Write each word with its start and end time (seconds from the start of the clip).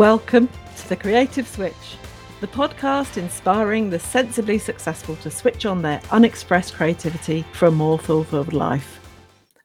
Welcome 0.00 0.48
to 0.78 0.88
the 0.88 0.96
Creative 0.96 1.46
Switch, 1.46 1.98
the 2.40 2.46
podcast 2.46 3.18
inspiring 3.18 3.90
the 3.90 3.98
sensibly 3.98 4.56
successful 4.56 5.14
to 5.16 5.30
switch 5.30 5.66
on 5.66 5.82
their 5.82 6.00
unexpressed 6.10 6.72
creativity 6.72 7.44
for 7.52 7.66
a 7.66 7.70
more 7.70 7.98
fulfilled 7.98 8.54
life. 8.54 8.98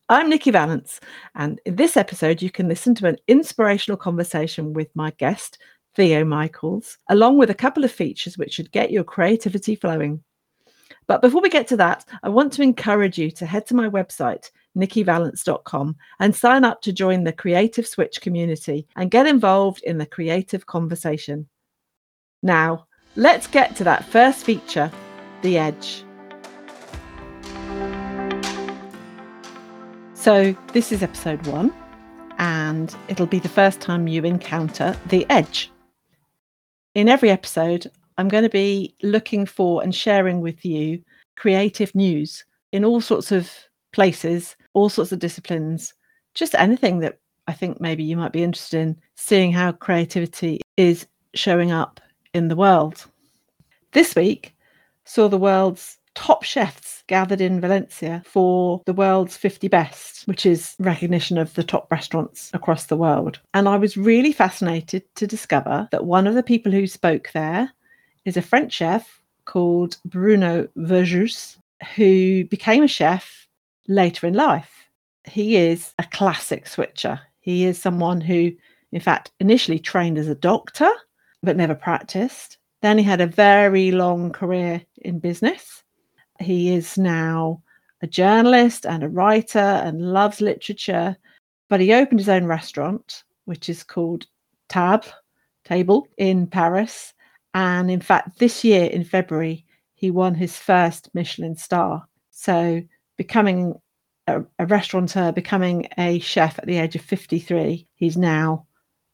I'm 0.10 0.30
Nikki 0.30 0.52
Vallance, 0.52 1.00
and 1.36 1.62
in 1.66 1.78
this 1.78 1.96
episode, 1.96 2.42
you 2.42 2.50
can 2.50 2.68
listen 2.68 2.94
to 2.96 3.08
an 3.08 3.16
inspirational 3.30 3.96
conversation 3.96 4.74
with 4.74 4.94
my 4.94 5.12
guest, 5.12 5.58
Theo 5.96 6.26
Michaels, 6.26 6.98
along 7.08 7.38
with 7.38 7.50
a 7.50 7.54
couple 7.56 7.86
of 7.86 7.92
features 7.94 8.38
which 8.38 8.56
should 8.56 8.74
get 8.74 8.92
your 8.92 9.06
creativity 9.06 9.74
flowing. 9.78 10.22
But 11.08 11.22
before 11.22 11.42
we 11.42 11.50
get 11.50 11.70
to 11.70 11.78
that, 11.78 12.04
I 12.24 12.28
want 12.28 12.52
to 12.54 12.62
encourage 12.62 13.18
you 13.18 13.32
to 13.32 13.46
head 13.46 13.68
to 13.68 13.74
my 13.74 13.88
website, 13.88 14.52
nikkivallance.com, 14.76 15.96
and 16.20 16.36
sign 16.36 16.64
up 16.64 16.82
to 16.82 16.94
join 16.94 17.24
the 17.24 17.34
Creative 17.34 17.88
Switch 17.88 18.22
community 18.22 18.88
and 18.96 19.12
get 19.12 19.28
involved 19.28 19.82
in 19.84 19.98
the 19.98 20.06
creative 20.06 20.66
conversation. 20.66 21.48
Now, 22.44 22.88
let's 23.16 23.48
get 23.48 23.76
to 23.78 23.84
that 23.86 24.06
first 24.06 24.46
feature 24.46 24.92
the 25.42 25.58
edge. 25.58 26.04
So, 30.14 30.56
this 30.74 30.92
is 30.92 31.04
episode 31.04 31.46
one, 31.48 31.72
and 32.40 32.96
it'll 33.08 33.28
be 33.28 33.40
the 33.40 33.50
first 33.50 33.80
time 33.80 34.08
you 34.08 34.24
encounter 34.24 34.98
the 35.08 35.26
edge. 35.30 35.72
In 36.96 37.10
every 37.10 37.30
episode, 37.30 37.92
I'm 38.18 38.28
going 38.28 38.44
to 38.44 38.50
be 38.50 38.96
looking 39.04 39.46
for 39.46 39.84
and 39.84 39.94
sharing 39.94 40.42
with 40.42 40.66
you 40.66 41.04
creative 41.36 41.94
news 41.94 42.46
in 42.72 42.86
all 42.86 43.02
sorts 43.02 43.32
of 43.32 43.52
places, 43.94 44.56
all 44.76 44.90
sorts 44.90 45.12
of 45.12 45.20
disciplines, 45.20 45.94
just 46.36 46.54
anything 46.56 47.00
that 47.00 47.18
I 47.48 47.54
think 47.54 47.82
maybe 47.82 48.04
you 48.04 48.18
might 48.18 48.34
be 48.34 48.44
interested 48.44 48.80
in 48.80 48.98
seeing 49.16 49.52
how 49.52 49.72
creativity 49.72 50.62
is 50.78 51.08
showing 51.34 51.72
up 51.72 52.00
in 52.34 52.50
the 52.50 52.56
world. 52.56 53.06
This 53.94 54.16
week 54.16 54.56
saw 55.06 55.28
the 55.28 55.38
world's 55.38 55.98
top 56.16 56.44
chefs 56.44 57.04
gathered 57.08 57.42
in 57.42 57.62
Valencia 57.62 58.24
for 58.26 58.82
the 58.86 58.94
world's 58.94 59.38
50 59.38 59.68
best, 59.68 60.28
which 60.28 60.46
is 60.46 60.76
recognition 60.80 61.38
of 61.38 61.54
the 61.54 61.64
top 61.64 61.92
restaurants 61.92 62.50
across 62.54 62.86
the 62.86 62.98
world. 62.98 63.40
And 63.54 63.70
I 63.70 63.78
was 63.78 63.98
really 63.98 64.32
fascinated 64.32 65.04
to 65.16 65.28
discover 65.28 65.88
that 65.92 66.06
one 66.06 66.26
of 66.26 66.36
the 66.36 66.44
people 66.44 66.72
who 66.72 66.88
spoke 66.88 67.30
there 67.34 67.72
is 68.26 68.38
a 68.38 68.42
French 68.42 68.74
chef 68.74 69.22
called 69.46 69.98
Bruno 70.06 70.68
Verjus, 70.78 71.58
who 71.96 72.46
became 72.46 72.84
a 72.84 72.88
chef 72.88 73.45
later 73.88 74.28
in 74.28 74.34
life. 74.34 74.90
He 75.26 75.56
is 75.56 75.94
a 76.00 76.04
classic 76.04 76.68
switcher. 76.68 77.20
He 77.40 77.66
is 77.66 77.82
someone 77.82 78.22
who, 78.22 78.52
in 78.92 79.00
fact, 79.00 79.32
initially 79.40 79.80
trained 79.80 80.18
as 80.18 80.28
a 80.28 80.36
doctor, 80.36 80.92
but 81.42 81.58
never 81.58 81.76
practiced. 81.76 82.58
Then 82.82 82.98
he 82.98 83.04
had 83.04 83.22
a 83.22 83.28
very 83.28 83.92
long 83.92 84.32
career 84.32 84.82
in 84.98 85.20
business. 85.20 85.84
He 86.40 86.74
is 86.74 86.98
now 86.98 87.62
a 88.02 88.08
journalist 88.08 88.86
and 88.86 89.04
a 89.04 89.10
writer 89.10 89.60
and 89.60 90.14
loves 90.14 90.42
literature. 90.42 91.18
But 91.70 91.80
he 91.80 91.94
opened 91.94 92.20
his 92.20 92.30
own 92.30 92.46
restaurant, 92.46 93.24
which 93.46 93.70
is 93.70 93.84
called 93.84 94.28
Tab, 94.70 95.06
Table 95.64 96.08
in 96.18 96.46
Paris. 96.46 97.14
And 97.54 97.90
in 97.90 98.02
fact, 98.02 98.38
this 98.38 98.64
year 98.64 98.86
in 98.86 99.04
February, 99.04 99.66
he 99.96 100.12
won 100.12 100.36
his 100.36 100.58
first 100.58 101.10
Michelin 101.14 101.56
star. 101.56 102.08
So, 102.30 102.82
becoming 103.18 103.76
a, 104.28 104.42
a, 104.60 104.66
restaurateur, 104.66 105.32
becoming 105.32 105.88
a 105.98 106.20
chef 106.20 106.58
at 106.60 106.66
the 106.66 106.78
age 106.78 106.96
of 106.96 107.02
53, 107.02 107.88
he's 107.96 108.18
now 108.18 108.66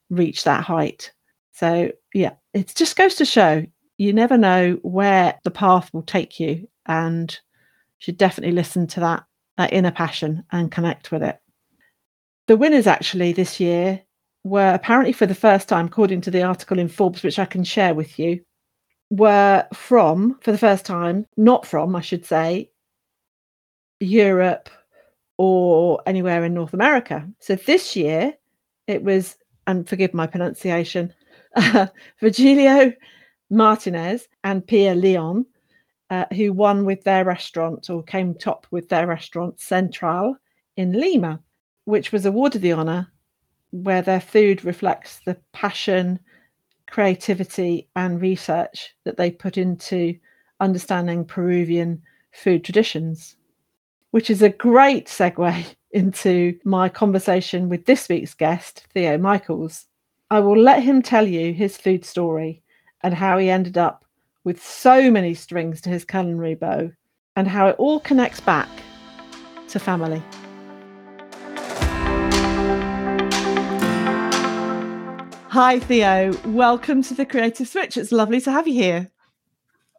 reached 0.10 0.46
that 0.46 0.64
height. 0.64 1.12
So, 1.54 1.92
yeah, 2.14 2.34
it 2.54 2.74
just 2.76 2.96
goes 2.96 3.16
to 3.16 3.26
show 3.26 3.66
you 3.98 4.14
never 4.14 4.38
know 4.38 4.80
where 4.82 5.40
the 5.44 5.52
path 5.52 5.94
will 5.94 6.02
take 6.02 6.40
you, 6.40 6.68
and 6.88 7.40
should 8.00 8.18
definitely 8.18 8.56
listen 8.56 8.88
to 8.88 9.00
that, 9.00 9.24
that 9.58 9.74
inner 9.74 9.92
passion 9.92 10.44
and 10.52 10.72
connect 10.72 11.12
with 11.12 11.22
it. 11.22 11.38
The 12.48 12.58
winners 12.58 12.88
actually 12.88 13.32
this 13.32 13.60
year 13.60 14.02
were 14.44 14.74
apparently 14.74 15.14
for 15.14 15.28
the 15.28 15.36
first 15.36 15.70
time, 15.70 15.86
according 15.86 16.22
to 16.22 16.32
the 16.32 16.42
article 16.42 16.80
in 16.80 16.88
Forbes, 16.88 17.22
which 17.22 17.38
I 17.38 17.46
can 17.46 17.64
share 17.64 17.94
with 17.94 18.18
you, 18.18 18.42
were 19.12 19.68
from, 19.72 20.40
for 20.42 20.52
the 20.52 20.58
first 20.58 20.84
time, 20.84 21.28
not 21.38 21.68
from, 21.68 21.96
I 21.96 22.02
should 22.02 22.26
say, 22.26 22.71
Europe 24.02 24.70
or 25.38 26.02
anywhere 26.06 26.44
in 26.44 26.54
North 26.54 26.74
America. 26.74 27.28
So 27.40 27.56
this 27.56 27.96
year 27.96 28.34
it 28.88 29.04
was, 29.04 29.38
and 29.68 29.88
forgive 29.88 30.14
my 30.14 30.28
pronunciation, 30.28 31.14
Virgilio 32.20 32.94
Martinez 33.50 34.28
and 34.44 34.66
Pia 34.66 34.96
Leon, 34.96 35.46
uh, 36.10 36.26
who 36.34 36.52
won 36.52 36.86
with 36.86 37.04
their 37.04 37.24
restaurant 37.24 37.90
or 37.90 38.04
came 38.04 38.34
top 38.34 38.68
with 38.72 38.90
their 38.90 39.08
restaurant 39.08 39.60
Central 39.60 40.36
in 40.76 40.94
Lima, 40.94 41.40
which 41.86 42.12
was 42.12 42.26
awarded 42.26 42.62
the 42.62 42.74
honour 42.74 43.08
where 43.72 44.02
their 44.02 44.20
food 44.20 44.64
reflects 44.66 45.22
the 45.26 45.38
passion, 45.54 46.20
creativity, 46.90 47.88
and 47.96 48.22
research 48.22 48.94
that 49.06 49.18
they 49.18 49.32
put 49.32 49.58
into 49.58 50.18
understanding 50.60 51.26
Peruvian 51.26 52.02
food 52.34 52.64
traditions, 52.64 53.38
which 54.12 54.30
is 54.30 54.42
a 54.42 54.50
great 54.50 55.08
segue 55.08 55.66
into 55.92 56.58
my 56.64 56.88
conversation 56.88 57.68
with 57.68 57.86
this 57.86 58.08
week's 58.08 58.34
guest, 58.34 58.86
Theo 58.94 59.18
Michaels. 59.18 59.88
I 60.30 60.40
will 60.40 60.58
let 60.58 60.84
him 60.84 61.02
tell 61.02 61.28
you 61.28 61.54
his 61.54 61.78
food 61.78 62.06
story 62.06 62.62
and 63.02 63.14
how 63.14 63.38
he 63.38 63.50
ended 63.50 63.78
up 63.78 64.06
with 64.44 64.64
so 64.64 65.12
many 65.12 65.34
strings 65.34 65.82
to 65.82 65.90
his 65.90 66.06
culinary 66.06 66.56
bow 66.56 66.92
and 67.36 67.48
how 67.48 67.68
it 67.68 67.76
all 67.78 68.00
connects 68.00 68.40
back 68.40 68.70
to 69.70 69.80
family. 69.80 70.22
Hi, 75.50 75.80
Theo. 75.80 76.34
Welcome 76.46 77.02
to 77.04 77.14
the 77.14 77.26
Creative 77.26 77.68
Switch. 77.68 77.98
It's 77.98 78.14
lovely 78.14 78.40
to 78.42 78.52
have 78.52 78.70
you 78.70 78.74
here. 78.74 79.12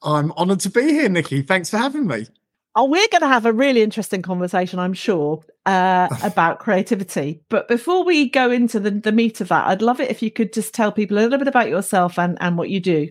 I'm 0.03 0.33
honoured 0.33 0.61
to 0.61 0.71
be 0.71 0.83
here, 0.83 1.11
Nikki. 1.11 1.43
Thanks 1.43 1.69
for 1.69 1.77
having 1.77 2.07
me. 2.07 2.27
Oh, 2.75 2.87
we're 2.87 3.09
going 3.09 3.21
to 3.21 3.29
have 3.29 3.45
a 3.45 3.53
really 3.53 3.83
interesting 3.83 4.23
conversation, 4.23 4.79
I'm 4.79 4.95
sure, 4.95 5.45
uh, 5.67 6.09
about 6.23 6.59
creativity. 6.59 7.43
But 7.49 7.69
before 7.69 8.05
we 8.05 8.31
go 8.31 8.51
into 8.51 8.81
the, 8.81 8.91
the 8.91 9.13
meat 9.13 9.41
of 9.41 9.49
that, 9.49 9.67
I'd 9.67 9.83
love 9.83 10.01
it 10.01 10.11
if 10.11 10.23
you 10.23 10.31
could 10.31 10.53
just 10.53 10.73
tell 10.73 10.91
people 10.91 11.19
a 11.19 11.21
little 11.21 11.39
bit 11.39 11.49
about 11.49 11.69
yourself 11.69 12.19
and, 12.19 12.39
and 12.41 12.57
what 12.57 12.71
you 12.71 12.81
do. 12.81 13.09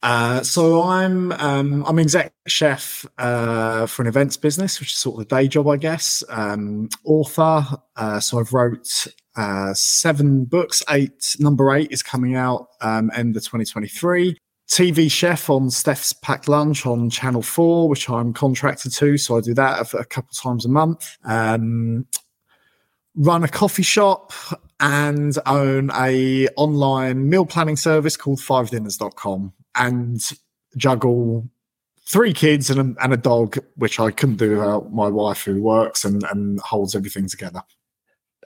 Uh, 0.00 0.42
so 0.42 0.82
I'm 0.82 1.32
um, 1.32 1.84
I'm 1.84 1.98
exec 1.98 2.32
chef 2.46 3.04
uh, 3.18 3.86
for 3.86 4.02
an 4.02 4.08
events 4.08 4.36
business, 4.36 4.78
which 4.78 4.92
is 4.92 4.98
sort 4.98 5.20
of 5.20 5.28
the 5.28 5.34
day 5.34 5.48
job, 5.48 5.66
I 5.66 5.76
guess. 5.76 6.22
Um, 6.28 6.88
author, 7.04 7.64
uh, 7.96 8.20
so 8.20 8.38
I've 8.38 8.52
wrote 8.52 9.08
uh, 9.34 9.74
seven 9.74 10.44
books. 10.44 10.84
Eight 10.88 11.34
number 11.40 11.74
eight 11.74 11.88
is 11.90 12.02
coming 12.02 12.36
out 12.36 12.68
um, 12.80 13.10
end 13.12 13.36
of 13.36 13.42
2023. 13.42 14.38
TV 14.68 15.10
chef 15.10 15.48
on 15.48 15.70
Steph's 15.70 16.12
Packed 16.12 16.48
Lunch 16.48 16.84
on 16.84 17.08
Channel 17.08 17.42
Four, 17.42 17.88
which 17.88 18.08
I'm 18.10 18.32
contracted 18.32 18.92
to, 18.94 19.16
so 19.16 19.36
I 19.36 19.40
do 19.40 19.54
that 19.54 19.94
a, 19.94 20.04
couple 20.04 20.32
times 20.34 20.66
a 20.66 20.68
month. 20.68 21.16
Um, 21.24 22.06
run 23.16 23.44
a 23.44 23.48
coffee 23.48 23.82
shop 23.82 24.32
and 24.78 25.36
own 25.46 25.90
a 25.92 26.48
online 26.56 27.28
meal 27.28 27.46
planning 27.46 27.76
service 27.76 28.16
called 28.16 28.40
FiveDinners.com 28.40 29.52
and 29.74 30.20
juggle 30.76 31.48
three 32.06 32.32
kids 32.32 32.70
and 32.70 32.96
a, 32.96 33.02
and 33.02 33.12
a 33.12 33.16
dog, 33.16 33.58
which 33.76 33.98
I 33.98 34.10
couldn't 34.10 34.36
do 34.36 34.50
without 34.50 34.92
my 34.92 35.08
wife 35.08 35.44
who 35.44 35.62
works 35.62 36.04
and, 36.04 36.22
and 36.24 36.60
holds 36.60 36.94
everything 36.94 37.26
together. 37.26 37.62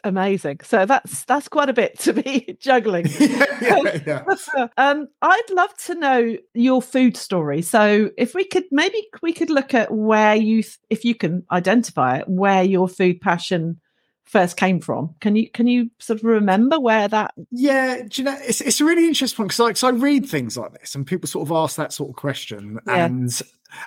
Amazing. 0.04 0.60
So 0.64 0.84
that's 0.84 1.24
that's 1.24 1.48
quite 1.48 1.68
a 1.68 1.72
bit 1.72 1.96
to 2.00 2.12
be 2.12 2.56
juggling. 2.60 3.06
yeah, 3.20 3.46
yeah, 3.60 3.98
yeah. 4.04 4.66
um, 4.76 5.06
I'd 5.22 5.50
love 5.52 5.76
to 5.86 5.94
know 5.94 6.36
your 6.54 6.82
food 6.82 7.16
story. 7.16 7.62
So 7.62 8.10
if 8.18 8.34
we 8.34 8.44
could 8.44 8.64
maybe 8.72 9.06
we 9.22 9.32
could 9.32 9.50
look 9.50 9.74
at 9.74 9.92
where 9.92 10.34
you, 10.34 10.64
if 10.90 11.04
you 11.04 11.14
can 11.14 11.44
identify 11.52 12.18
it, 12.18 12.28
where 12.28 12.64
your 12.64 12.88
food 12.88 13.20
passion 13.20 13.80
first 14.24 14.56
came 14.56 14.80
from. 14.80 15.14
Can 15.20 15.36
you 15.36 15.50
can 15.50 15.66
you 15.66 15.90
sort 15.98 16.18
of 16.18 16.24
remember 16.24 16.80
where 16.80 17.08
that? 17.08 17.34
Yeah, 17.50 18.02
do 18.08 18.22
you 18.22 18.24
know, 18.24 18.36
it's 18.40 18.60
it's 18.60 18.80
a 18.80 18.84
really 18.84 19.06
interesting 19.06 19.36
point 19.36 19.48
because 19.48 19.58
like 19.60 19.76
so 19.76 19.88
I 19.88 19.90
read 19.90 20.26
things 20.26 20.56
like 20.56 20.72
this 20.72 20.94
and 20.94 21.06
people 21.06 21.28
sort 21.28 21.46
of 21.46 21.52
ask 21.52 21.76
that 21.76 21.92
sort 21.92 22.10
of 22.10 22.16
question 22.16 22.78
yeah. 22.86 23.04
and 23.06 23.42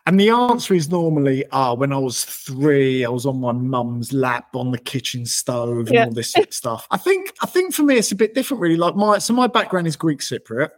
and 0.06 0.20
the 0.20 0.30
answer 0.30 0.74
is 0.74 0.90
normally, 0.90 1.46
ah, 1.52 1.72
oh, 1.72 1.74
when 1.76 1.94
I 1.94 1.98
was 1.98 2.26
three, 2.26 3.06
I 3.06 3.10
was 3.10 3.26
on 3.26 3.40
my 3.40 3.52
mum's 3.52 4.14
lap 4.14 4.56
on 4.56 4.72
the 4.72 4.80
kitchen 4.80 5.26
stove 5.26 5.88
and 5.88 5.94
yeah. 5.94 6.06
all 6.06 6.12
this 6.12 6.32
sort 6.32 6.48
of 6.48 6.54
stuff. 6.54 6.88
I 6.92 6.98
think 6.98 7.34
I 7.42 7.46
think 7.46 7.74
for 7.74 7.84
me 7.84 7.98
it's 7.98 8.12
a 8.12 8.16
bit 8.16 8.34
different, 8.34 8.62
really. 8.62 8.78
Like 8.78 8.96
my 8.96 9.20
so 9.20 9.34
my 9.34 9.48
background 9.48 9.88
is 9.88 9.96
Greek 9.96 10.20
Cypriot. 10.20 10.70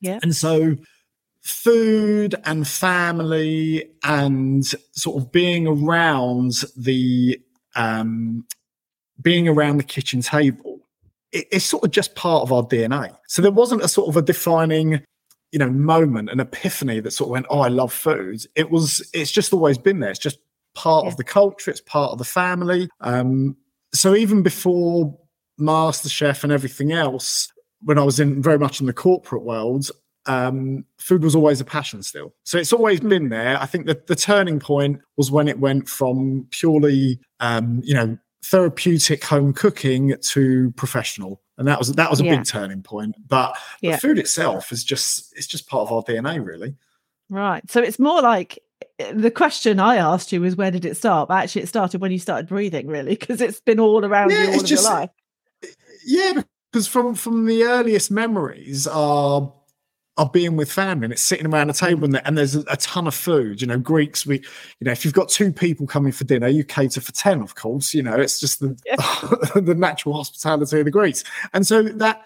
Yeah. 0.00 0.18
And 0.22 0.34
so 0.34 0.76
food 1.42 2.34
and 2.44 2.66
family 2.66 3.90
and 4.04 4.64
sort 4.92 5.22
of 5.22 5.32
being 5.32 5.66
around 5.66 6.52
the 6.76 7.40
um 7.74 8.44
being 9.22 9.48
around 9.48 9.78
the 9.78 9.84
kitchen 9.84 10.20
table 10.22 10.80
it, 11.32 11.46
it's 11.52 11.64
sort 11.64 11.84
of 11.84 11.90
just 11.90 12.14
part 12.14 12.42
of 12.42 12.52
our 12.52 12.62
DNA. 12.62 13.14
So 13.26 13.42
there 13.42 13.52
wasn't 13.52 13.82
a 13.82 13.88
sort 13.88 14.08
of 14.08 14.16
a 14.16 14.22
defining, 14.22 15.02
you 15.52 15.58
know, 15.58 15.70
moment, 15.70 16.30
an 16.30 16.40
epiphany 16.40 17.00
that 17.00 17.10
sort 17.10 17.28
of 17.28 17.32
went, 17.32 17.46
"Oh, 17.50 17.60
I 17.60 17.68
love 17.68 17.92
food." 17.92 18.40
It 18.54 18.70
was. 18.70 19.08
It's 19.12 19.30
just 19.30 19.52
always 19.52 19.78
been 19.78 20.00
there. 20.00 20.10
It's 20.10 20.18
just 20.18 20.38
part 20.74 21.04
Yeah. 21.04 21.10
of 21.10 21.16
the 21.16 21.24
culture. 21.24 21.70
It's 21.70 21.80
part 21.80 22.12
of 22.12 22.18
the 22.18 22.24
family. 22.24 22.88
Um, 23.00 23.56
so 23.92 24.14
even 24.14 24.42
before 24.42 25.18
MasterChef 25.60 26.44
and 26.44 26.52
everything 26.52 26.92
else, 26.92 27.52
when 27.82 27.98
I 27.98 28.04
was 28.04 28.20
in 28.20 28.42
very 28.42 28.58
much 28.58 28.80
in 28.80 28.86
the 28.86 28.92
corporate 28.92 29.42
world, 29.44 29.90
um, 30.26 30.84
food 30.98 31.22
was 31.24 31.34
always 31.34 31.60
a 31.60 31.64
passion 31.64 32.02
still. 32.02 32.34
So 32.44 32.58
it's 32.58 32.72
always 32.72 33.00
been 33.00 33.28
there. 33.30 33.60
I 33.60 33.66
think 33.66 33.86
that 33.86 34.06
the 34.06 34.14
turning 34.16 34.60
point 34.60 35.00
was 35.16 35.30
when 35.30 35.48
it 35.48 35.58
went 35.58 35.88
from 35.88 36.46
purely, 36.50 37.18
um, 37.40 37.80
you 37.82 37.94
know, 37.94 38.18
therapeutic 38.44 39.24
home 39.24 39.52
cooking 39.52 40.14
to 40.30 40.70
professional, 40.72 41.40
and 41.58 41.66
that 41.68 41.78
was 41.78 41.92
that 41.92 42.10
was 42.10 42.20
a 42.20 42.24
Yeah. 42.24 42.36
big 42.36 42.46
turning 42.46 42.82
point. 42.82 43.14
But 43.26 43.56
the 43.82 43.88
Yeah. 43.88 43.96
food 43.98 44.18
itself 44.18 44.72
is 44.72 44.84
just 44.84 45.32
it's 45.36 45.46
just 45.46 45.66
part 45.68 45.82
of 45.88 45.92
our 45.92 46.02
DNA, 46.02 46.38
really. 46.44 46.74
Right. 47.30 47.62
So 47.70 47.82
it's 47.82 47.98
more 47.98 48.22
like 48.22 48.58
eh, 48.98 49.12
the 49.12 49.30
question 49.30 49.80
I 49.80 49.96
asked 49.96 50.32
you 50.32 50.40
was 50.40 50.56
where 50.56 50.70
did 50.70 50.84
it 50.84 50.96
start? 50.96 51.28
But 51.28 51.42
actually, 51.44 51.62
it 51.62 51.68
started 51.68 52.00
when 52.00 52.12
you 52.12 52.18
started 52.18 52.48
breathing, 52.48 52.86
really, 52.86 53.16
because 53.16 53.40
it's 53.40 53.60
been 53.60 53.80
all 53.80 54.04
around 54.04 54.30
Yeah, 54.30 54.44
you 54.44 54.48
all 54.52 54.60
of 54.60 54.66
just- 54.66 54.82
your 54.84 54.92
life. 54.92 55.10
Yeah, 56.06 56.42
because 56.72 56.86
from 56.86 57.14
from 57.14 57.44
the 57.46 57.64
earliest 57.64 58.10
memories 58.10 58.86
are 58.86 59.52
are 60.18 60.28
being 60.28 60.56
with 60.56 60.70
family 60.70 61.04
and 61.04 61.12
it's 61.12 61.22
sitting 61.22 61.46
around 61.46 61.70
a 61.70 61.72
table 61.72 62.04
and, 62.04 62.20
and 62.26 62.36
there's 62.36 62.54
a, 62.56 62.64
a 62.68 62.76
ton 62.76 63.06
of 63.06 63.14
food. 63.14 63.60
You 63.62 63.66
know, 63.68 63.78
Greeks, 63.78 64.26
we, 64.26 64.36
you 64.80 64.84
know, 64.84 64.92
if 64.92 65.04
you've 65.04 65.14
got 65.14 65.28
two 65.30 65.52
people 65.52 65.86
coming 65.86 66.12
for 66.12 66.24
dinner, 66.24 66.48
you 66.48 66.64
cater 66.64 67.00
for 67.00 67.12
ten, 67.12 67.40
of 67.40 67.54
course. 67.54 67.94
You 67.94 68.02
know, 68.02 68.16
it's 68.16 68.38
just 68.40 68.60
the 68.60 68.76
the 69.64 69.74
natural 69.74 70.14
hospitality 70.14 70.80
of 70.80 70.84
the 70.84 70.90
Greeks, 70.90 71.24
and 71.54 71.66
so 71.66 71.82
that 71.82 72.22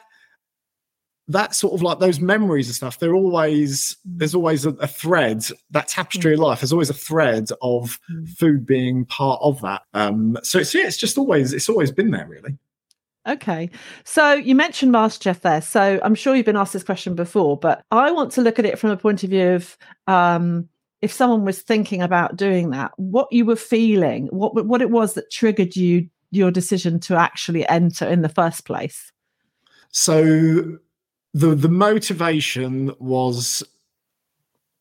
that 1.29 1.55
sort 1.55 1.73
of 1.73 1.83
like 1.83 2.01
those 2.01 2.19
memories 2.21 2.67
and 2.67 2.75
stuff. 2.75 2.99
They're 2.99 3.15
always 3.15 3.97
there's 4.05 4.35
always 4.35 4.67
a, 4.67 4.71
a 4.71 4.89
thread 4.89 5.45
that 5.71 5.89
tapestry 5.89 6.35
of 6.35 6.41
life. 6.41 6.61
There's 6.61 6.73
always 6.73 6.91
a 6.91 6.95
thread 6.95 7.49
of 7.63 7.99
Mm. 8.11 8.29
food 8.31 8.67
being 8.67 9.05
part 9.05 9.39
of 9.43 9.61
that. 9.63 9.83
Um, 9.95 10.37
so 10.43 10.59
it's 10.59 10.75
yeah, 10.75 10.87
it's 10.87 10.97
just 10.97 11.17
always 11.19 11.53
it's 11.53 11.69
always 11.69 11.93
been 11.93 12.11
there, 12.11 12.27
really. 12.27 12.59
Okay. 13.27 13.71
So 14.05 14.33
you 14.33 14.55
mentioned 14.55 14.93
MasterChef 14.93 15.41
there. 15.41 15.63
So 15.63 16.01
I'm 16.03 16.15
sure 16.15 16.35
you've 16.35 16.47
been 16.47 16.57
asked 16.57 16.73
this 16.73 16.83
question 16.83 17.15
before, 17.15 17.57
but 17.57 17.85
I 17.91 18.11
want 18.11 18.33
to 18.33 18.43
look 18.43 18.59
at 18.59 18.65
it 18.65 18.79
from 18.79 18.91
a 18.91 18.97
point 18.97 19.23
of 19.23 19.31
view 19.31 19.51
of 19.51 19.77
um, 20.09 20.69
if 21.03 21.13
someone 21.13 21.45
was 21.45 21.63
thinking 21.63 22.03
about 22.03 22.37
doing 22.37 22.71
that, 22.71 22.93
what 22.97 23.29
you 23.31 23.45
were 23.45 23.57
feeling, 23.57 24.29
what 24.29 24.67
what 24.67 24.83
it 24.83 24.91
was 24.91 25.15
that 25.15 25.31
triggered 25.31 25.77
you 25.77 26.09
your 26.31 26.51
decision 26.51 26.99
to 26.99 27.17
actually 27.17 27.69
enter 27.69 28.07
in 28.07 28.23
the 28.23 28.29
first 28.29 28.65
place. 28.65 29.13
So 29.91 30.79
the 31.35 31.55
the 31.55 31.69
motivation 31.69 32.93
was 32.99 33.63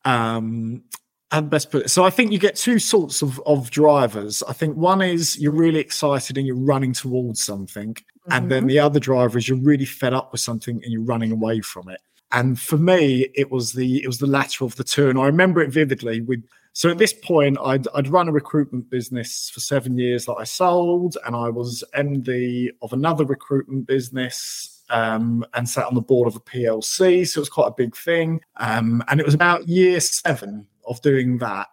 um 0.04 0.82
and 1.30 1.48
best 1.48 1.70
put 1.70 1.84
it. 1.84 1.88
So 1.90 2.04
I 2.04 2.10
think 2.10 2.30
you 2.30 2.38
get 2.38 2.56
two 2.56 2.78
sorts 2.78 3.22
of, 3.22 3.40
of 3.46 3.70
drivers. 3.70 4.42
I 4.42 4.52
think 4.52 4.76
one 4.76 5.00
is 5.00 5.38
you're 5.38 5.52
really 5.52 5.80
excited 5.80 6.36
and 6.36 6.46
you're 6.46 6.56
running 6.56 6.92
towards 6.92 7.42
something. 7.42 7.96
And 8.30 8.50
then 8.50 8.66
the 8.66 8.78
other 8.78 9.00
driver 9.00 9.36
is 9.38 9.48
you're 9.48 9.58
really 9.58 9.84
fed 9.84 10.14
up 10.14 10.30
with 10.32 10.40
something 10.40 10.80
and 10.82 10.92
you're 10.92 11.02
running 11.02 11.32
away 11.32 11.60
from 11.60 11.88
it. 11.88 12.00
And 12.30 12.58
for 12.58 12.78
me, 12.78 13.28
it 13.34 13.50
was 13.50 13.72
the 13.72 14.02
it 14.02 14.06
was 14.06 14.18
the 14.18 14.26
latter 14.26 14.64
of 14.64 14.76
the 14.76 14.84
two. 14.84 15.10
And 15.10 15.18
I 15.18 15.26
remember 15.26 15.60
it 15.60 15.70
vividly. 15.70 16.20
With 16.20 16.42
so 16.72 16.88
at 16.88 16.98
this 16.98 17.12
point, 17.12 17.58
I'd 17.62 17.86
I'd 17.94 18.08
run 18.08 18.28
a 18.28 18.32
recruitment 18.32 18.88
business 18.88 19.50
for 19.50 19.60
seven 19.60 19.98
years 19.98 20.24
that 20.26 20.34
I 20.34 20.44
sold, 20.44 21.18
and 21.26 21.36
I 21.36 21.50
was 21.50 21.84
MD 21.94 22.70
of 22.80 22.92
another 22.92 23.24
recruitment 23.24 23.86
business 23.86 24.82
um, 24.88 25.44
and 25.54 25.68
sat 25.68 25.86
on 25.86 25.94
the 25.94 26.00
board 26.00 26.28
of 26.28 26.36
a 26.36 26.40
PLC. 26.40 27.26
So 27.28 27.38
it 27.38 27.42
was 27.42 27.48
quite 27.48 27.68
a 27.68 27.74
big 27.76 27.94
thing. 27.96 28.40
Um, 28.56 29.02
and 29.08 29.20
it 29.20 29.26
was 29.26 29.34
about 29.34 29.68
year 29.68 30.00
seven 30.00 30.66
of 30.86 31.02
doing 31.02 31.38
that. 31.38 31.66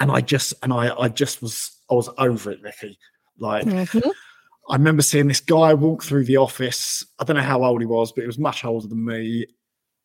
And 0.00 0.10
I 0.10 0.20
just 0.20 0.54
and 0.62 0.72
I 0.72 0.94
I 0.98 1.08
just 1.08 1.42
was 1.42 1.76
I 1.90 1.94
was 1.94 2.08
over 2.18 2.50
it, 2.50 2.62
Nikki. 2.62 2.98
Like 3.38 3.66
Mhm. 3.66 4.10
I 4.68 4.74
remember 4.74 5.02
seeing 5.02 5.28
this 5.28 5.40
guy 5.40 5.74
walk 5.74 6.02
through 6.04 6.24
the 6.24 6.36
office. 6.36 7.04
I 7.18 7.24
don't 7.24 7.36
know 7.36 7.42
how 7.42 7.64
old 7.64 7.80
he 7.80 7.86
was, 7.86 8.12
but 8.12 8.22
he 8.22 8.26
was 8.26 8.38
much 8.38 8.64
older 8.64 8.86
than 8.86 9.04
me. 9.04 9.46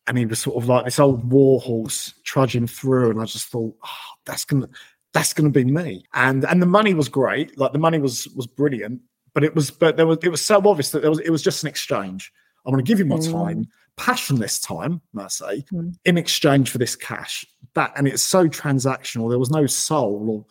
And 0.08 0.16
he 0.16 0.26
was 0.26 0.38
sort 0.40 0.56
of 0.62 0.68
like 0.68 0.84
this 0.84 0.98
old 1.00 1.30
war 1.30 1.60
horse 1.60 2.14
trudging 2.24 2.66
through. 2.66 3.10
And 3.10 3.20
I 3.20 3.24
just 3.24 3.48
thought, 3.48 3.74
oh, 3.84 4.14
that's 4.24 4.44
gonna 4.44 4.68
that's 5.12 5.32
gonna 5.32 5.50
be 5.50 5.64
me. 5.64 6.04
And 6.14 6.44
and 6.44 6.60
the 6.62 6.66
money 6.66 6.94
was 6.94 7.08
great. 7.08 7.56
Like 7.58 7.72
the 7.72 7.78
money 7.78 7.98
was 7.98 8.26
was 8.28 8.46
brilliant. 8.46 9.00
But 9.34 9.44
it 9.44 9.54
was 9.54 9.70
but 9.70 9.96
there 9.96 10.06
was 10.06 10.18
it 10.22 10.28
was 10.30 10.44
so 10.44 10.56
obvious 10.64 10.90
that 10.92 11.02
there 11.02 11.10
was 11.10 11.20
it 11.20 11.30
was 11.30 11.42
just 11.42 11.62
an 11.64 11.68
exchange. 11.68 12.32
I'm 12.64 12.72
gonna 12.72 12.82
give 12.82 12.98
you 12.98 13.04
my 13.04 13.16
Mm. 13.16 13.32
time, 13.32 13.66
passionless 13.96 14.60
time, 14.60 15.00
I 15.18 15.28
say, 15.28 15.64
Mm. 15.72 15.94
in 16.04 16.18
exchange 16.18 16.70
for 16.70 16.78
this 16.78 16.96
cash. 16.96 17.44
That 17.74 17.92
and 17.96 18.06
it's 18.08 18.22
so 18.22 18.48
transactional. 18.48 19.28
There 19.28 19.38
was 19.38 19.50
no 19.50 19.66
soul 19.66 20.26
or 20.30 20.44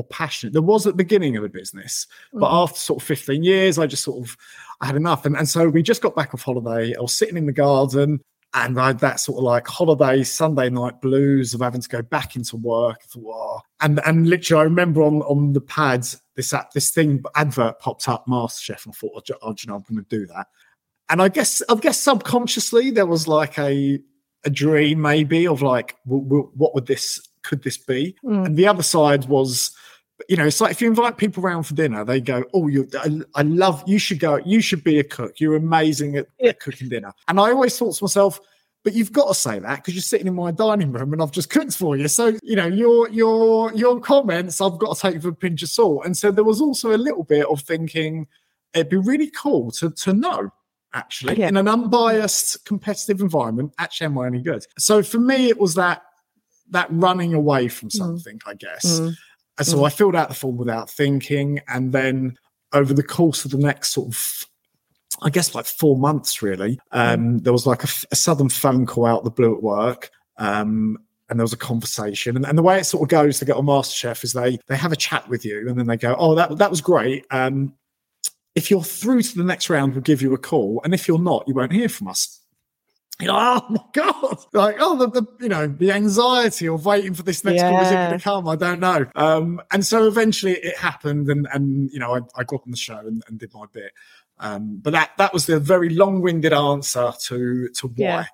or 0.00 0.04
passion. 0.04 0.52
There 0.52 0.62
was 0.62 0.86
at 0.86 0.94
the 0.94 1.04
beginning 1.04 1.36
of 1.36 1.42
the 1.42 1.48
business, 1.48 2.06
but 2.32 2.50
Mhm. 2.50 2.62
after 2.62 2.78
sort 2.80 3.02
of 3.02 3.06
15 3.06 3.42
years, 3.44 3.78
I 3.78 3.86
just 3.86 4.02
sort 4.04 4.24
of 4.26 4.36
I 4.80 4.86
had 4.86 4.96
enough. 4.96 5.26
And, 5.26 5.36
and 5.36 5.46
so 5.48 5.68
we 5.68 5.82
just 5.82 6.00
got 6.00 6.16
back 6.16 6.32
off 6.32 6.42
holiday. 6.42 6.94
I 6.96 7.00
was 7.00 7.14
sitting 7.14 7.36
in 7.36 7.44
the 7.46 7.52
garden 7.52 8.20
and 8.54 8.80
I 8.80 8.88
had 8.88 8.98
that 9.00 9.20
sort 9.20 9.36
of 9.38 9.44
like 9.44 9.66
holiday 9.68 10.22
Sunday 10.22 10.70
night 10.70 11.00
blues 11.02 11.52
of 11.52 11.60
having 11.60 11.82
to 11.82 11.88
go 11.88 12.00
back 12.02 12.34
into 12.34 12.56
work. 12.56 13.02
Thought. 13.02 13.62
And 13.82 14.00
and 14.06 14.26
literally 14.28 14.60
I 14.60 14.64
remember 14.64 15.02
on, 15.02 15.20
on 15.22 15.52
the 15.52 15.60
pads 15.60 16.20
this 16.34 16.54
app, 16.54 16.72
this 16.72 16.90
thing 16.90 17.22
advert 17.36 17.78
popped 17.78 18.08
up, 18.08 18.26
MasterChef, 18.26 18.86
and 18.86 18.94
I 18.94 18.96
thought, 18.96 19.30
oh, 19.32 19.38
oh, 19.42 19.54
you 19.62 19.68
know, 19.68 19.76
I'm 19.76 19.84
gonna 19.88 20.06
do 20.08 20.26
that. 20.28 20.46
And 21.10 21.20
I 21.20 21.28
guess 21.28 21.60
I 21.68 21.74
guess 21.74 22.00
subconsciously 22.00 22.90
there 22.90 23.06
was 23.06 23.28
like 23.28 23.58
a 23.58 24.00
a 24.44 24.50
dream 24.50 25.02
maybe 25.02 25.46
of 25.46 25.60
like 25.60 25.96
w- 26.06 26.24
w- 26.24 26.50
what 26.54 26.74
would 26.74 26.86
this 26.86 27.20
could 27.42 27.62
this 27.62 27.76
be? 27.76 28.16
Mm. 28.24 28.46
And 28.46 28.56
the 28.56 28.66
other 28.66 28.82
side 28.82 29.26
was, 29.26 29.70
you 30.30 30.36
know, 30.36 30.46
it's 30.46 30.60
like 30.60 30.70
if 30.70 30.80
you 30.80 30.86
invite 30.88 31.16
people 31.18 31.44
around 31.44 31.64
for 31.64 31.74
dinner, 31.74 32.04
they 32.04 32.20
go, 32.20 32.44
"Oh, 32.54 32.68
you, 32.68 32.88
I, 32.94 33.20
I 33.34 33.42
love. 33.42 33.82
You 33.88 33.98
should 33.98 34.20
go. 34.20 34.36
You 34.36 34.60
should 34.60 34.84
be 34.84 35.00
a 35.00 35.04
cook. 35.04 35.40
You're 35.40 35.56
amazing 35.56 36.16
at, 36.16 36.28
Yeah. 36.38 36.50
at 36.50 36.60
cooking 36.60 36.88
dinner." 36.88 37.12
And 37.26 37.40
I 37.40 37.50
always 37.50 37.76
thought 37.76 37.96
to 37.96 38.04
myself, 38.04 38.38
"But 38.84 38.92
you've 38.94 39.10
got 39.12 39.26
to 39.26 39.34
say 39.34 39.58
that 39.58 39.76
because 39.78 39.94
you're 39.94 40.02
sitting 40.02 40.28
in 40.28 40.34
my 40.36 40.52
dining 40.52 40.92
room 40.92 41.12
and 41.12 41.20
I've 41.20 41.32
just 41.32 41.50
cooked 41.50 41.74
for 41.74 41.96
you. 41.96 42.06
So 42.06 42.38
you 42.44 42.54
know, 42.54 42.68
your 42.68 43.08
your 43.10 43.74
your 43.74 43.98
comments, 44.00 44.60
I've 44.60 44.78
got 44.78 44.94
to 44.96 45.00
take 45.02 45.14
with 45.16 45.24
a 45.24 45.32
pinch 45.32 45.64
of 45.64 45.68
salt." 45.68 46.04
And 46.06 46.16
so 46.16 46.30
there 46.30 46.44
was 46.44 46.60
also 46.60 46.94
a 46.94 47.00
little 47.06 47.24
bit 47.24 47.44
of 47.46 47.60
thinking, 47.62 48.28
it'd 48.72 48.88
be 48.88 48.98
really 48.98 49.30
cool 49.30 49.72
to 49.72 49.90
to 49.90 50.12
know. 50.12 50.50
Actually, 50.92 51.38
Yeah. 51.40 51.48
in 51.48 51.56
an 51.56 51.66
unbiased 51.68 52.64
competitive 52.64 53.20
environment, 53.20 53.72
actually, 53.78 54.06
am 54.06 54.18
I 54.18 54.26
any 54.28 54.42
good? 54.42 54.64
So 54.78 55.02
for 55.02 55.18
me, 55.18 55.48
it 55.48 55.58
was 55.58 55.74
that 55.74 56.02
that 56.70 56.86
running 56.90 57.34
away 57.34 57.66
from 57.66 57.90
something, 57.90 58.40
I 58.46 58.54
guess. 58.54 59.00
Mm. 59.00 59.14
And 59.60 59.66
so 59.66 59.84
I 59.84 59.90
filled 59.90 60.16
out 60.16 60.28
the 60.28 60.34
form 60.34 60.56
without 60.56 60.90
thinking. 60.90 61.60
And 61.68 61.92
then 61.92 62.38
over 62.72 62.94
the 62.94 63.02
course 63.02 63.44
of 63.44 63.50
the 63.50 63.58
next 63.58 63.92
sort 63.92 64.08
of, 64.08 64.46
I 65.22 65.30
guess 65.30 65.54
like 65.54 65.66
four 65.66 65.98
months 65.98 66.40
really, 66.40 66.80
um, 66.92 67.38
there 67.40 67.52
was 67.52 67.66
like 67.66 67.84
a 67.84 68.16
sudden 68.16 68.48
phone 68.48 68.86
call 68.86 69.06
out 69.06 69.24
the 69.24 69.30
blue 69.30 69.54
at 69.54 69.62
work. 69.62 70.10
Um, 70.38 70.96
and 71.28 71.38
there 71.38 71.44
was 71.44 71.52
a 71.52 71.58
conversation. 71.58 72.36
And, 72.36 72.44
and 72.44 72.58
the 72.58 72.62
way 72.62 72.78
it 72.78 72.84
sort 72.84 73.02
of 73.02 73.08
goes 73.08 73.38
to 73.38 73.44
get 73.44 73.56
on 73.56 73.66
MasterChef 73.66 74.24
is 74.24 74.32
they 74.32 74.58
they 74.66 74.76
have 74.76 74.92
a 74.92 74.96
chat 74.96 75.28
with 75.28 75.44
you 75.44 75.68
and 75.68 75.78
then 75.78 75.86
they 75.86 75.96
go, 75.96 76.16
Oh, 76.18 76.34
that 76.34 76.58
that 76.58 76.70
was 76.70 76.80
great. 76.80 77.24
Um, 77.30 77.74
if 78.54 78.70
you're 78.70 78.82
through 78.82 79.22
to 79.22 79.36
the 79.36 79.44
next 79.44 79.70
round, 79.70 79.92
we'll 79.92 80.02
give 80.02 80.22
you 80.22 80.34
a 80.34 80.38
call. 80.38 80.80
And 80.82 80.92
if 80.92 81.06
you're 81.06 81.20
not, 81.20 81.44
you 81.46 81.54
won't 81.54 81.72
hear 81.72 81.88
from 81.88 82.08
us. 82.08 82.39
You 83.20 83.26
know, 83.28 83.36
oh 83.38 83.66
my 83.70 83.80
god! 83.92 84.38
Like, 84.52 84.76
oh, 84.78 84.96
the, 84.96 85.08
the 85.10 85.26
you 85.40 85.48
know 85.48 85.66
the 85.66 85.92
anxiety 85.92 86.68
of 86.68 86.84
waiting 86.86 87.14
for 87.14 87.22
this 87.22 87.44
next 87.44 87.62
call 87.62 87.80
is 87.82 87.90
Yeah. 87.90 88.08
going 88.08 88.18
to 88.18 88.24
come? 88.24 88.48
I 88.48 88.56
don't 88.56 88.80
know. 88.80 89.06
Um, 89.14 89.60
and 89.70 89.84
so 89.84 90.06
eventually 90.06 90.52
it 90.52 90.76
happened, 90.78 91.28
and 91.28 91.46
and 91.52 91.90
you 91.92 91.98
know 91.98 92.14
I, 92.14 92.20
I 92.36 92.44
got 92.44 92.62
on 92.64 92.70
the 92.70 92.76
show 92.76 92.98
and, 92.98 93.22
and 93.28 93.38
did 93.38 93.52
my 93.54 93.64
bit. 93.72 93.92
Um, 94.38 94.78
but 94.82 94.92
that 94.92 95.10
that 95.18 95.32
was 95.34 95.46
the 95.46 95.60
very 95.60 95.90
long-winded 95.90 96.52
answer 96.52 97.12
to 97.26 97.68
to 97.68 97.86
why, 97.88 97.94
Yeah. 97.96 98.24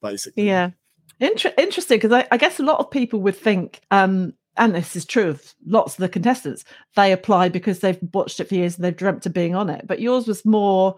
basically. 0.00 0.46
Yeah. 0.46 0.70
Inter- 1.18 1.52
interesting 1.58 1.98
because 1.98 2.12
I, 2.12 2.26
I 2.30 2.38
guess 2.38 2.58
a 2.58 2.62
lot 2.62 2.78
of 2.80 2.90
people 2.90 3.20
would 3.20 3.36
think, 3.36 3.82
um, 3.90 4.32
and 4.56 4.74
this 4.74 4.96
is 4.96 5.04
true 5.04 5.28
of 5.28 5.54
lots 5.66 5.92
of 5.94 5.98
the 5.98 6.08
contestants, 6.08 6.64
they 6.96 7.12
apply 7.12 7.50
because 7.50 7.80
they've 7.80 7.98
watched 8.14 8.40
it 8.40 8.48
for 8.48 8.54
years 8.54 8.76
and 8.76 8.84
they've 8.86 8.96
dreamt 8.96 9.26
of 9.26 9.34
being 9.34 9.54
on 9.54 9.68
it. 9.68 9.86
But 9.86 10.00
yours 10.00 10.26
was 10.26 10.46
more, 10.46 10.96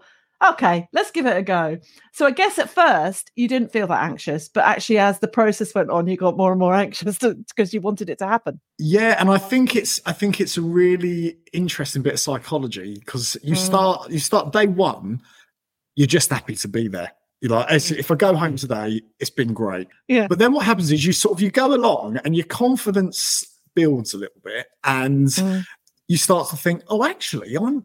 okay, 0.51 0.87
let's 0.93 1.11
give 1.11 1.25
it 1.25 1.37
a 1.37 1.41
go. 1.41 1.77
So 2.13 2.25
I 2.25 2.31
guess 2.31 2.59
at 2.59 2.69
first 2.69 3.31
you 3.35 3.47
didn't 3.47 3.71
feel 3.71 3.87
that 3.87 4.03
anxious, 4.03 4.49
but 4.49 4.63
actually 4.65 4.97
as 4.99 5.19
the 5.19 5.27
process 5.27 5.73
went 5.73 5.89
on, 5.89 6.07
you 6.07 6.17
got 6.17 6.37
more 6.37 6.51
and 6.51 6.59
more 6.59 6.73
anxious 6.85 7.17
because 7.17 7.73
you 7.73 7.81
wanted 7.81 8.09
it 8.09 8.17
to 8.19 8.27
happen. 8.27 8.59
Yeah, 8.79 9.15
and 9.19 9.29
I 9.29 9.37
think 9.37 9.75
it's 9.75 10.01
I 10.05 10.11
think 10.13 10.41
it's 10.41 10.57
a 10.57 10.61
really 10.61 11.37
interesting 11.53 12.01
bit 12.01 12.13
of 12.13 12.19
psychology 12.19 12.95
because 12.99 13.37
you 13.43 13.53
Mm. 13.55 13.57
start 13.57 14.09
you 14.11 14.19
start 14.19 14.51
day 14.53 14.67
one, 14.67 15.21
you're 15.95 16.07
just 16.07 16.29
happy 16.29 16.55
to 16.55 16.67
be 16.67 16.87
there. 16.87 17.11
You're 17.41 17.51
like, 17.51 17.69
if 17.71 18.09
I 18.09 18.15
go 18.15 18.33
home 18.35 18.55
today, 18.55 19.01
it's 19.19 19.29
been 19.29 19.53
great. 19.53 19.87
Yeah. 20.07 20.27
But 20.27 20.39
then 20.39 20.53
what 20.53 20.65
happens 20.65 20.91
is 20.93 21.05
you 21.05 21.11
sort 21.11 21.33
of 21.37 21.41
you 21.41 21.51
go 21.51 21.73
along 21.73 22.17
and 22.23 22.35
your 22.35 22.45
confidence 22.45 23.45
builds 23.75 24.13
a 24.13 24.17
little 24.17 24.39
bit, 24.43 24.67
and 24.83 25.27
Mm. 25.27 25.65
you 26.07 26.17
start 26.17 26.49
to 26.49 26.55
think, 26.55 26.83
oh, 26.87 27.03
actually, 27.03 27.55
I'm 27.55 27.83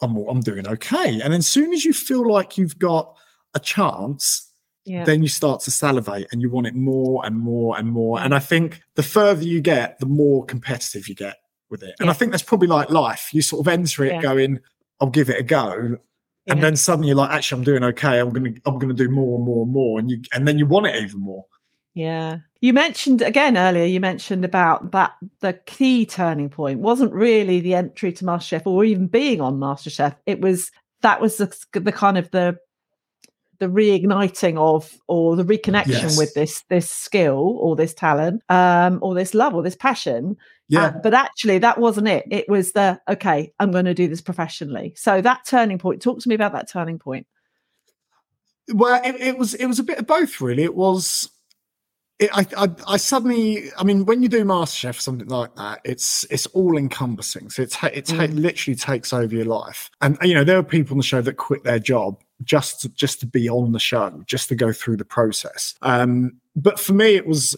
I'm 0.00 0.16
I'm 0.28 0.40
doing 0.40 0.66
okay. 0.68 1.20
And 1.20 1.32
then 1.32 1.38
as 1.38 1.46
soon 1.46 1.72
as 1.72 1.84
you 1.84 1.92
feel 1.92 2.30
like 2.30 2.56
you've 2.58 2.78
got 2.78 3.16
a 3.54 3.60
chance, 3.60 4.50
Yeah. 4.84 5.04
then 5.04 5.22
you 5.22 5.28
start 5.28 5.60
to 5.62 5.70
salivate 5.70 6.26
and 6.32 6.40
you 6.42 6.50
want 6.50 6.66
it 6.66 6.74
more 6.74 7.24
and 7.26 7.36
more 7.36 7.76
and 7.78 7.88
more. 7.90 8.20
And 8.20 8.34
I 8.34 8.38
think 8.38 8.80
the 8.94 9.02
further 9.02 9.42
you 9.44 9.60
get, 9.60 9.98
the 9.98 10.06
more 10.06 10.44
competitive 10.44 11.08
you 11.08 11.14
get 11.14 11.36
with 11.70 11.82
it. 11.82 11.94
And 11.98 12.06
Yeah. 12.06 12.10
I 12.10 12.14
think 12.14 12.30
that's 12.30 12.42
probably 12.42 12.68
like 12.68 12.90
life. 12.90 13.30
You 13.32 13.42
sort 13.42 13.60
of 13.60 13.68
enter 13.68 14.04
it 14.04 14.14
Yeah. 14.14 14.22
going, 14.22 14.60
I'll 15.00 15.10
give 15.10 15.28
it 15.30 15.38
a 15.40 15.42
go. 15.42 15.96
And 16.46 16.62
then 16.62 16.76
suddenly 16.76 17.08
you're 17.08 17.16
like, 17.16 17.30
actually, 17.30 17.58
I'm 17.58 17.64
doing 17.64 17.84
okay. 17.84 18.18
I'm 18.20 18.30
gonna 18.30 18.52
I'm 18.64 18.78
gonna 18.78 18.94
do 18.94 19.10
more 19.10 19.36
and 19.36 19.44
more 19.44 19.64
and 19.64 19.72
more. 19.72 19.98
And 19.98 20.10
you 20.10 20.22
and 20.32 20.48
then 20.48 20.58
you 20.58 20.64
want 20.66 20.86
it 20.86 20.96
even 21.02 21.20
more. 21.20 21.44
Yeah. 21.94 22.38
You 22.60 22.72
mentioned 22.72 23.22
again 23.22 23.56
earlier, 23.56 23.84
you 23.84 24.00
mentioned 24.00 24.44
about 24.44 24.92
that 24.92 25.12
the 25.40 25.54
key 25.66 26.06
turning 26.06 26.48
point 26.48 26.80
wasn't 26.80 27.12
really 27.12 27.60
the 27.60 27.74
entry 27.74 28.12
to 28.12 28.24
MasterChef 28.24 28.66
or 28.66 28.84
even 28.84 29.06
being 29.06 29.40
on 29.40 29.58
MasterChef. 29.58 30.16
It 30.26 30.40
was 30.40 30.70
that 31.02 31.20
was 31.20 31.36
the, 31.38 31.52
the 31.72 31.92
kind 31.92 32.18
of 32.18 32.30
the 32.30 32.58
the 33.60 33.66
reigniting 33.66 34.56
of 34.56 34.92
or 35.08 35.34
the 35.34 35.44
reconnection 35.44 36.02
Yes. 36.02 36.18
with 36.18 36.32
this 36.34 36.62
this 36.68 36.88
skill 36.88 37.58
or 37.60 37.74
this 37.74 37.92
talent 37.92 38.42
um 38.48 39.00
or 39.02 39.16
this 39.16 39.34
love 39.34 39.52
or 39.52 39.64
this 39.64 39.74
passion 39.74 40.36
Yeah. 40.68 40.84
Uh, 40.84 40.92
but 41.02 41.12
actually 41.12 41.58
that 41.58 41.78
wasn't 41.80 42.06
it 42.06 42.24
it 42.30 42.48
was 42.48 42.70
the 42.70 43.00
okay 43.08 43.52
i'm 43.58 43.72
going 43.72 43.86
to 43.86 43.94
do 43.94 44.06
this 44.06 44.20
professionally 44.20 44.92
so 44.96 45.20
that 45.20 45.40
turning 45.44 45.78
point 45.78 46.00
talk 46.00 46.20
to 46.20 46.28
me 46.28 46.36
about 46.36 46.52
that 46.52 46.70
turning 46.70 47.00
point 47.00 47.26
Well, 48.72 49.00
it, 49.04 49.16
it 49.20 49.38
was 49.38 49.54
it 49.54 49.66
was 49.66 49.80
a 49.80 49.84
bit 49.84 49.98
of 49.98 50.06
both, 50.06 50.40
really. 50.40 50.62
It 50.62 50.74
was. 50.76 51.30
It, 52.18 52.30
I, 52.32 52.44
I 52.56 52.68
I 52.86 52.96
suddenly 52.96 53.70
I 53.78 53.84
mean 53.84 54.04
when 54.04 54.22
you 54.24 54.28
do 54.28 54.44
MasterChef 54.44 54.98
or 54.98 55.00
something 55.00 55.28
like 55.28 55.54
that 55.54 55.80
it's 55.84 56.24
it's 56.30 56.46
all 56.46 56.76
encompassing 56.76 57.48
so 57.48 57.62
it 57.62 57.70
ta- 57.70 57.90
it 57.94 58.06
ta- 58.06 58.14
Mm. 58.26 58.40
literally 58.40 58.74
takes 58.74 59.12
over 59.12 59.32
your 59.34 59.44
life. 59.44 59.88
And 60.00 60.18
you 60.22 60.34
know 60.34 60.42
there 60.42 60.58
are 60.58 60.64
people 60.64 60.94
on 60.94 60.98
the 60.98 61.04
show 61.04 61.22
that 61.22 61.34
quit 61.36 61.62
their 61.62 61.78
job 61.78 62.20
just 62.42 62.80
to, 62.82 62.88
just 62.88 63.20
to 63.20 63.26
be 63.26 63.48
on 63.48 63.70
the 63.70 63.78
show 63.78 64.20
just 64.26 64.48
to 64.48 64.56
go 64.56 64.72
through 64.72 64.96
the 64.96 65.04
process. 65.04 65.74
Um 65.82 66.32
but 66.56 66.80
for 66.80 66.92
me 66.92 67.14
it 67.14 67.26
was 67.26 67.54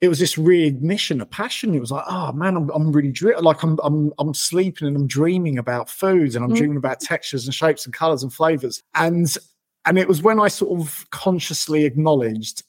it 0.00 0.08
was 0.08 0.20
this 0.20 0.36
reignition 0.36 1.20
of 1.20 1.28
passion. 1.28 1.74
It 1.74 1.80
was 1.80 1.90
like 1.90 2.04
oh 2.08 2.32
man 2.32 2.56
I'm, 2.56 2.70
I'm 2.70 2.92
really 2.92 3.12
dre- 3.12 3.36
like 3.36 3.62
I'm, 3.62 3.78
I'm 3.82 4.14
I'm 4.18 4.32
sleeping 4.32 4.88
and 4.88 4.96
I'm 4.96 5.06
dreaming 5.06 5.58
about 5.58 5.90
foods 5.90 6.34
and 6.34 6.42
I'm 6.46 6.52
Mm. 6.52 6.56
dreaming 6.56 6.76
about 6.78 7.00
textures 7.00 7.44
and 7.44 7.54
shapes 7.54 7.84
and 7.84 7.92
colors 7.92 8.22
and 8.22 8.32
flavors. 8.32 8.82
And 8.94 9.36
and 9.84 9.98
it 9.98 10.08
was 10.08 10.22
when 10.22 10.40
I 10.40 10.48
sort 10.48 10.78
of 10.80 11.06
consciously 11.10 11.84
acknowledged, 11.84 12.62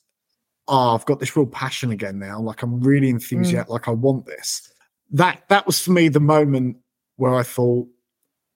oh, 0.69 0.95
I've 0.95 1.05
got 1.05 1.19
this 1.19 1.35
real 1.35 1.45
passion 1.45 1.91
again 1.91 2.19
now. 2.19 2.39
Like 2.39 2.61
I'm 2.63 2.79
really 2.79 3.07
mm. 3.07 3.15
enthusiastic. 3.15 3.69
Like 3.69 3.87
I 3.87 3.91
want 3.91 4.25
this. 4.25 4.71
That 5.11 5.43
that 5.49 5.65
was 5.65 5.79
for 5.79 5.91
me 5.91 6.07
the 6.07 6.19
moment 6.19 6.77
where 7.17 7.35
I 7.35 7.43
thought, 7.43 7.87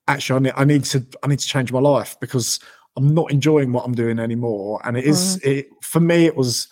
actually, 0.07 0.37
I 0.37 0.39
need, 0.39 0.53
I 0.55 0.63
need 0.65 0.83
to 0.85 1.05
I 1.23 1.27
need 1.27 1.39
to 1.39 1.47
change 1.47 1.71
my 1.71 1.79
life 1.79 2.15
because 2.21 2.59
I'm 2.95 3.13
not 3.13 3.31
enjoying 3.31 3.71
what 3.71 3.85
I'm 3.85 3.95
doing 3.95 4.19
anymore. 4.19 4.79
And 4.83 4.97
it 4.97 5.05
is 5.05 5.37
it 5.43 5.67
for 5.81 5.99
me 5.99 6.25
it 6.25 6.35
was 6.35 6.67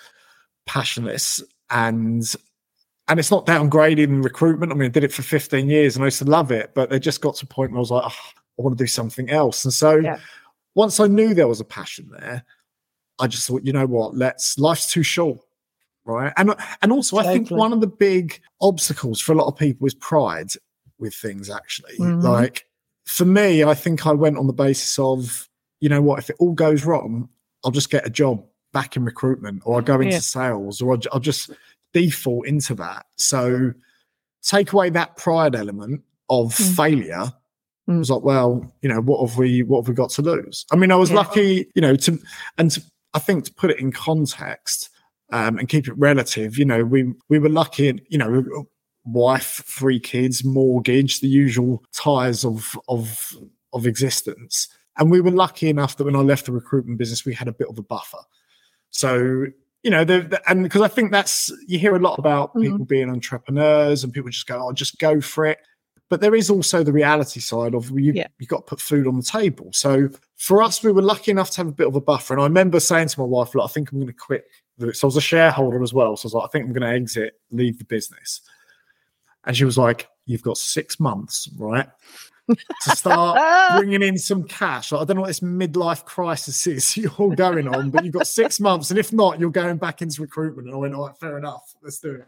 passionless 0.65 1.43
and 1.69 2.23
and 3.07 3.19
it's 3.19 3.31
not 3.31 3.45
downgrading 3.45 4.23
recruitment. 4.23 4.71
I 4.71 4.75
mean, 4.75 4.85
I 4.85 4.89
did 4.89 5.03
it 5.03 5.11
for 5.11 5.21
15 5.23 5.67
years 5.67 5.95
and 5.95 6.03
I 6.03 6.07
used 6.07 6.19
to 6.19 6.25
love 6.25 6.51
it, 6.51 6.71
but 6.73 6.93
it 6.93 6.99
just 6.99 7.19
got 7.19 7.35
to 7.35 7.45
a 7.45 7.47
point 7.47 7.71
where 7.71 7.77
I 7.77 7.81
was 7.81 7.91
like, 7.91 8.03
oh, 8.05 8.29
I 8.59 8.61
want 8.61 8.77
to 8.77 8.81
do 8.81 8.87
something 8.87 9.29
else. 9.29 9.65
And 9.65 9.73
so 9.73 9.95
Yeah. 9.95 10.19
once 10.75 10.99
I 10.99 11.07
knew 11.07 11.33
there 11.33 11.47
was 11.47 11.59
a 11.59 11.65
passion 11.65 12.09
there, 12.11 12.45
I 13.21 13.27
just 13.27 13.47
thought, 13.47 13.63
you 13.63 13.71
know 13.71 13.85
what, 13.85 14.15
let's 14.15 14.57
life's 14.57 14.91
too 14.91 15.03
short. 15.03 15.39
Right. 16.03 16.33
And 16.37 16.55
and 16.81 16.91
also 16.91 17.17
I 17.17 17.23
think 17.23 17.51
one 17.51 17.71
of 17.71 17.79
the 17.79 17.87
big 17.87 18.41
obstacles 18.59 19.21
for 19.21 19.33
a 19.33 19.35
lot 19.35 19.47
of 19.47 19.55
people 19.57 19.85
is 19.85 19.93
pride 19.93 20.49
with 20.97 21.13
things 21.13 21.49
actually. 21.49 21.95
Mhm. 21.99 22.23
Like 22.23 22.65
for 23.05 23.25
me, 23.25 23.63
I 23.63 23.75
think 23.75 24.07
I 24.07 24.11
went 24.13 24.37
on 24.37 24.47
the 24.47 24.53
basis 24.53 24.97
of, 24.97 25.47
you 25.79 25.89
know 25.89 26.01
what, 26.01 26.17
if 26.19 26.29
it 26.31 26.35
all 26.39 26.53
goes 26.53 26.85
wrong, 26.85 27.29
I'll 27.63 27.71
just 27.71 27.91
get 27.91 28.05
a 28.05 28.09
job 28.09 28.43
back 28.73 28.95
in 28.95 29.05
recruitment 29.05 29.61
or 29.65 29.75
I'll 29.75 29.81
go 29.83 29.95
into 30.01 30.13
Yeah. 30.13 30.19
sales 30.19 30.81
or 30.81 30.93
I'll, 30.93 31.01
I'll 31.13 31.19
just 31.19 31.51
default 31.93 32.47
into 32.47 32.73
that. 32.75 33.05
So 33.17 33.73
take 34.43 34.73
away 34.73 34.89
that 34.91 35.17
pride 35.17 35.55
element 35.55 36.01
of 36.29 36.55
Mm. 36.55 36.75
failure. 36.75 37.33
It 37.87 37.91
Mm. 37.91 37.99
was 37.99 38.09
like, 38.09 38.23
well, 38.23 38.73
you 38.81 38.89
know, 38.89 39.01
what 39.01 39.27
have 39.27 39.37
we 39.37 39.61
what 39.63 39.81
have 39.81 39.89
we 39.89 39.93
got 39.93 40.09
to 40.11 40.21
lose? 40.23 40.65
I 40.71 40.77
mean, 40.77 40.91
I 40.91 40.95
was 40.95 41.09
Yeah. 41.11 41.17
lucky, 41.17 41.69
you 41.75 41.81
know, 41.81 41.95
to 41.95 42.19
and 42.57 42.71
to, 42.71 42.81
I 43.13 43.19
think 43.19 43.45
to 43.45 43.53
put 43.53 43.71
it 43.71 43.79
in 43.79 43.91
context 43.91 44.89
um, 45.31 45.57
and 45.57 45.67
keep 45.69 45.87
it 45.87 45.93
relative, 45.97 46.57
you 46.57 46.65
know, 46.65 46.83
we 46.83 47.13
we 47.29 47.39
were 47.39 47.49
lucky, 47.49 47.87
in, 47.89 48.01
you 48.09 48.17
know, 48.17 48.65
wife, 49.05 49.61
three 49.65 49.99
kids, 49.99 50.43
mortgage, 50.43 51.19
the 51.19 51.27
usual 51.27 51.83
ties 51.93 52.43
of 52.45 52.77
of 52.87 53.35
of 53.73 53.85
existence. 53.87 54.67
And 54.97 55.09
we 55.09 55.21
were 55.21 55.31
lucky 55.31 55.69
enough 55.69 55.95
that 55.97 56.03
when 56.03 56.15
I 56.15 56.19
left 56.19 56.45
the 56.45 56.51
recruitment 56.51 56.99
business, 56.99 57.25
we 57.25 57.33
had 57.33 57.47
a 57.47 57.53
bit 57.53 57.69
of 57.69 57.77
a 57.77 57.81
buffer. 57.81 58.19
So, 58.89 59.45
you 59.83 59.89
know, 59.89 60.03
the, 60.03 60.21
the- 60.21 60.49
and 60.49 60.63
because 60.63 60.81
I 60.81 60.87
think 60.89 61.11
that's 61.11 61.49
you 61.67 61.79
hear 61.79 61.95
a 61.95 61.99
lot 61.99 62.19
about 62.19 62.53
Mhm. 62.55 62.61
people 62.63 62.85
being 62.85 63.09
entrepreneurs 63.09 64.03
and 64.03 64.11
people 64.13 64.29
just 64.29 64.47
go, 64.47 64.67
"Oh, 64.67 64.73
just 64.73 64.99
go 64.99 65.21
for 65.21 65.45
it." 65.45 65.59
But 66.11 66.19
there 66.19 66.35
is 66.35 66.49
also 66.49 66.83
the 66.83 66.91
reality 66.91 67.39
side 67.39 67.73
of 67.73 67.89
you. 67.91 68.11
Yeah. 68.11 68.27
You 68.37 68.45
got 68.45 68.57
to 68.57 68.63
put 68.63 68.81
food 68.81 69.07
on 69.07 69.15
the 69.15 69.23
table. 69.23 69.69
So 69.71 70.09
for 70.35 70.61
us, 70.61 70.83
we 70.83 70.91
were 70.91 71.01
lucky 71.01 71.31
enough 71.31 71.51
to 71.51 71.57
have 71.59 71.69
a 71.69 71.71
bit 71.71 71.87
of 71.87 71.95
a 71.95 72.01
buffer. 72.01 72.33
And 72.33 72.41
I 72.41 72.43
remember 72.43 72.81
saying 72.81 73.07
to 73.07 73.21
my 73.21 73.25
wife, 73.25 73.55
"Look, 73.55 73.63
I 73.63 73.67
think 73.69 73.93
I'm 73.93 73.99
going 73.99 74.07
to 74.07 74.13
quit." 74.13 74.43
So 74.91 75.05
I 75.05 75.07
was 75.07 75.15
a 75.15 75.21
shareholder 75.21 75.81
as 75.81 75.93
well. 75.93 76.17
So 76.17 76.25
I 76.25 76.27
was 76.27 76.33
like, 76.33 76.43
"I 76.43 76.47
think 76.49 76.65
I'm 76.65 76.73
going 76.73 76.81
to 76.81 76.93
exit, 76.93 77.39
leave 77.49 77.77
the 77.77 77.85
business." 77.85 78.41
And 79.45 79.55
she 79.55 79.63
was 79.63 79.77
like, 79.77 80.09
"You've 80.25 80.43
got 80.43 80.57
six 80.57 80.99
months, 80.99 81.49
right, 81.57 81.87
to 82.49 82.95
start 82.97 83.77
bringing 83.77 84.03
in 84.03 84.17
some 84.17 84.43
cash. 84.43 84.91
Like, 84.91 85.03
I 85.03 85.05
don't 85.05 85.15
know 85.15 85.21
what 85.21 85.27
this 85.27 85.39
midlife 85.39 86.03
crisis 86.03 86.67
is 86.67 86.97
you're 86.97 87.35
going 87.37 87.69
on, 87.69 87.89
but 87.89 88.03
you've 88.03 88.13
got 88.13 88.27
six 88.27 88.59
months, 88.59 88.89
and 88.89 88.99
if 88.99 89.13
not, 89.13 89.39
you're 89.39 89.49
going 89.49 89.77
back 89.77 90.01
into 90.01 90.21
recruitment. 90.21 90.67
And 90.67 90.75
I 90.75 90.77
went, 90.77 90.93
all 90.93 91.07
right, 91.07 91.17
fair 91.17 91.37
enough, 91.37 91.73
let's 91.81 91.99
do 91.99 92.15
it. 92.15 92.27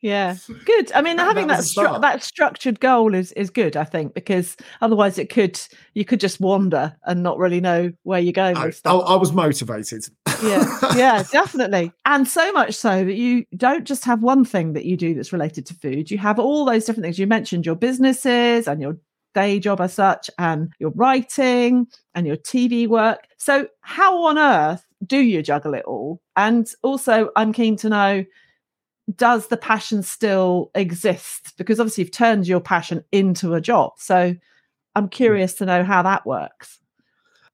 Yeah, 0.00 0.36
good. 0.64 0.92
I 0.92 1.02
mean, 1.02 1.16
That- 1.16 1.26
having 1.26 1.48
that 1.48 1.56
that 1.58 1.64
stru- 1.64 2.00
that 2.00 2.22
structured 2.22 2.78
goal 2.78 3.14
is 3.14 3.32
is 3.32 3.50
good. 3.50 3.76
I 3.76 3.84
think 3.84 4.14
because 4.14 4.56
otherwise 4.80 5.18
it 5.18 5.28
could 5.28 5.60
you 5.94 6.04
could 6.04 6.20
just 6.20 6.40
wander 6.40 6.94
and 7.04 7.22
not 7.22 7.38
really 7.38 7.60
know 7.60 7.90
where 8.04 8.20
you're 8.20 8.32
going 8.32 8.56
I, 8.56 8.70
I. 8.84 8.90
I 8.90 9.16
was 9.16 9.32
motivated. 9.32 10.06
yeah, 10.42 10.64
yeah, 10.96 11.24
definitely. 11.32 11.92
And 12.04 12.28
so 12.28 12.52
much 12.52 12.74
so 12.74 13.04
that 13.04 13.14
you 13.14 13.44
don't 13.56 13.84
just 13.84 14.04
have 14.04 14.22
one 14.22 14.44
thing 14.44 14.74
that 14.74 14.84
you 14.84 14.96
do 14.96 15.14
that's 15.14 15.32
related 15.32 15.66
to 15.66 15.74
food. 15.74 16.10
You 16.12 16.18
have 16.18 16.38
all 16.38 16.64
those 16.64 16.84
different 16.84 17.04
things. 17.04 17.18
You 17.18 17.26
mentioned 17.26 17.66
your 17.66 17.74
businesses 17.76 18.68
and 18.68 18.80
your 18.80 18.96
day 19.34 19.58
job 19.58 19.80
as 19.80 19.94
such, 19.94 20.30
and 20.38 20.72
your 20.78 20.90
writing 20.90 21.86
and 22.14 22.26
your 22.26 22.36
TV 22.36 22.86
work. 22.86 23.26
So, 23.36 23.66
how 23.80 24.24
on 24.24 24.38
earth 24.38 24.84
do 25.04 25.18
you 25.18 25.42
juggle 25.42 25.74
it 25.74 25.84
all? 25.86 26.20
And 26.36 26.68
also, 26.82 27.30
I'm 27.36 27.52
keen 27.52 27.76
to 27.78 27.88
know 27.88 28.24
does 29.16 29.48
the 29.48 29.56
passion 29.56 30.02
still 30.02 30.70
exist? 30.74 31.56
Because 31.56 31.80
obviously, 31.80 32.04
you've 32.04 32.12
turned 32.12 32.46
your 32.46 32.60
passion 32.60 33.04
into 33.12 33.54
a 33.54 33.60
job. 33.60 33.92
So, 33.96 34.34
I'm 34.94 35.08
curious 35.08 35.54
to 35.54 35.66
know 35.66 35.84
how 35.84 36.02
that 36.02 36.26
works. 36.26 36.78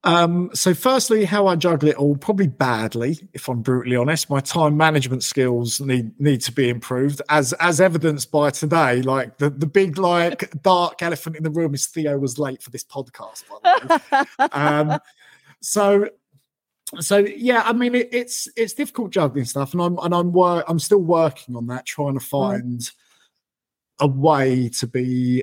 Um, 0.04 0.50
so, 0.52 0.74
firstly, 0.74 1.24
how 1.24 1.46
I 1.46 1.56
juggle 1.56 1.88
it 1.88 1.96
all, 1.96 2.16
probably 2.16 2.46
badly, 2.46 3.18
if 3.32 3.48
I'm 3.48 3.62
brutally 3.62 3.96
honest. 3.96 4.28
My 4.28 4.40
time 4.40 4.76
management 4.76 5.24
skills 5.24 5.80
need 5.80 6.18
need 6.20 6.42
to 6.42 6.52
be 6.52 6.68
improved, 6.68 7.22
as 7.30 7.54
as 7.54 7.80
evidenced 7.80 8.30
by 8.30 8.50
today. 8.50 9.00
Like 9.00 9.38
the 9.38 9.48
the 9.48 9.66
big 9.66 9.96
like 9.96 10.52
dark 10.62 11.02
elephant 11.02 11.36
in 11.36 11.42
the 11.42 11.50
room 11.50 11.72
is 11.74 11.86
Theo 11.86 12.18
was 12.18 12.38
late 12.38 12.62
for 12.62 12.70
this 12.70 12.84
podcast. 12.84 13.44
By 13.48 13.78
the 13.80 14.26
way. 14.38 14.48
um, 14.52 14.98
so 15.62 16.10
so 17.00 17.18
yeah 17.18 17.62
i 17.64 17.72
mean 17.72 17.94
it, 17.94 18.08
it's 18.12 18.48
it's 18.56 18.72
difficult 18.74 19.10
juggling 19.10 19.44
stuff 19.44 19.72
and 19.72 19.82
i'm 19.82 19.98
and 19.98 20.14
i'm 20.14 20.32
wor- 20.32 20.64
i'm 20.68 20.78
still 20.78 21.02
working 21.02 21.56
on 21.56 21.66
that 21.66 21.84
trying 21.86 22.14
to 22.14 22.20
find 22.24 22.90
a 24.00 24.06
way 24.06 24.68
to 24.68 24.86
be 24.86 25.42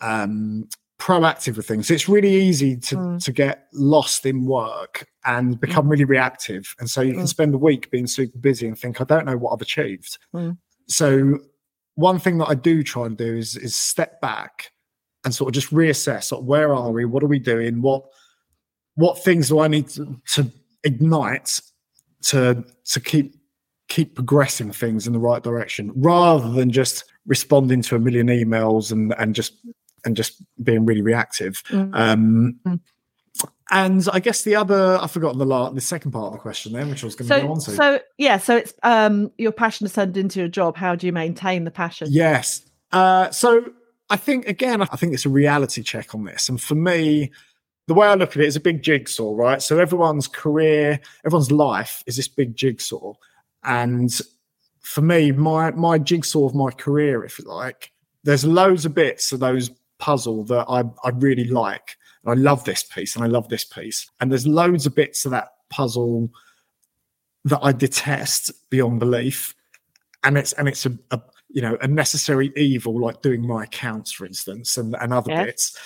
um 0.00 0.68
proactive 0.98 1.56
with 1.56 1.66
things 1.66 1.90
it's 1.90 2.08
really 2.08 2.34
easy 2.34 2.76
to 2.76 2.96
Mm. 2.96 3.24
to 3.24 3.32
get 3.32 3.68
lost 3.72 4.26
in 4.26 4.44
work 4.46 5.06
and 5.24 5.60
become 5.60 5.88
really 5.88 6.04
reactive 6.04 6.74
and 6.80 6.90
so 6.90 7.00
you 7.02 7.12
can 7.12 7.22
Mm. 7.22 7.28
spend 7.28 7.54
a 7.54 7.58
week 7.58 7.90
being 7.90 8.06
super 8.06 8.38
busy 8.38 8.66
and 8.66 8.78
think 8.78 9.00
i 9.00 9.04
don't 9.04 9.24
know 9.26 9.36
what 9.36 9.52
i've 9.52 9.62
achieved 9.62 10.18
Mm. 10.34 10.58
so 10.88 11.38
one 11.94 12.18
thing 12.18 12.38
that 12.38 12.48
i 12.48 12.54
do 12.54 12.82
try 12.82 13.06
and 13.06 13.16
do 13.16 13.36
is 13.36 13.56
is 13.56 13.74
step 13.76 14.20
back 14.20 14.72
and 15.24 15.34
sort 15.34 15.48
of 15.48 15.54
just 15.54 15.72
reassess 15.72 16.32
like, 16.32 16.42
where 16.42 16.74
are 16.74 16.90
we 16.90 17.04
what 17.04 17.22
are 17.22 17.26
we 17.28 17.38
doing 17.38 17.80
what 17.80 18.04
what 18.96 19.22
things 19.22 19.46
do 19.46 19.60
I 19.60 19.68
need 19.68 19.88
to, 19.90 20.20
to 20.34 20.50
ignite 20.84 21.60
to 22.22 22.64
to 22.84 23.00
keep 23.00 23.34
keep 23.88 24.14
progressing 24.14 24.70
things 24.70 25.06
in 25.06 25.12
the 25.12 25.18
right 25.18 25.42
direction 25.42 25.92
rather 25.96 26.50
than 26.50 26.70
just 26.70 27.04
responding 27.26 27.80
to 27.82 27.96
a 27.96 27.98
million 27.98 28.26
emails 28.28 28.92
and 28.92 29.14
and 29.18 29.34
just 29.34 29.54
and 30.04 30.16
just 30.16 30.42
being 30.62 30.84
really 30.86 31.02
reactive. 31.02 31.62
Mm. 31.70 31.90
Um, 31.94 32.60
Mm. 32.66 32.80
And 33.70 34.08
I 34.12 34.18
guess 34.18 34.42
the 34.42 34.56
other 34.56 34.98
I've 35.00 35.10
forgotten 35.10 35.38
the 35.38 35.44
la- 35.44 35.70
the 35.70 35.80
second 35.82 36.10
part 36.12 36.28
of 36.28 36.32
the 36.32 36.38
question 36.38 36.72
then, 36.72 36.88
which 36.88 37.04
I 37.04 37.06
was 37.06 37.14
going 37.14 37.28
to 37.28 37.40
go 37.46 37.52
on 37.52 37.60
to. 37.60 37.70
so 37.70 38.00
yeah 38.16 38.38
so 38.38 38.56
it's 38.56 38.72
um 38.82 39.30
your 39.36 39.52
passion 39.52 39.84
has 39.84 39.92
turned 39.92 40.16
into 40.16 40.40
your 40.40 40.48
job 40.48 40.74
how 40.74 40.94
do 40.94 41.06
you 41.06 41.12
maintain 41.12 41.64
the 41.64 41.70
passion 41.70 42.08
Yes. 42.10 42.62
Uh, 42.90 43.30
so 43.30 43.66
I 44.10 44.16
think 44.16 44.48
again, 44.48 44.80
I 44.80 44.86
think 44.96 45.12
it's 45.12 45.26
a 45.26 45.28
reality 45.28 45.82
check 45.82 46.14
on 46.14 46.24
this. 46.24 46.48
And 46.48 46.58
for 46.60 46.74
me, 46.74 47.30
the 47.88 47.94
way 47.94 48.06
I 48.06 48.14
look 48.14 48.36
at 48.36 48.42
it 48.42 48.46
is 48.46 48.54
a 48.54 48.60
big 48.60 48.82
jigsaw, 48.82 49.34
right? 49.34 49.62
So 49.62 49.78
everyone's 49.78 50.28
career, 50.28 51.00
everyone's 51.24 51.50
life 51.50 52.04
is 52.06 52.16
this 52.16 52.28
big 52.28 52.54
jigsaw. 52.54 53.14
And 53.64 54.12
for 54.80 55.00
me, 55.00 55.32
my 55.32 55.70
my 55.70 55.98
jigsaw 55.98 56.44
of 56.44 56.54
my 56.54 56.70
career, 56.70 57.24
if 57.24 57.38
you 57.38 57.46
like, 57.46 57.90
there's 58.24 58.44
loads 58.44 58.84
of 58.84 58.94
bits 58.94 59.32
of 59.32 59.40
those 59.40 59.70
puzzle 59.98 60.44
that 60.44 60.66
I, 60.68 60.84
I 61.02 61.10
really 61.14 61.44
like. 61.44 61.96
And 62.22 62.32
I 62.32 62.34
love 62.34 62.62
this 62.64 62.82
piece 62.82 63.16
and 63.16 63.24
I 63.24 63.28
love 63.28 63.48
this 63.48 63.64
piece. 63.64 64.08
And 64.20 64.30
there's 64.30 64.46
loads 64.46 64.84
of 64.84 64.94
bits 64.94 65.24
of 65.24 65.30
that 65.30 65.48
puzzle 65.70 66.30
that 67.46 67.60
I 67.62 67.72
detest 67.72 68.52
beyond 68.68 69.00
belief. 69.00 69.54
And 70.24 70.36
it's 70.36 70.52
and 70.52 70.68
it's 70.68 70.84
a, 70.84 70.92
a 71.10 71.22
you 71.48 71.62
know 71.62 71.78
a 71.80 71.88
necessary 71.88 72.52
evil 72.54 73.00
like 73.00 73.22
doing 73.22 73.46
my 73.46 73.64
accounts 73.64 74.12
for 74.12 74.26
instance 74.26 74.76
and, 74.76 74.94
and 75.00 75.14
other 75.14 75.30
yeah. 75.30 75.44
bits 75.44 75.78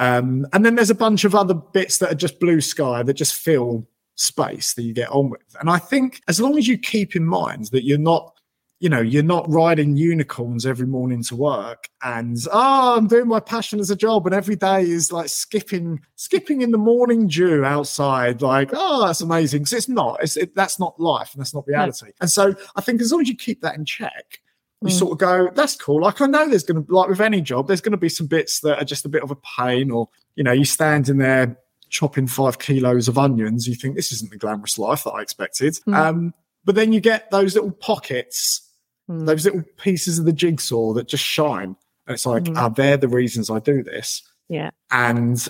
um, 0.00 0.46
and 0.54 0.64
then 0.64 0.74
there's 0.74 0.90
a 0.90 0.94
bunch 0.94 1.24
of 1.24 1.34
other 1.34 1.54
bits 1.54 1.98
that 1.98 2.10
are 2.10 2.16
just 2.16 2.40
blue 2.40 2.60
sky 2.60 3.02
that 3.02 3.14
just 3.14 3.34
fill 3.34 3.86
space 4.16 4.74
that 4.74 4.82
you 4.82 4.92
get 4.92 5.10
on 5.10 5.30
with. 5.30 5.56
And 5.60 5.70
i 5.70 5.78
think 5.78 6.20
as 6.28 6.40
long 6.40 6.58
as 6.58 6.66
you 6.66 6.76
keep 6.76 7.14
in 7.14 7.24
mind 7.24 7.66
that 7.66 7.84
you're 7.84 7.98
not 7.98 8.34
you 8.80 8.88
know 8.88 9.00
you're 9.00 9.22
not 9.22 9.48
riding 9.50 9.96
unicorns 9.96 10.64
every 10.64 10.86
morning 10.86 11.22
to 11.24 11.36
work 11.36 11.88
and 12.02 12.36
oh 12.50 12.96
i'm 12.96 13.06
doing 13.06 13.28
my 13.28 13.40
passion 13.40 13.78
as 13.78 13.90
a 13.90 13.96
job 13.96 14.26
and 14.26 14.34
every 14.34 14.56
day 14.56 14.82
is 14.82 15.12
like 15.12 15.28
skipping 15.28 16.00
skipping 16.16 16.62
in 16.62 16.70
the 16.70 16.78
morning 16.78 17.26
dew 17.26 17.64
outside 17.64 18.42
like 18.42 18.70
oh 18.72 19.06
that's 19.06 19.20
amazing. 19.20 19.60
Because 19.60 19.74
it's 19.74 19.88
not 19.88 20.22
it's 20.22 20.36
it, 20.36 20.54
that's 20.54 20.78
not 20.78 20.98
life 20.98 21.32
and 21.32 21.40
that's 21.40 21.54
not 21.54 21.66
reality. 21.66 22.06
No. 22.06 22.12
and 22.22 22.30
so 22.30 22.54
i 22.76 22.80
think 22.80 23.00
as 23.00 23.12
long 23.12 23.20
as 23.20 23.28
you 23.28 23.36
keep 23.36 23.60
that 23.60 23.76
in 23.76 23.84
check 23.84 24.40
you 24.82 24.88
mm. 24.88 24.98
sort 24.98 25.12
of 25.12 25.18
go, 25.18 25.50
that's 25.54 25.76
cool. 25.76 26.02
Like 26.02 26.20
I 26.20 26.26
know 26.26 26.48
there's 26.48 26.64
going 26.64 26.84
to 26.84 26.94
like 26.94 27.08
with 27.08 27.20
any 27.20 27.40
job, 27.40 27.68
there's 27.68 27.80
going 27.80 27.92
to 27.92 27.98
be 27.98 28.08
some 28.08 28.26
bits 28.26 28.60
that 28.60 28.80
are 28.80 28.84
just 28.84 29.04
a 29.04 29.08
bit 29.08 29.22
of 29.22 29.30
a 29.30 29.36
pain, 29.36 29.90
or 29.90 30.08
you 30.36 30.44
know, 30.44 30.52
you 30.52 30.64
stand 30.64 31.08
in 31.08 31.18
there 31.18 31.58
chopping 31.90 32.26
five 32.26 32.58
kilos 32.58 33.08
of 33.08 33.18
onions, 33.18 33.66
you 33.66 33.74
think 33.74 33.96
this 33.96 34.12
isn't 34.12 34.30
the 34.30 34.38
glamorous 34.38 34.78
life 34.78 35.04
that 35.04 35.10
I 35.10 35.22
expected. 35.22 35.74
Mm. 35.86 35.94
Um, 35.94 36.34
but 36.64 36.76
then 36.76 36.92
you 36.92 37.00
get 37.00 37.30
those 37.30 37.54
little 37.54 37.72
pockets, 37.72 38.62
mm. 39.10 39.26
those 39.26 39.44
little 39.44 39.64
pieces 39.76 40.18
of 40.18 40.24
the 40.24 40.32
jigsaw 40.32 40.94
that 40.94 41.08
just 41.08 41.24
shine, 41.24 41.76
and 42.06 42.14
it's 42.14 42.26
like, 42.26 42.44
mm. 42.44 42.56
are 42.56 42.70
they 42.70 42.96
the 42.96 43.08
reasons 43.08 43.50
I 43.50 43.58
do 43.58 43.82
this? 43.82 44.22
Yeah, 44.48 44.70
and 44.90 45.46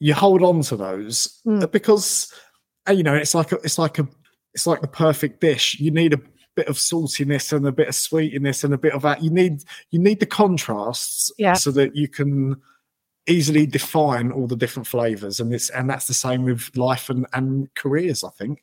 you 0.00 0.12
hold 0.12 0.42
on 0.42 0.60
to 0.62 0.76
those 0.76 1.40
mm. 1.46 1.70
because 1.72 2.32
uh, 2.88 2.92
you 2.92 3.02
know 3.02 3.14
it's 3.14 3.34
like 3.34 3.52
a, 3.52 3.56
it's 3.56 3.78
like 3.78 3.98
a 3.98 4.06
it's 4.52 4.66
like 4.66 4.82
the 4.82 4.88
perfect 4.88 5.40
dish. 5.40 5.78
You 5.80 5.90
need 5.90 6.12
a 6.12 6.20
bit 6.54 6.68
of 6.68 6.76
saltiness 6.76 7.52
and 7.52 7.66
a 7.66 7.72
bit 7.72 7.88
of 7.88 7.94
sweetness 7.94 8.64
and 8.64 8.74
a 8.74 8.78
bit 8.78 8.92
of 8.92 9.02
that. 9.02 9.22
You 9.22 9.30
need 9.30 9.64
you 9.90 9.98
need 9.98 10.20
the 10.20 10.26
contrasts 10.26 11.32
yeah. 11.38 11.54
so 11.54 11.70
that 11.72 11.96
you 11.96 12.08
can 12.08 12.60
easily 13.26 13.66
define 13.66 14.30
all 14.30 14.46
the 14.46 14.56
different 14.56 14.86
flavors. 14.86 15.40
And 15.40 15.52
it's 15.52 15.70
and 15.70 15.88
that's 15.88 16.06
the 16.06 16.14
same 16.14 16.44
with 16.44 16.76
life 16.76 17.10
and, 17.10 17.26
and 17.32 17.72
careers, 17.74 18.24
I 18.24 18.30
think. 18.30 18.62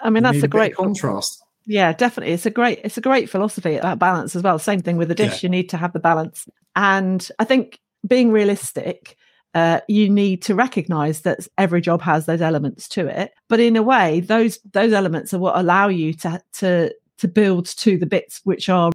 I 0.00 0.10
mean, 0.10 0.24
you 0.24 0.32
that's 0.32 0.42
a, 0.42 0.46
a 0.46 0.48
great 0.48 0.76
contrast. 0.76 1.42
Yeah, 1.66 1.92
definitely. 1.92 2.34
It's 2.34 2.46
a 2.46 2.50
great 2.50 2.80
it's 2.84 2.98
a 2.98 3.02
great 3.02 3.30
philosophy 3.30 3.78
that 3.78 3.98
balance 3.98 4.34
as 4.36 4.42
well. 4.42 4.58
Same 4.58 4.80
thing 4.80 4.96
with 4.96 5.08
the 5.08 5.14
dish. 5.14 5.42
Yeah. 5.42 5.46
You 5.46 5.48
need 5.50 5.68
to 5.70 5.76
have 5.76 5.92
the 5.92 6.00
balance. 6.00 6.48
And 6.76 7.26
I 7.38 7.44
think 7.44 7.78
being 8.06 8.32
realistic, 8.32 9.16
uh, 9.54 9.80
you 9.88 10.08
need 10.08 10.42
to 10.42 10.54
recognize 10.54 11.22
that 11.22 11.46
every 11.58 11.80
job 11.80 12.00
has 12.02 12.26
those 12.26 12.40
elements 12.40 12.88
to 12.88 13.06
it 13.08 13.32
but 13.48 13.58
in 13.58 13.74
a 13.74 13.82
way 13.82 14.20
those 14.20 14.60
those 14.70 14.92
elements 14.92 15.34
are 15.34 15.40
what 15.40 15.58
allow 15.58 15.88
you 15.88 16.14
to 16.14 16.40
to 16.52 16.92
to 17.20 17.28
build 17.28 17.66
to 17.66 17.96
the 17.96 18.06
bits 18.06 18.40
which 18.44 18.68
are 18.68 18.90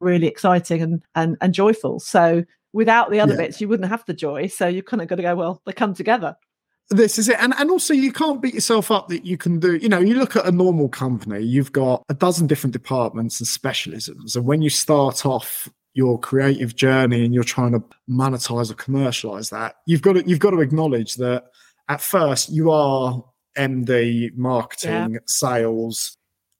really 0.00 0.26
exciting 0.26 0.82
and 0.82 1.02
and, 1.14 1.36
and 1.40 1.54
joyful. 1.54 2.00
So 2.00 2.44
without 2.72 3.10
the 3.10 3.20
other 3.20 3.32
yeah. 3.34 3.38
bits, 3.38 3.60
you 3.60 3.68
wouldn't 3.68 3.88
have 3.88 4.04
the 4.06 4.14
joy. 4.14 4.46
So 4.46 4.66
you 4.66 4.82
kind 4.82 5.02
of 5.02 5.08
got 5.08 5.16
to 5.16 5.22
go, 5.22 5.34
well, 5.34 5.62
they 5.66 5.72
come 5.72 5.94
together. 5.94 6.36
This 6.90 7.18
is 7.18 7.28
it. 7.28 7.36
And 7.40 7.54
and 7.58 7.70
also 7.70 7.94
you 7.94 8.12
can't 8.12 8.42
beat 8.42 8.54
yourself 8.54 8.90
up 8.90 9.08
that 9.08 9.24
you 9.24 9.38
can 9.38 9.58
do, 9.58 9.76
you 9.76 9.88
know, 9.88 10.00
you 10.00 10.14
look 10.14 10.36
at 10.36 10.46
a 10.46 10.52
normal 10.52 10.88
company, 10.88 11.40
you've 11.40 11.72
got 11.72 12.02
a 12.08 12.14
dozen 12.14 12.46
different 12.46 12.72
departments 12.72 13.40
and 13.40 13.46
specialisms. 13.46 14.36
And 14.36 14.44
when 14.44 14.62
you 14.62 14.70
start 14.70 15.24
off 15.24 15.70
your 15.94 16.18
creative 16.18 16.74
journey 16.74 17.24
and 17.24 17.34
you're 17.34 17.44
trying 17.44 17.72
to 17.72 17.82
monetize 18.10 18.70
or 18.70 18.74
commercialize 18.74 19.50
that, 19.50 19.76
you've 19.86 20.02
got 20.02 20.14
to 20.14 20.28
you've 20.28 20.38
got 20.38 20.50
to 20.50 20.60
acknowledge 20.60 21.14
that 21.16 21.44
at 21.88 22.00
first 22.00 22.50
you 22.50 22.70
are 22.70 23.24
MD, 23.56 24.34
marketing, 24.36 25.14
yeah. 25.14 25.18
sales, 25.26 26.16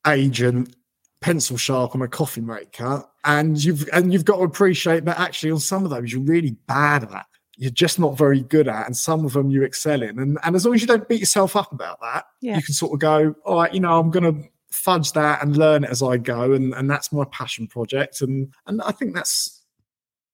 agent, 0.07 0.75
pencil 1.22 1.56
sharp 1.56 1.94
on 1.94 2.02
a 2.02 2.08
coffee 2.08 2.40
maker, 2.40 3.04
and 3.24 3.62
you've 3.62 3.88
and 3.92 4.12
you've 4.12 4.24
got 4.24 4.37
to 4.37 4.42
appreciate 4.42 5.04
that 5.04 5.18
actually 5.18 5.52
on 5.52 5.61
some 5.61 5.85
of 5.85 5.90
those 5.90 6.12
you're 6.12 6.20
really 6.20 6.56
bad 6.66 7.04
at. 7.04 7.26
You're 7.56 7.70
just 7.70 7.98
not 7.98 8.18
very 8.18 8.40
good 8.40 8.68
at, 8.68 8.87
and 8.87 8.96
some 8.96 9.24
of 9.24 9.32
them 9.32 9.50
you 9.50 9.62
excel 9.62 10.02
in. 10.02 10.18
And 10.18 10.38
and 10.42 10.56
as 10.56 10.64
long 10.64 10.74
as 10.74 10.80
you 10.80 10.87
don't 10.87 11.08
beat 11.08 11.20
yourself 11.20 11.56
up 11.56 11.72
about 11.72 12.00
that, 12.00 12.24
yeah. 12.40 12.56
you 12.56 12.62
can 12.62 12.74
sort 12.74 12.92
of 12.92 12.98
go, 12.98 13.35
all 13.44 13.56
right, 13.56 13.72
you 13.72 13.80
know, 13.80 13.98
I'm 13.98 14.11
going 14.11 14.35
to 14.35 14.48
fudge 14.70 15.12
that 15.12 15.42
and 15.42 15.56
learn 15.56 15.85
it 15.85 15.90
as 15.90 16.02
I 16.02 16.16
go, 16.16 16.52
and 16.52 16.74
and 16.74 16.90
that's 16.90 17.12
my 17.12 17.24
passion 17.30 17.66
project. 17.68 18.20
And 18.20 18.52
and 18.66 18.82
I 18.82 18.92
think 18.92 19.14
that's 19.14 19.62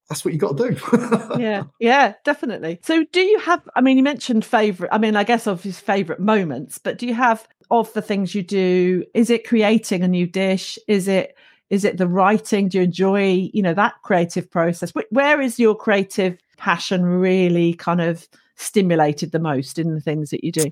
that's 0.09 0.25
what 0.25 0.33
you 0.33 0.40
got 0.40 0.57
to 0.57 0.71
do. 0.71 1.38
yeah, 1.38 1.64
yeah, 1.79 2.14
definitely. 2.25 2.81
So, 2.83 3.05
do 3.12 3.21
you 3.21 3.38
have? 3.40 3.68
I 3.77 3.81
mean, 3.81 3.97
you 3.99 4.03
mentioned 4.03 4.44
favorite. 4.44 4.88
I 4.92 4.99
mean, 4.99 5.16
I 5.16 5.25
guess 5.25 5.47
of 5.47 5.62
his 5.62 5.79
favorite 5.79 6.21
moments, 6.21 6.79
but 6.79 6.99
do 6.99 7.07
you 7.07 7.14
have 7.14 7.47
of 7.71 7.92
the 7.92 8.03
things 8.03 8.35
you 8.35 8.42
do? 8.42 9.05
Is 9.12 9.29
it 9.29 9.47
creating 9.47 10.03
a 10.03 10.09
new 10.09 10.27
dish? 10.27 10.79
Is 10.88 11.09
it 11.09 11.37
is 11.68 11.85
it 11.85 11.99
the 11.99 12.09
writing? 12.09 12.68
Do 12.68 12.79
you 12.79 12.85
enjoy 12.85 13.51
you 13.53 13.62
know 13.62 13.75
that 13.75 13.94
creative 14.03 14.51
process? 14.51 14.92
Where 15.11 15.40
is 15.40 15.59
your 15.59 15.75
creative 15.75 16.38
passion 16.57 17.05
really 17.05 17.75
kind 17.75 18.01
of 18.01 18.27
stimulated 18.57 19.33
the 19.33 19.38
most 19.38 19.79
in 19.79 19.94
the 19.94 20.01
things 20.01 20.31
that 20.31 20.42
you 20.42 20.53
do? 20.53 20.71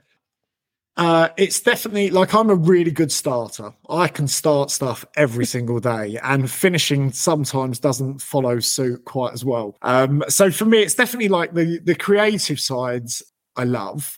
Uh, 0.96 1.28
it's 1.36 1.60
definitely 1.60 2.10
like 2.10 2.34
I'm 2.34 2.48
a 2.48 2.54
really 2.54 2.90
good 2.90 3.12
starter. 3.12 3.72
I 3.90 4.08
can 4.08 4.26
start 4.26 4.70
stuff 4.70 5.04
every 5.16 5.44
single 5.56 5.78
day, 5.78 6.18
and 6.22 6.50
finishing 6.50 7.12
sometimes 7.12 7.78
doesn't 7.78 8.22
follow 8.22 8.60
suit 8.60 9.04
quite 9.04 9.34
as 9.34 9.44
well. 9.44 9.76
Um, 9.82 10.24
so 10.28 10.50
for 10.50 10.64
me, 10.64 10.78
it's 10.78 10.94
definitely 10.94 11.28
like 11.28 11.52
the 11.52 11.80
the 11.80 11.94
creative 11.94 12.58
sides 12.58 13.22
I 13.56 13.64
love, 13.64 14.16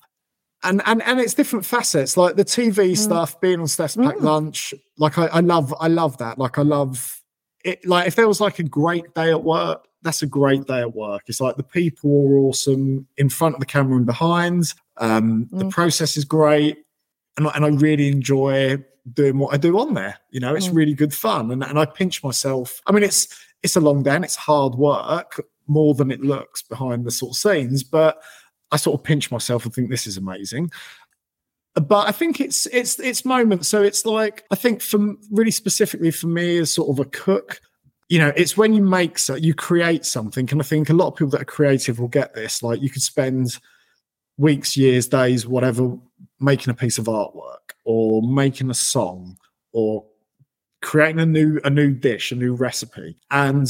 and 0.62 0.80
and 0.86 1.02
and 1.02 1.18
it's 1.18 1.34
different 1.34 1.66
facets 1.66 2.16
like 2.16 2.36
the 2.36 2.44
TV 2.44 2.92
mm. 2.92 2.96
stuff, 2.96 3.40
being 3.40 3.60
on 3.60 3.66
Steph's 3.66 3.96
Pack 3.96 4.16
mm. 4.16 4.22
Lunch. 4.22 4.72
Like 4.98 5.18
I, 5.18 5.26
I 5.26 5.40
love 5.40 5.74
I 5.80 5.88
love 5.88 6.18
that. 6.18 6.38
Like 6.38 6.58
I 6.58 6.62
love 6.62 7.22
it. 7.64 7.84
Like 7.86 8.06
if 8.06 8.14
there 8.14 8.28
was 8.28 8.40
like 8.40 8.60
a 8.60 8.64
great 8.64 9.14
day 9.14 9.30
at 9.30 9.42
work, 9.42 9.88
that's 10.02 10.22
a 10.22 10.26
great 10.26 10.66
day 10.66 10.80
at 10.80 10.94
work. 10.94 11.22
It's 11.26 11.40
like 11.40 11.56
the 11.56 11.62
people 11.64 12.10
are 12.10 12.38
awesome 12.38 13.06
in 13.16 13.28
front 13.28 13.54
of 13.54 13.60
the 13.60 13.66
camera 13.66 13.96
and 13.96 14.06
behind. 14.06 14.74
Um, 14.98 15.48
mm. 15.52 15.58
The 15.58 15.68
process 15.68 16.16
is 16.16 16.24
great, 16.24 16.78
and 17.36 17.46
and 17.54 17.64
I 17.64 17.68
really 17.68 18.08
enjoy 18.08 18.78
doing 19.12 19.38
what 19.38 19.54
I 19.54 19.56
do 19.56 19.78
on 19.78 19.94
there. 19.94 20.16
You 20.30 20.40
know, 20.40 20.54
it's 20.54 20.68
mm. 20.68 20.74
really 20.74 20.94
good 20.94 21.14
fun, 21.14 21.50
and 21.50 21.62
and 21.62 21.78
I 21.78 21.84
pinch 21.84 22.22
myself. 22.22 22.80
I 22.86 22.92
mean, 22.92 23.02
it's 23.02 23.28
it's 23.62 23.76
a 23.76 23.80
long 23.80 24.02
day 24.02 24.14
and 24.14 24.24
it's 24.24 24.36
hard 24.36 24.74
work 24.74 25.42
more 25.66 25.94
than 25.94 26.10
it 26.10 26.20
looks 26.20 26.62
behind 26.62 27.04
the 27.04 27.10
sort 27.10 27.32
of 27.32 27.36
scenes, 27.36 27.82
but 27.82 28.22
I 28.70 28.76
sort 28.76 28.98
of 28.98 29.04
pinch 29.04 29.30
myself 29.30 29.64
and 29.64 29.74
think 29.74 29.90
this 29.90 30.06
is 30.06 30.16
amazing 30.16 30.70
but 31.80 32.08
I 32.08 32.12
think 32.12 32.40
it's 32.40 32.66
it's 32.66 32.98
it's 32.98 33.24
moments. 33.24 33.68
So 33.68 33.82
it's 33.82 34.04
like 34.04 34.44
I 34.50 34.54
think 34.54 34.82
for 34.82 35.14
really 35.30 35.50
specifically 35.50 36.10
for 36.10 36.26
me 36.26 36.58
as 36.58 36.72
sort 36.72 36.88
of 36.90 36.98
a 36.98 37.08
cook, 37.10 37.60
you 38.08 38.18
know, 38.18 38.32
it's 38.36 38.56
when 38.56 38.72
you 38.72 38.82
make 38.82 39.18
so 39.18 39.34
you 39.34 39.54
create 39.54 40.04
something. 40.04 40.48
And 40.50 40.60
I 40.60 40.64
think 40.64 40.90
a 40.90 40.94
lot 40.94 41.08
of 41.08 41.16
people 41.16 41.30
that 41.30 41.42
are 41.42 41.46
creative 41.46 41.98
will 41.98 42.08
get 42.08 42.34
this. 42.34 42.62
Like 42.62 42.80
you 42.80 42.90
could 42.90 43.02
spend 43.02 43.58
weeks, 44.38 44.76
years, 44.76 45.08
days, 45.08 45.46
whatever, 45.46 45.96
making 46.40 46.70
a 46.70 46.74
piece 46.74 46.96
of 46.96 47.04
artwork 47.06 47.74
or 47.84 48.22
making 48.22 48.70
a 48.70 48.74
song 48.74 49.36
or 49.72 50.04
creating 50.80 51.20
a 51.20 51.26
new 51.26 51.60
a 51.64 51.70
new 51.70 51.92
dish, 51.92 52.32
a 52.32 52.36
new 52.36 52.54
recipe. 52.54 53.18
And 53.30 53.68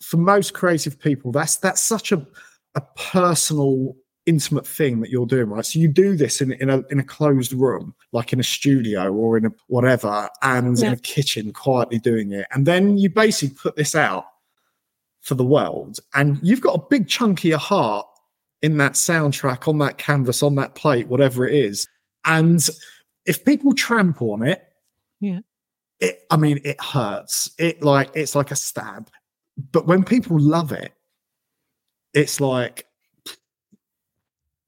for 0.00 0.18
most 0.18 0.54
creative 0.54 1.00
people, 1.00 1.32
that's 1.32 1.56
that's 1.56 1.82
such 1.82 2.12
a 2.12 2.26
a 2.74 2.82
personal 2.96 3.96
intimate 4.24 4.66
thing 4.66 5.00
that 5.00 5.10
you're 5.10 5.26
doing, 5.26 5.48
right? 5.48 5.66
So 5.66 5.78
you 5.78 5.88
do 5.88 6.16
this 6.16 6.40
in, 6.40 6.52
in 6.52 6.70
a 6.70 6.82
in 6.90 7.00
a 7.00 7.04
closed 7.04 7.52
room, 7.52 7.94
like 8.12 8.32
in 8.32 8.40
a 8.40 8.44
studio 8.44 9.12
or 9.12 9.36
in 9.36 9.46
a 9.46 9.50
whatever, 9.68 10.28
and 10.42 10.78
yeah. 10.78 10.88
in 10.88 10.92
a 10.92 10.98
kitchen, 10.98 11.52
quietly 11.52 11.98
doing 11.98 12.32
it, 12.32 12.46
and 12.52 12.66
then 12.66 12.98
you 12.98 13.10
basically 13.10 13.56
put 13.56 13.76
this 13.76 13.94
out 13.94 14.26
for 15.20 15.34
the 15.34 15.44
world, 15.44 15.98
and 16.14 16.38
you've 16.42 16.60
got 16.60 16.74
a 16.78 16.86
big 16.90 17.08
chunk 17.08 17.40
of 17.40 17.44
your 17.44 17.58
heart 17.58 18.06
in 18.62 18.78
that 18.78 18.92
soundtrack, 18.92 19.68
on 19.68 19.78
that 19.78 19.98
canvas, 19.98 20.42
on 20.42 20.54
that 20.54 20.74
plate, 20.74 21.08
whatever 21.08 21.46
it 21.46 21.54
is, 21.54 21.88
and 22.24 22.68
if 23.26 23.44
people 23.44 23.74
trample 23.74 24.32
on 24.32 24.42
it, 24.42 24.62
yeah, 25.20 25.40
it, 26.00 26.20
I 26.30 26.36
mean, 26.36 26.60
it 26.64 26.80
hurts. 26.80 27.50
It 27.58 27.82
like 27.82 28.10
it's 28.14 28.34
like 28.34 28.50
a 28.50 28.56
stab, 28.56 29.10
but 29.72 29.86
when 29.86 30.04
people 30.04 30.38
love 30.38 30.72
it, 30.72 30.92
it's 32.14 32.40
like 32.40 32.86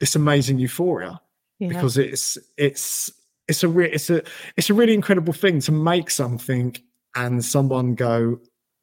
this 0.01 0.17
amazing 0.17 0.59
euphoria 0.59 1.21
yeah. 1.59 1.69
because 1.69 1.99
it's 1.99 2.39
it's 2.57 3.11
it's 3.49 3.63
a 3.63 3.69
re- 3.69 3.91
it's 3.91 4.11
a 4.11 4.23
it's 4.57 4.71
a 4.71 4.75
really 4.75 4.95
incredible 4.95 5.33
thing 5.33 5.61
to 5.61 5.73
make 5.73 6.11
something 6.11 6.75
and 7.15 7.45
someone 7.45 7.95
go 7.95 8.39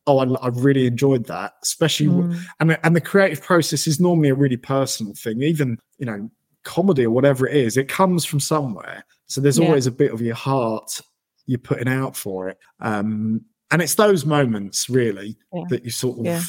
oh, 0.08 0.20
I, 0.20 0.46
I 0.46 0.48
really 0.50 0.88
enjoyed 0.88 1.26
that, 1.26 1.54
especially 1.64 2.08
mm. 2.08 2.40
and 2.60 2.78
and 2.84 2.96
the 2.96 3.02
creative 3.02 3.42
process 3.42 3.88
is 3.88 4.00
normally 4.00 4.30
a 4.30 4.36
really 4.36 4.58
personal 4.58 5.14
thing. 5.14 5.42
Even 5.42 5.78
you 5.98 6.06
know 6.06 6.30
comedy 6.64 7.06
or 7.06 7.12
whatever 7.12 7.48
it 7.48 7.56
is, 7.56 7.78
it 7.78 7.88
comes 7.88 8.26
from 8.26 8.40
somewhere. 8.40 9.04
So 9.26 9.42
there's 9.42 9.58
yeah. 9.58 9.68
always 9.68 9.88
a 9.88 9.92
bit 9.92 10.12
of 10.12 10.22
your 10.22 10.36
heart 10.36 11.02
you're 11.46 11.60
putting 11.60 11.88
out 11.88 12.16
for 12.16 12.50
it. 12.50 12.58
Um, 12.80 13.42
and 13.72 13.82
it's 13.82 13.96
those 13.96 14.26
moments 14.26 14.90
really 14.90 15.38
yeah. 15.54 15.64
that 15.70 15.84
you 15.84 15.92
sort 15.92 16.20
of 16.20 16.26
yeah. 16.26 16.42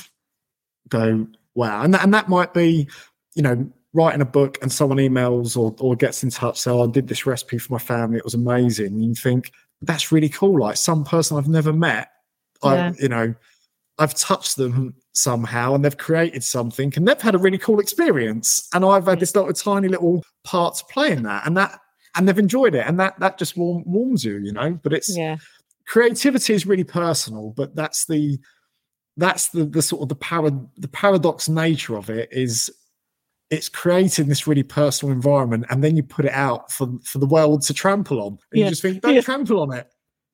go, 0.89 1.27
wow. 1.55 1.83
And 1.83 1.95
that, 1.95 2.05
and 2.05 2.13
that 2.13 2.29
might 2.29 2.53
be, 2.53 2.89
you 3.35 3.43
know, 3.43 3.71
writing 3.95 4.21
a 4.21 4.27
book 4.27 4.59
and 4.63 4.73
someone 4.73 4.99
emails 4.99 5.57
or, 5.57 5.75
or 5.79 5.97
gets 5.97 6.23
in 6.23 6.31
touch, 6.31 6.59
say, 6.59 6.71
oh, 6.71 6.85
I 6.85 6.91
did 6.91 7.09
this 7.09 7.27
recipe 7.27 7.59
for 7.59 7.73
my 7.73 7.79
family. 7.79 8.19
It 8.19 8.25
was 8.25 8.35
amazing. 8.35 8.87
And 8.87 9.05
you 9.05 9.15
think, 9.15 9.53
that's 9.83 10.13
really 10.13 10.29
cool. 10.29 10.61
Like 10.61 10.77
some 10.77 11.05
person 11.05 11.37
I've 11.37 11.49
never 11.49 11.73
met, 11.73 12.09
yeah. 12.65 12.93
I, 12.97 13.03
you 13.03 13.09
know, 13.09 13.35
I've 13.99 14.15
touched 14.15 14.57
them 14.57 14.95
somehow 15.13 15.75
and 15.75 15.85
they've 15.85 15.97
created 15.97 16.43
something 16.43 16.93
and 16.97 17.07
they've 17.07 17.21
had 17.21 17.35
a 17.35 17.39
really 17.39 17.59
cool 17.59 17.81
experience. 17.81 18.69
And 18.75 18.85
I've 18.85 19.07
had 19.07 19.19
mm. 19.19 19.21
this 19.21 19.37
little 19.37 19.53
tiny 19.53 19.89
little 19.89 20.25
part 20.45 20.77
to 20.77 20.85
play 20.87 21.13
in 21.13 21.23
that. 21.25 21.47
And 21.47 21.57
that, 21.57 21.79
and 22.17 22.29
they've 22.29 22.39
enjoyed 22.39 22.75
it. 22.75 22.87
And 22.87 22.99
that, 23.01 23.19
that 23.21 23.39
just 23.39 23.57
warm, 23.57 23.85
warms 23.87 24.25
you, 24.25 24.39
you 24.39 24.53
know, 24.53 24.79
but 24.83 24.93
it's, 24.93 25.17
yeah. 25.17 25.37
creativity 25.87 26.55
is 26.55 26.67
really 26.67 26.85
personal, 26.85 27.51
but 27.51 27.75
that's 27.77 28.07
the, 28.07 28.39
that's 29.17 29.49
the, 29.49 29.65
the 29.65 29.83
sort 29.83 30.03
of 30.03 30.09
the 30.09 30.17
parad, 30.17 30.69
the 30.79 30.89
paradox 30.89 31.49
nature 31.49 31.97
of 31.97 32.11
it 32.11 32.29
is 32.33 32.71
it's 33.51 33.69
creating 33.69 34.29
this 34.29 34.47
really 34.47 34.63
personal 34.63 35.15
environment 35.15 35.67
and 35.69 35.85
then 35.85 35.95
you 35.95 36.03
put 36.03 36.25
it 36.25 36.33
out 36.33 36.73
for 36.73 36.89
for 37.05 37.19
the 37.19 37.27
world 37.27 37.61
to 37.61 37.75
trample 37.75 38.21
on 38.23 38.29
and 38.29 38.39
yeah. 38.55 38.65
you 38.65 38.71
just 38.71 38.81
think 38.81 39.03
don't 39.03 39.15
yeah. 39.15 39.21
trample 39.21 39.61
on 39.61 39.73
it 39.75 39.87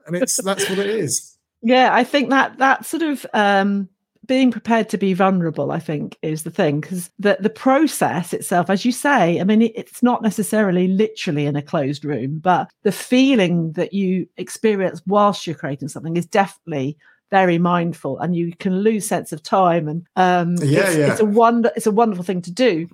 and 0.06 0.14
it's 0.14 0.40
that's 0.44 0.70
what 0.70 0.78
it 0.78 0.86
is 0.86 1.37
yeah 1.62 1.90
i 1.92 2.04
think 2.04 2.30
that 2.30 2.56
that 2.58 2.84
sort 2.84 3.02
of 3.02 3.26
um 3.34 3.88
being 4.26 4.50
prepared 4.50 4.88
to 4.88 4.98
be 4.98 5.14
vulnerable 5.14 5.72
i 5.72 5.78
think 5.78 6.16
is 6.22 6.42
the 6.42 6.50
thing 6.50 6.80
because 6.80 7.10
the 7.18 7.36
the 7.40 7.50
process 7.50 8.32
itself 8.32 8.68
as 8.68 8.84
you 8.84 8.92
say 8.92 9.40
i 9.40 9.44
mean 9.44 9.62
it, 9.62 9.72
it's 9.74 10.02
not 10.02 10.22
necessarily 10.22 10.88
literally 10.88 11.46
in 11.46 11.56
a 11.56 11.62
closed 11.62 12.04
room 12.04 12.38
but 12.38 12.70
the 12.82 12.92
feeling 12.92 13.72
that 13.72 13.92
you 13.92 14.28
experience 14.36 15.00
whilst 15.06 15.46
you're 15.46 15.56
creating 15.56 15.88
something 15.88 16.16
is 16.16 16.26
definitely 16.26 16.96
very 17.30 17.58
mindful 17.58 18.18
and 18.18 18.34
you 18.34 18.54
can 18.56 18.78
lose 18.78 19.06
sense 19.06 19.32
of 19.32 19.42
time 19.42 19.86
and 19.88 20.06
um 20.16 20.56
yeah, 20.62 20.86
it's, 20.86 20.96
yeah. 20.96 21.10
it's 21.10 21.20
a 21.20 21.24
wonder 21.24 21.70
it's 21.76 21.86
a 21.86 21.90
wonderful 21.90 22.24
thing 22.24 22.42
to 22.42 22.50
do 22.50 22.88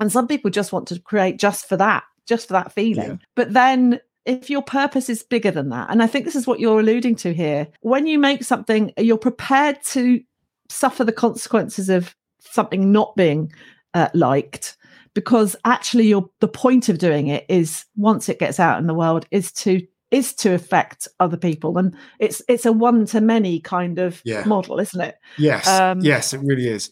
and 0.00 0.12
some 0.12 0.28
people 0.28 0.50
just 0.50 0.72
want 0.72 0.88
to 0.88 1.00
create 1.00 1.38
just 1.38 1.68
for 1.68 1.76
that, 1.76 2.04
just 2.26 2.46
for 2.46 2.52
that 2.54 2.72
feeling. 2.72 3.10
Yeah. 3.10 3.16
But 3.34 3.52
then 3.52 4.00
if 4.26 4.50
your 4.50 4.62
purpose 4.62 5.08
is 5.08 5.22
bigger 5.22 5.50
than 5.50 5.70
that, 5.70 5.88
and 5.90 6.02
I 6.02 6.06
think 6.06 6.24
this 6.24 6.36
is 6.36 6.46
what 6.46 6.60
you're 6.60 6.80
alluding 6.80 7.16
to 7.16 7.32
here, 7.32 7.68
when 7.80 8.06
you 8.06 8.18
make 8.18 8.44
something, 8.44 8.92
you're 8.98 9.16
prepared 9.16 9.82
to 9.84 10.20
suffer 10.68 11.04
the 11.04 11.12
consequences 11.12 11.88
of 11.88 12.14
something 12.40 12.92
not 12.92 13.14
being 13.16 13.52
uh, 13.94 14.08
liked 14.14 14.76
because 15.14 15.56
actually 15.64 16.06
your 16.06 16.28
the 16.40 16.48
point 16.48 16.88
of 16.88 16.98
doing 16.98 17.28
it 17.28 17.46
is 17.48 17.86
once 17.96 18.28
it 18.28 18.38
gets 18.38 18.60
out 18.60 18.78
in 18.78 18.86
the 18.86 18.94
world 18.94 19.26
is 19.30 19.50
to 19.50 19.80
is 20.10 20.34
to 20.34 20.52
affect 20.52 21.08
other 21.20 21.36
people 21.36 21.78
and 21.78 21.96
it's 22.20 22.42
it's 22.48 22.66
a 22.66 22.72
one 22.72 23.06
to 23.06 23.20
many 23.20 23.58
kind 23.60 23.98
of 23.98 24.20
yeah. 24.24 24.44
model 24.44 24.78
isn't 24.78 25.00
it? 25.00 25.16
Yes. 25.38 25.66
Um, 25.66 26.00
yes 26.00 26.34
it 26.34 26.40
really 26.42 26.68
is 26.68 26.90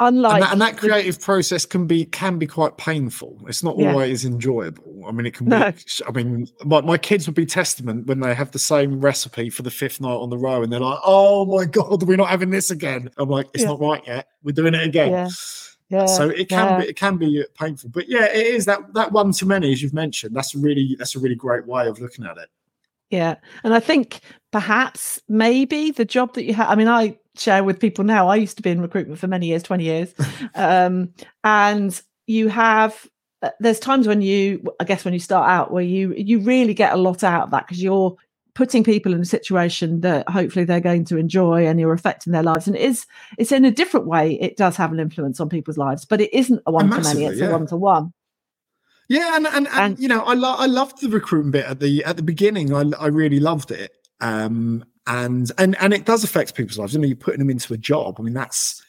unlike 0.00 0.34
and 0.34 0.42
that, 0.42 0.52
and 0.52 0.60
that 0.60 0.76
creative 0.76 1.20
process 1.20 1.64
can 1.64 1.86
be 1.86 2.04
can 2.04 2.38
be 2.38 2.46
quite 2.46 2.76
painful. 2.76 3.38
It's 3.48 3.62
not 3.62 3.78
yeah. 3.78 3.92
always 3.92 4.24
enjoyable. 4.24 5.04
I 5.06 5.12
mean 5.12 5.26
it 5.26 5.34
can 5.34 5.48
be 5.48 5.54
i 5.54 6.10
mean 6.12 6.48
my, 6.64 6.80
my 6.80 6.98
kids 6.98 7.26
would 7.26 7.34
be 7.34 7.46
testament 7.46 8.06
when 8.06 8.20
they 8.20 8.34
have 8.34 8.50
the 8.50 8.58
same 8.58 9.00
recipe 9.00 9.50
for 9.50 9.62
the 9.62 9.70
fifth 9.70 10.00
night 10.00 10.08
on 10.14 10.30
the 10.30 10.38
row 10.38 10.62
and 10.62 10.72
they're 10.72 10.80
like 10.80 10.98
oh 11.04 11.46
my 11.46 11.64
god 11.64 12.02
we're 12.02 12.16
not 12.16 12.28
having 12.28 12.50
this 12.50 12.70
again. 12.70 13.10
I'm 13.16 13.28
like 13.28 13.46
it's 13.54 13.62
yeah. 13.62 13.70
not 13.70 13.80
right 13.80 14.02
yet. 14.06 14.28
We're 14.42 14.52
doing 14.52 14.74
it 14.74 14.86
again. 14.86 15.10
Yeah. 15.10 15.28
Yeah, 15.88 16.06
so 16.06 16.28
it 16.30 16.48
can 16.48 16.66
yeah. 16.66 16.80
be 16.80 16.88
it 16.88 16.96
can 16.96 17.16
be 17.16 17.40
uh, 17.40 17.44
painful. 17.54 17.90
But 17.90 18.08
yeah 18.08 18.24
it 18.24 18.46
is 18.46 18.64
that 18.64 18.92
that 18.94 19.12
one 19.12 19.32
to 19.32 19.46
many 19.46 19.72
as 19.72 19.82
you've 19.82 19.94
mentioned 19.94 20.34
that's 20.34 20.54
a 20.54 20.58
really 20.58 20.96
that's 20.98 21.14
a 21.14 21.20
really 21.20 21.36
great 21.36 21.64
way 21.66 21.86
of 21.86 22.00
looking 22.00 22.24
at 22.24 22.36
it. 22.38 22.48
Yeah. 23.10 23.36
And 23.62 23.72
i 23.72 23.80
think 23.80 24.20
perhaps 24.56 25.20
maybe 25.28 25.90
the 25.90 26.04
job 26.04 26.32
that 26.34 26.44
you 26.44 26.54
have 26.54 26.68
i 26.70 26.74
mean 26.74 26.88
i 26.88 27.16
share 27.38 27.64
with 27.64 27.80
people 27.80 28.04
now. 28.04 28.28
I 28.28 28.36
used 28.36 28.56
to 28.56 28.62
be 28.62 28.70
in 28.70 28.80
recruitment 28.80 29.20
for 29.20 29.26
many 29.26 29.46
years, 29.46 29.62
20 29.62 29.84
years. 29.84 30.14
um, 30.54 31.12
and 31.44 32.00
you 32.26 32.48
have 32.48 33.06
uh, 33.42 33.50
there's 33.60 33.78
times 33.78 34.08
when 34.08 34.22
you 34.22 34.64
I 34.80 34.84
guess 34.84 35.04
when 35.04 35.14
you 35.14 35.20
start 35.20 35.48
out 35.48 35.70
where 35.70 35.82
you 35.82 36.14
you 36.14 36.40
really 36.40 36.74
get 36.74 36.92
a 36.92 36.96
lot 36.96 37.22
out 37.22 37.44
of 37.44 37.50
that 37.50 37.66
because 37.66 37.82
you're 37.82 38.16
putting 38.54 38.82
people 38.82 39.12
in 39.12 39.20
a 39.20 39.26
situation 39.26 40.00
that 40.00 40.26
hopefully 40.28 40.64
they're 40.64 40.80
going 40.80 41.04
to 41.04 41.18
enjoy 41.18 41.66
and 41.66 41.78
you're 41.78 41.92
affecting 41.92 42.32
their 42.32 42.42
lives 42.42 42.66
and 42.66 42.74
it 42.74 42.80
is 42.80 43.04
it's 43.36 43.52
in 43.52 43.66
a 43.66 43.70
different 43.70 44.06
way 44.06 44.40
it 44.40 44.56
does 44.56 44.74
have 44.76 44.90
an 44.90 44.98
influence 44.98 45.38
on 45.38 45.50
people's 45.50 45.76
lives 45.76 46.06
but 46.06 46.22
it 46.22 46.32
isn't 46.32 46.62
a 46.66 46.72
one 46.72 46.88
to 46.88 47.00
many 47.02 47.26
it's 47.26 47.38
yeah. 47.38 47.48
a 47.48 47.52
one 47.52 47.66
to 47.66 47.76
one 47.76 48.14
yeah 49.10 49.36
and 49.36 49.46
and, 49.46 49.56
and, 49.56 49.68
and 49.74 49.98
you 49.98 50.08
know 50.08 50.22
i 50.22 50.32
lo- 50.32 50.56
i 50.56 50.64
loved 50.64 51.02
the 51.02 51.08
recruitment 51.10 51.52
bit 51.52 51.66
at 51.66 51.80
the 51.80 52.02
at 52.04 52.16
the 52.16 52.22
beginning 52.22 52.72
i 52.72 52.82
i 52.98 53.06
really 53.08 53.38
loved 53.38 53.70
it 53.70 53.92
um 54.20 54.84
and 55.06 55.50
and 55.58 55.76
and 55.80 55.94
it 55.94 56.04
does 56.04 56.24
affect 56.24 56.54
people's 56.54 56.78
lives. 56.78 56.94
You 56.94 57.00
know, 57.00 57.06
you're 57.06 57.16
putting 57.16 57.38
them 57.38 57.50
into 57.50 57.74
a 57.74 57.78
job. 57.78 58.16
I 58.18 58.22
mean, 58.22 58.34
that's 58.34 58.82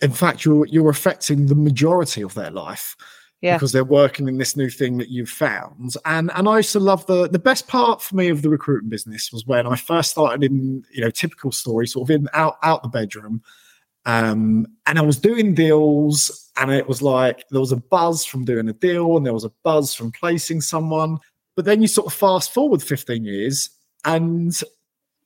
in 0.00 0.12
fact 0.12 0.44
you're 0.44 0.66
you're 0.66 0.90
affecting 0.90 1.46
the 1.46 1.54
majority 1.54 2.22
of 2.22 2.34
their 2.34 2.50
life. 2.50 2.96
Yeah. 3.42 3.56
Because 3.56 3.72
they're 3.72 3.84
working 3.84 4.28
in 4.28 4.36
this 4.36 4.54
new 4.54 4.68
thing 4.68 4.98
that 4.98 5.08
you've 5.08 5.30
found. 5.30 5.94
And 6.04 6.30
and 6.34 6.46
I 6.46 6.58
used 6.58 6.72
to 6.72 6.80
love 6.80 7.06
the 7.06 7.28
the 7.28 7.38
best 7.38 7.68
part 7.68 8.02
for 8.02 8.14
me 8.14 8.28
of 8.28 8.42
the 8.42 8.50
recruiting 8.50 8.90
business 8.90 9.32
was 9.32 9.46
when 9.46 9.66
I 9.66 9.76
first 9.76 10.10
started 10.10 10.44
in, 10.44 10.84
you 10.92 11.00
know, 11.00 11.10
typical 11.10 11.50
story, 11.50 11.86
sort 11.86 12.10
of 12.10 12.14
in 12.14 12.28
out 12.34 12.56
out 12.62 12.82
the 12.82 12.88
bedroom. 12.88 13.42
Um, 14.06 14.66
and 14.86 14.98
I 14.98 15.02
was 15.02 15.18
doing 15.18 15.54
deals, 15.54 16.50
and 16.56 16.70
it 16.70 16.88
was 16.88 17.02
like 17.02 17.44
there 17.50 17.60
was 17.60 17.72
a 17.72 17.76
buzz 17.76 18.24
from 18.24 18.44
doing 18.44 18.68
a 18.68 18.72
deal, 18.72 19.16
and 19.16 19.24
there 19.24 19.34
was 19.34 19.44
a 19.44 19.52
buzz 19.62 19.94
from 19.94 20.12
placing 20.12 20.62
someone. 20.62 21.18
But 21.56 21.64
then 21.64 21.82
you 21.82 21.88
sort 21.88 22.06
of 22.06 22.14
fast 22.14 22.52
forward 22.52 22.82
15 22.82 23.24
years, 23.24 23.70
and 24.04 24.58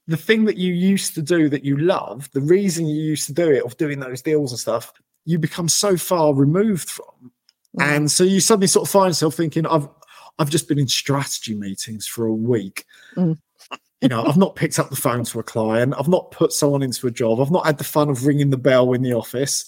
the 0.06 0.16
thing 0.16 0.44
that 0.44 0.56
you 0.56 0.72
used 0.72 1.14
to 1.14 1.22
do 1.22 1.48
that 1.48 1.64
you 1.64 1.76
love, 1.78 2.30
the 2.32 2.40
reason 2.40 2.86
you 2.86 3.00
used 3.00 3.26
to 3.26 3.32
do 3.32 3.50
it, 3.50 3.64
of 3.64 3.76
doing 3.76 4.00
those 4.00 4.22
deals 4.22 4.52
and 4.52 4.58
stuff, 4.58 4.92
you 5.24 5.38
become 5.38 5.68
so 5.68 5.96
far 5.96 6.34
removed 6.34 6.90
from. 6.90 7.32
Mm. 7.78 7.82
And 7.82 8.10
so 8.10 8.24
you 8.24 8.40
suddenly 8.40 8.66
sort 8.66 8.86
of 8.86 8.92
find 8.92 9.10
yourself 9.10 9.34
thinking, 9.34 9.66
I've 9.66 9.88
I've 10.38 10.50
just 10.50 10.68
been 10.68 10.78
in 10.78 10.88
strategy 10.88 11.54
meetings 11.54 12.06
for 12.06 12.26
a 12.26 12.34
week. 12.34 12.84
Mm. 13.16 13.38
you 14.00 14.08
know, 14.08 14.24
I've 14.24 14.36
not 14.36 14.56
picked 14.56 14.78
up 14.78 14.90
the 14.90 14.96
phone 14.96 15.24
to 15.24 15.38
a 15.38 15.42
client, 15.42 15.94
I've 15.98 16.08
not 16.08 16.30
put 16.30 16.52
someone 16.52 16.82
into 16.82 17.06
a 17.06 17.10
job, 17.10 17.40
I've 17.40 17.50
not 17.50 17.66
had 17.66 17.78
the 17.78 17.84
fun 17.84 18.10
of 18.10 18.26
ringing 18.26 18.50
the 18.50 18.58
bell 18.58 18.92
in 18.92 19.02
the 19.02 19.14
office. 19.14 19.64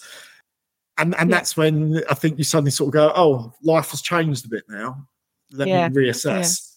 And 0.99 1.15
and 1.15 1.29
yeah. 1.29 1.37
that's 1.37 1.57
when 1.57 2.03
I 2.09 2.13
think 2.13 2.37
you 2.37 2.43
suddenly 2.43 2.71
sort 2.71 2.89
of 2.89 2.93
go, 2.93 3.11
Oh, 3.15 3.53
life 3.63 3.91
has 3.91 4.01
changed 4.01 4.45
a 4.45 4.49
bit 4.49 4.63
now. 4.69 5.07
Let 5.51 5.67
yeah. 5.67 5.89
me 5.89 5.95
reassess. 5.95 6.61
Yeah. 6.61 6.76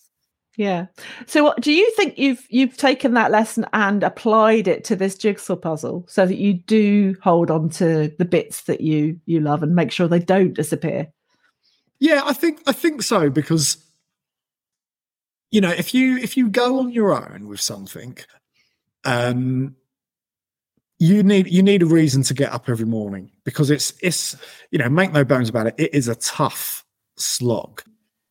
Yeah. 0.60 0.88
So 1.24 1.54
do 1.58 1.72
you 1.72 1.90
think 1.92 2.18
you've 2.18 2.46
you've 2.50 2.76
taken 2.76 3.14
that 3.14 3.30
lesson 3.30 3.64
and 3.72 4.02
applied 4.02 4.68
it 4.68 4.84
to 4.84 4.94
this 4.94 5.16
jigsaw 5.16 5.56
puzzle 5.56 6.04
so 6.06 6.26
that 6.26 6.36
you 6.36 6.52
do 6.52 7.16
hold 7.22 7.50
on 7.50 7.70
to 7.70 8.14
the 8.18 8.26
bits 8.26 8.64
that 8.64 8.82
you 8.82 9.18
you 9.24 9.40
love 9.40 9.62
and 9.62 9.74
make 9.74 9.90
sure 9.90 10.06
they 10.06 10.18
don't 10.18 10.52
disappear? 10.52 11.10
Yeah, 11.98 12.20
I 12.26 12.34
think 12.34 12.60
I 12.66 12.72
think 12.72 13.02
so 13.02 13.30
because 13.30 13.82
you 15.50 15.62
know, 15.62 15.70
if 15.70 15.94
you 15.94 16.18
if 16.18 16.36
you 16.36 16.50
go 16.50 16.80
on 16.80 16.90
your 16.90 17.14
own 17.14 17.48
with 17.48 17.62
something, 17.62 18.18
um 19.06 19.76
you 20.98 21.22
need 21.22 21.46
you 21.46 21.62
need 21.62 21.82
a 21.82 21.86
reason 21.86 22.22
to 22.24 22.34
get 22.34 22.52
up 22.52 22.68
every 22.68 22.84
morning 22.84 23.30
because 23.44 23.70
it's 23.70 23.94
it's 24.02 24.36
you 24.70 24.78
know, 24.78 24.90
make 24.90 25.10
no 25.10 25.24
bones 25.24 25.48
about 25.48 25.68
it, 25.68 25.74
it 25.78 25.94
is 25.94 26.06
a 26.06 26.16
tough 26.16 26.84
slog 27.16 27.80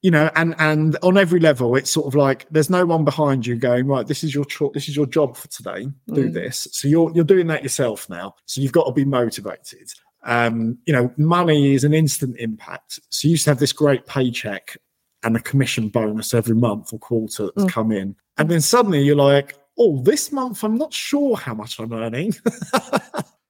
you 0.01 0.12
know 0.12 0.29
and 0.35 0.55
and 0.59 0.97
on 1.03 1.17
every 1.17 1.39
level 1.39 1.75
it's 1.75 1.91
sort 1.91 2.07
of 2.07 2.15
like 2.15 2.47
there's 2.51 2.69
no 2.69 2.85
one 2.85 3.03
behind 3.03 3.45
you 3.45 3.55
going 3.55 3.85
right 3.85 4.07
this 4.07 4.23
is 4.23 4.33
your 4.33 4.45
cho- 4.45 4.71
this 4.73 4.88
is 4.88 4.95
your 4.95 5.05
job 5.05 5.35
for 5.35 5.47
today 5.49 5.88
do 6.13 6.29
mm. 6.29 6.33
this. 6.33 6.67
So 6.71 6.88
you're 6.88 7.12
you're 7.13 7.23
doing 7.23 7.47
that 7.47 7.63
yourself 7.63 8.09
now. 8.09 8.35
So 8.45 8.62
you've 8.62 8.71
got 8.71 8.85
to 8.85 8.91
be 8.91 9.05
motivated. 9.05 9.89
Um 10.23 10.77
you 10.85 10.93
know 10.93 11.12
money 11.17 11.73
is 11.73 11.83
an 11.83 11.93
instant 11.93 12.38
impact. 12.39 12.99
So 13.09 13.27
you 13.27 13.31
used 13.31 13.45
to 13.45 13.51
have 13.51 13.59
this 13.59 13.73
great 13.73 14.05
paycheck 14.05 14.77
and 15.23 15.35
a 15.35 15.41
commission 15.41 15.89
bonus 15.89 16.33
every 16.33 16.55
month 16.55 16.93
or 16.93 16.99
quarter 16.99 17.49
that's 17.55 17.65
mm. 17.65 17.69
come 17.69 17.91
in. 17.91 18.15
And 18.38 18.49
then 18.49 18.62
suddenly 18.62 19.01
you're 19.01 19.15
like 19.15 19.57
oh 19.77 20.01
this 20.01 20.31
month 20.31 20.63
i'm 20.63 20.75
not 20.75 20.93
sure 20.93 21.35
how 21.35 21.53
much 21.53 21.79
i'm 21.79 21.93
earning. 21.93 22.33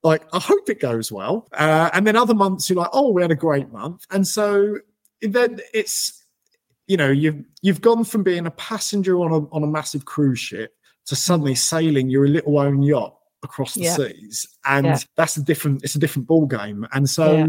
Like 0.02 0.24
i 0.32 0.40
hope 0.40 0.70
it 0.70 0.80
goes 0.80 1.12
well. 1.12 1.50
Uh, 1.52 1.90
and 1.92 2.08
then 2.08 2.16
other 2.16 2.34
months 2.34 2.70
you're 2.70 2.78
like 2.78 2.90
oh 2.94 3.12
we 3.12 3.22
had 3.22 3.32
a 3.32 3.36
great 3.36 3.70
month. 3.70 4.06
And 4.10 4.26
so 4.26 4.78
then 5.22 5.60
it's 5.74 6.19
you 6.90 6.98
know 6.98 7.10
you've 7.10 7.42
you've 7.62 7.80
gone 7.80 8.04
from 8.04 8.24
being 8.24 8.46
a 8.46 8.52
passenger 8.52 9.20
on 9.20 9.32
a 9.32 9.48
on 9.54 9.64
a 9.64 9.68
massive 9.68 10.04
cruise 10.04 10.40
ship 10.40 10.74
to 11.06 11.16
suddenly 11.16 11.56
sailing 11.56 12.10
your 12.10 12.28
little 12.28 12.60
own 12.60 12.82
yacht 12.82 13.16
across 13.44 13.76
the 13.76 13.84
yeah. 13.84 13.96
seas 13.96 14.46
and 14.66 14.86
yeah. 14.86 14.98
that's 15.16 15.38
a 15.38 15.42
different 15.42 15.82
it's 15.84 15.96
a 15.96 16.00
different 16.00 16.28
ball 16.28 16.46
game 16.46 16.86
and 16.92 17.10
so 17.10 17.32
yeah. 17.32 17.48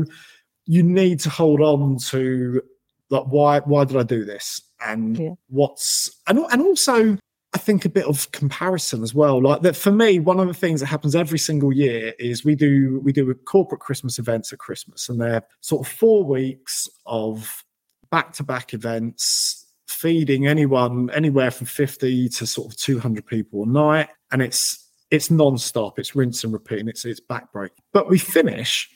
you 0.66 0.85
need 0.85 1.18
to 1.18 1.29
hold 1.29 1.61
on 1.61 1.98
to 1.98 2.62
like 3.09 3.24
why 3.24 3.59
why 3.61 3.83
did 3.85 3.96
i 3.96 4.05
do 4.05 4.24
this 4.24 4.61
and 4.87 5.37
what's 5.48 6.22
and, 6.29 6.38
and 6.53 6.62
also 6.62 7.18
I 7.53 7.59
think 7.59 7.85
a 7.85 7.88
bit 7.88 8.05
of 8.05 8.31
comparison 8.31 9.03
as 9.03 9.12
well. 9.12 9.42
Like 9.42 9.62
that 9.62 9.74
for 9.74 9.90
me, 9.90 10.20
one 10.20 10.38
of 10.38 10.46
the 10.46 10.55
things 10.55 10.79
that 10.79 10.87
happens 10.87 11.16
every 11.16 11.38
single 11.38 11.72
year 11.72 12.14
is 12.20 12.44
we 12.44 12.55
do 12.55 13.00
we 13.03 13.12
do 13.12 13.35
corporate 13.35 13.81
Christmas 13.81 14.20
events 14.20 14.53
at 14.53 14.61
Christmas, 14.61 15.09
and 15.09 15.20
they're 15.20 15.42
sort 15.61 15.85
of 15.85 15.92
four 15.92 16.22
weeks 16.22 16.88
of 17.07 17.64
back 18.11 18.33
to 18.35 18.42
back 18.42 18.75
events, 18.75 19.66
feeding 19.88 20.46
anyone 20.46 21.11
anywhere 21.11 21.51
from 21.51 21.66
fifty 21.66 22.29
to 22.31 22.46
sort 22.46 22.73
of 22.73 22.77
two 22.77 22.99
hundred 22.99 23.27
people 23.27 23.64
a 23.64 23.66
night, 23.66 24.09
and 24.33 24.42
it's 24.42 24.88
it's 25.11 25.31
non-stop. 25.31 25.99
It's 25.99 26.14
rinse 26.14 26.44
and 26.44 26.53
repeat, 26.53 26.81
and 26.81 26.88
it's 26.88 27.05
it's 27.05 27.20
backbreak. 27.20 27.70
But 27.92 28.09
we 28.09 28.18
finish 28.18 28.88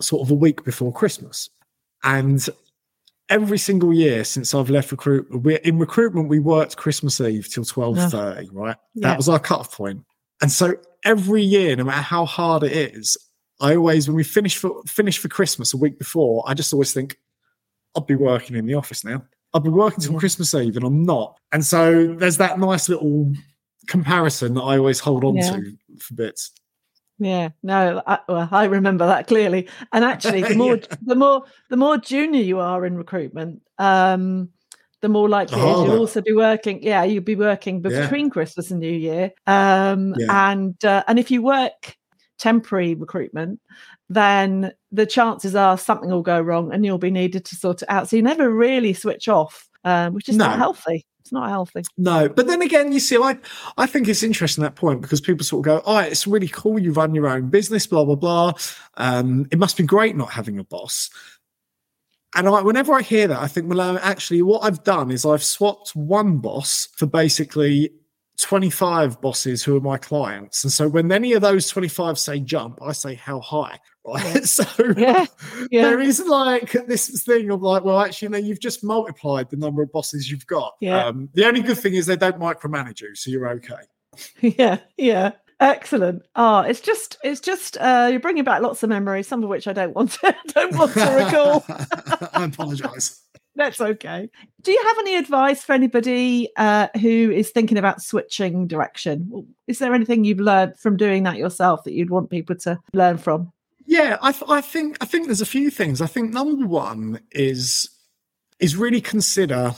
sort 0.00 0.22
of 0.22 0.30
a 0.30 0.34
week 0.34 0.64
before 0.64 0.92
Christmas, 0.92 1.48
and 2.04 2.46
every 3.28 3.58
single 3.58 3.92
year 3.92 4.22
since 4.24 4.54
I've 4.54 4.70
left 4.70 4.92
recruitment, 4.92 5.42
we 5.42 5.58
in 5.60 5.78
recruitment 5.78 6.28
we 6.28 6.38
worked 6.38 6.76
Christmas 6.76 7.20
Eve 7.20 7.48
till 7.48 7.64
twelve 7.64 7.98
ah. 7.98 8.08
thirty, 8.08 8.48
right? 8.52 8.76
Yeah. 8.94 9.08
That 9.08 9.16
was 9.16 9.28
our 9.28 9.38
cut-off 9.38 9.72
point. 9.72 10.04
And 10.42 10.52
so 10.52 10.74
every 11.04 11.42
year, 11.42 11.74
no 11.76 11.84
matter 11.84 12.02
how 12.02 12.26
hard 12.26 12.62
it 12.62 12.72
is, 12.72 13.16
I 13.60 13.74
always 13.74 14.06
when 14.06 14.16
we 14.16 14.24
finish 14.24 14.56
for 14.56 14.82
finish 14.86 15.18
for 15.18 15.28
Christmas 15.28 15.72
a 15.72 15.76
week 15.76 15.98
before, 15.98 16.44
I 16.46 16.54
just 16.54 16.72
always 16.72 16.92
think 16.92 17.16
I'll 17.96 18.02
be 18.04 18.14
working 18.14 18.56
in 18.56 18.66
the 18.66 18.74
office 18.74 19.04
now. 19.04 19.22
I'll 19.54 19.60
be 19.60 19.70
working 19.70 20.00
till 20.00 20.18
Christmas 20.18 20.54
Eve, 20.54 20.76
and 20.76 20.84
I'm 20.84 21.02
not. 21.04 21.38
And 21.52 21.64
so 21.64 22.14
there's 22.14 22.36
that 22.36 22.58
nice 22.58 22.88
little 22.88 23.32
comparison 23.86 24.54
that 24.54 24.62
I 24.62 24.76
always 24.76 25.00
hold 25.00 25.24
on 25.24 25.36
Yeah. 25.36 25.50
to 25.52 25.76
for 25.98 26.14
bits. 26.14 26.52
Yeah, 27.18 27.48
no, 27.62 28.02
I, 28.06 28.18
well, 28.28 28.48
I 28.52 28.64
remember 28.66 29.06
that 29.06 29.26
clearly. 29.26 29.68
And 29.92 30.04
actually, 30.04 30.42
the 30.42 30.54
more, 30.56 30.76
Yeah. 30.76 30.96
the 31.02 31.14
more, 31.14 31.44
the 31.70 31.76
more 31.78 31.96
junior 31.96 32.42
you 32.42 32.60
are 32.60 32.84
in 32.84 32.96
recruitment, 32.98 33.62
um, 33.78 34.50
the 35.00 35.08
more 35.08 35.28
likely 35.28 35.58
harder. 35.58 35.90
you'll 35.92 36.00
also 36.00 36.20
be 36.20 36.34
working. 36.34 36.82
Yeah, 36.82 37.04
you'll 37.04 37.24
be 37.24 37.36
working 37.36 37.76
Yeah. 37.82 38.02
between 38.02 38.28
Christmas 38.28 38.70
and 38.70 38.80
New 38.80 38.92
Year. 38.92 39.32
Um, 39.46 40.14
Yeah. 40.18 40.50
and 40.50 40.84
uh, 40.84 41.04
and 41.08 41.18
if 41.18 41.30
you 41.30 41.40
work 41.42 41.96
temporary 42.38 42.94
recruitment, 42.94 43.60
then 44.08 44.72
the 44.92 45.06
chances 45.06 45.54
are 45.54 45.78
something 45.78 46.10
will 46.10 46.22
go 46.22 46.40
wrong 46.40 46.72
and 46.72 46.84
you'll 46.84 46.98
be 46.98 47.10
needed 47.10 47.44
to 47.46 47.56
sort 47.56 47.82
it 47.82 47.90
out. 47.90 48.08
So 48.08 48.16
you 48.16 48.22
never 48.22 48.50
really 48.50 48.92
switch 48.92 49.28
off, 49.28 49.68
um, 49.84 50.14
which 50.14 50.28
is 50.28 50.36
not 50.36 50.58
healthy. 50.58 51.04
It's 51.20 51.32
not 51.32 51.48
healthy. 51.48 51.82
No, 51.98 52.28
but 52.28 52.46
then 52.46 52.62
again, 52.62 52.92
you 52.92 53.00
see, 53.00 53.16
I 53.16 53.36
I 53.76 53.86
think 53.86 54.06
it's 54.06 54.22
interesting 54.22 54.62
that 54.62 54.76
point 54.76 55.00
because 55.00 55.20
people 55.20 55.44
sort 55.44 55.66
of 55.66 55.82
go, 55.82 55.82
"Oh, 55.84 55.98
it's 55.98 56.24
really 56.24 56.46
cool. 56.46 56.78
You 56.78 56.92
run 56.92 57.16
your 57.16 57.26
own 57.26 57.50
business, 57.50 57.84
blah 57.84 58.04
blah 58.04 58.14
blah. 58.14 58.52
Um, 58.96 59.46
it 59.50 59.58
must 59.58 59.76
be 59.76 59.82
great 59.82 60.14
not 60.16 60.30
having 60.30 60.60
a 60.60 60.64
boss." 60.64 61.10
And 62.36 62.48
I, 62.48 62.60
whenever 62.62 62.92
I 62.92 63.02
hear 63.02 63.26
that, 63.28 63.40
I 63.40 63.48
think, 63.48 63.68
well, 63.68 63.98
actually, 63.98 64.42
what 64.42 64.62
I've 64.62 64.84
done 64.84 65.10
is 65.10 65.24
I've 65.24 65.42
swapped 65.42 65.96
one 65.96 66.36
boss 66.38 66.88
for 66.94 67.06
basically 67.06 67.90
25 68.40 69.20
bosses 69.20 69.62
who 69.62 69.76
are 69.76 69.80
my 69.80 69.96
clients. 69.96 70.62
And 70.64 70.72
so 70.72 70.88
when 70.88 71.10
any 71.10 71.32
of 71.32 71.42
those 71.42 71.68
25 71.68 72.18
say 72.18 72.40
jump, 72.40 72.78
I 72.82 72.92
say 72.92 73.14
how 73.14 73.40
high, 73.40 73.78
right? 74.06 74.44
so 74.44 74.64
Yeah, 74.96 75.26
yeah. 75.70 75.82
there 75.82 76.00
is 76.00 76.20
like 76.20 76.72
this 76.86 77.22
thing 77.24 77.50
of 77.50 77.62
like, 77.62 77.84
well, 77.84 78.00
actually, 78.00 78.28
no, 78.28 78.38
you've 78.38 78.60
just 78.60 78.84
multiplied 78.84 79.50
the 79.50 79.56
number 79.56 79.82
of 79.82 79.92
bosses 79.92 80.30
you've 80.30 80.46
got. 80.46 80.74
Yeah. 80.80 81.06
Um, 81.06 81.28
the 81.34 81.46
only 81.46 81.62
good 81.62 81.78
thing 81.78 81.94
is 81.94 82.06
they 82.06 82.16
don't 82.16 82.38
micromanage 82.38 83.00
you, 83.00 83.14
so 83.14 83.30
you're 83.30 83.48
okay. 83.48 83.74
yeah 84.40 84.78
yeah 84.96 85.32
excellent 85.60 86.22
oh 86.36 86.60
it's 86.60 86.80
just 86.80 87.16
it's 87.24 87.40
just 87.40 87.78
uh 87.78 88.08
you're 88.10 88.20
bringing 88.20 88.44
back 88.44 88.60
lots 88.60 88.82
of 88.82 88.90
memories 88.90 89.26
some 89.26 89.42
of 89.42 89.48
which 89.48 89.66
i 89.66 89.72
don't 89.72 89.94
want 89.94 90.10
to 90.10 90.34
don't 90.48 90.74
want 90.76 90.92
to 90.92 91.00
recall 91.00 91.64
I 92.36 92.44
apologise. 92.44 93.22
That's 93.56 93.80
okay 93.80 94.28
do 94.62 94.70
you 94.70 94.82
have 94.86 94.98
any 95.00 95.16
advice 95.16 95.64
for 95.64 95.72
anybody 95.72 96.48
uh 96.56 96.86
who 97.00 97.30
is 97.30 97.50
thinking 97.50 97.78
about 97.78 98.00
switching 98.02 98.66
direction 98.66 99.46
is 99.66 99.78
there 99.78 99.94
anything 99.94 100.24
you've 100.24 100.38
learned 100.38 100.78
from 100.78 100.96
doing 100.96 101.24
that 101.24 101.36
yourself 101.36 101.82
that 101.84 101.92
you'd 101.92 102.10
want 102.10 102.30
people 102.30 102.54
to 102.54 102.78
learn 102.92 103.18
from 103.18 103.50
Yeah, 103.86 104.18
I, 104.20 104.32
th- 104.32 104.50
I 104.50 104.60
think 104.60 104.96
I 105.00 105.06
think 105.06 105.26
there's 105.26 105.40
a 105.40 105.46
few 105.46 105.70
things. 105.70 106.00
I 106.00 106.08
think 106.08 106.32
number 106.32 106.66
one 106.66 107.20
is 107.30 107.88
is 108.58 108.74
really 108.76 109.00
consider 109.00 109.72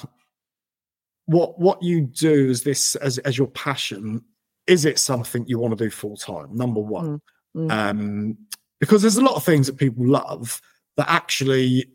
what 1.27 1.59
what 1.61 1.83
you 1.83 2.01
do 2.03 2.49
as 2.51 2.63
this 2.63 2.95
as 2.97 3.19
as 3.19 3.37
your 3.37 3.49
passion. 3.49 4.25
Is 4.67 4.85
it 4.85 4.99
something 4.99 5.45
you 5.47 5.59
want 5.59 5.77
to 5.77 5.85
do 5.85 5.91
full 5.91 6.17
time? 6.17 6.57
Number 6.57 6.81
one, 6.81 7.21
Mm, 7.57 7.67
mm. 7.67 7.71
um, 7.71 8.37
because 8.81 9.03
there's 9.03 9.17
a 9.19 9.25
lot 9.25 9.37
of 9.37 9.45
things 9.45 9.67
that 9.67 9.77
people 9.77 10.07
love 10.07 10.61
that 10.97 11.09
actually 11.11 11.87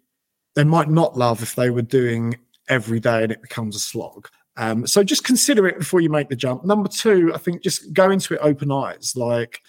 they 0.55 0.63
might 0.63 0.89
not 0.89 1.17
love 1.17 1.41
if 1.41 1.55
they 1.55 1.69
were 1.69 1.81
doing 1.81 2.37
every 2.69 2.99
day 2.99 3.23
and 3.23 3.31
it 3.31 3.41
becomes 3.41 3.75
a 3.75 3.79
slog. 3.79 4.27
Um, 4.55 4.85
so 4.85 5.03
just 5.03 5.23
consider 5.23 5.67
it 5.67 5.79
before 5.79 6.01
you 6.01 6.09
make 6.09 6.29
the 6.29 6.35
jump. 6.35 6.63
Number 6.63 6.87
two, 6.87 7.31
I 7.33 7.37
think 7.37 7.63
just 7.63 7.91
go 7.91 8.11
into 8.11 8.35
it 8.35 8.39
open 8.41 8.71
eyes. 8.71 9.13
Like, 9.15 9.61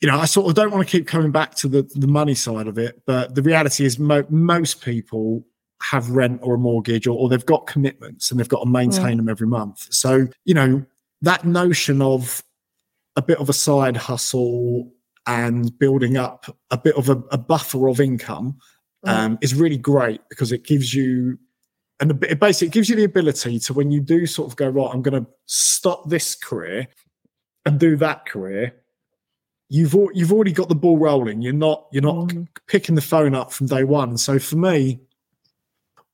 you 0.00 0.08
know, 0.08 0.18
I 0.18 0.26
sort 0.26 0.48
of 0.48 0.54
don't 0.54 0.70
want 0.70 0.86
to 0.86 0.90
keep 0.90 1.06
coming 1.06 1.32
back 1.32 1.54
to 1.56 1.68
the 1.68 1.82
the 1.94 2.06
money 2.06 2.34
side 2.34 2.68
of 2.68 2.78
it, 2.78 3.02
but 3.06 3.34
the 3.34 3.42
reality 3.42 3.84
is 3.84 3.98
mo- 3.98 4.26
most 4.28 4.80
people 4.82 5.44
have 5.82 6.10
rent 6.10 6.40
or 6.42 6.54
a 6.54 6.58
mortgage 6.58 7.06
or, 7.06 7.18
or 7.18 7.28
they've 7.28 7.44
got 7.46 7.66
commitments 7.66 8.30
and 8.30 8.38
they've 8.38 8.48
got 8.48 8.60
to 8.60 8.70
maintain 8.70 9.16
them 9.16 9.28
every 9.28 9.46
month. 9.46 9.92
So, 9.92 10.28
you 10.44 10.54
know, 10.54 10.84
that 11.22 11.44
notion 11.44 12.00
of 12.00 12.42
a 13.16 13.22
bit 13.22 13.38
of 13.38 13.48
a 13.48 13.52
side 13.52 13.96
hustle 13.96 14.90
and 15.26 15.76
building 15.78 16.16
up 16.16 16.56
a 16.70 16.78
bit 16.78 16.94
of 16.96 17.08
a, 17.08 17.16
a 17.32 17.38
buffer 17.38 17.88
of 17.88 18.00
income 18.00 18.58
um, 19.04 19.38
is 19.40 19.54
really 19.54 19.76
great 19.78 20.20
because 20.28 20.52
it 20.52 20.64
gives 20.64 20.94
you 20.94 21.38
and 22.00 22.10
it 22.24 22.40
basically 22.40 22.68
gives 22.70 22.88
you 22.88 22.96
the 22.96 23.04
ability 23.04 23.58
to 23.60 23.72
when 23.72 23.90
you 23.90 24.00
do 24.00 24.26
sort 24.26 24.50
of 24.50 24.56
go 24.56 24.68
right 24.68 24.90
i'm 24.92 25.02
going 25.02 25.24
to 25.24 25.30
stop 25.46 26.08
this 26.08 26.34
career 26.34 26.86
and 27.66 27.78
do 27.78 27.96
that 27.96 28.26
career 28.26 28.74
you've 29.68 29.94
al- 29.94 30.10
you've 30.12 30.32
already 30.32 30.52
got 30.52 30.68
the 30.68 30.74
ball 30.74 30.98
rolling. 30.98 31.40
You're 31.40 31.52
not 31.54 31.86
you're 31.90 32.02
not 32.02 32.28
Mhm. 32.28 32.46
picking 32.66 32.94
the 32.94 33.00
phone 33.00 33.34
up 33.34 33.50
from 33.52 33.66
day 33.66 33.82
one. 33.82 34.18
So 34.18 34.38
for 34.38 34.56
me 34.56 35.00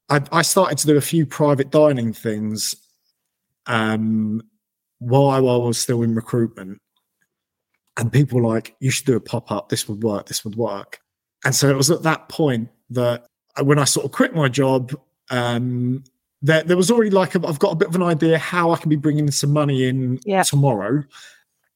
I, 0.08 0.22
I 0.32 0.42
started 0.42 0.78
to 0.78 0.86
do 0.86 0.96
a 0.96 1.00
few 1.00 1.26
private 1.26 1.70
dining 1.70 2.12
things 2.12 2.74
um 3.66 4.40
while 4.98 5.48
I 5.48 5.56
was 5.56 5.78
still 5.78 6.02
in 6.02 6.14
recruitment. 6.14 6.78
And 7.96 8.12
people 8.12 8.40
were 8.40 8.48
like 8.48 8.76
you 8.80 8.90
should 8.90 9.06
do 9.06 9.16
a 9.16 9.20
pop-up. 9.20 9.68
This 9.68 9.88
would 9.88 10.02
work. 10.02 10.26
This 10.26 10.44
would 10.44 10.54
work. 10.56 11.00
And 11.44 11.54
so 11.54 11.68
it 11.68 11.76
was 11.76 11.90
at 11.90 12.02
that 12.04 12.28
point 12.28 12.68
that 12.90 13.26
when 13.62 13.78
I 13.78 13.84
sort 13.84 14.06
of 14.06 14.12
quit 14.12 14.34
my 14.34 14.48
job, 14.48 14.94
um, 15.30 16.04
there, 16.42 16.62
there 16.62 16.76
was 16.76 16.90
already 16.90 17.10
like 17.10 17.34
a, 17.34 17.46
I've 17.46 17.58
got 17.58 17.72
a 17.72 17.76
bit 17.76 17.88
of 17.88 17.94
an 17.94 18.02
idea 18.02 18.38
how 18.38 18.70
I 18.72 18.78
can 18.78 18.88
be 18.88 18.96
bringing 18.96 19.30
some 19.30 19.52
money 19.52 19.84
in 19.84 20.18
Yeah. 20.24 20.42
tomorrow, 20.42 21.04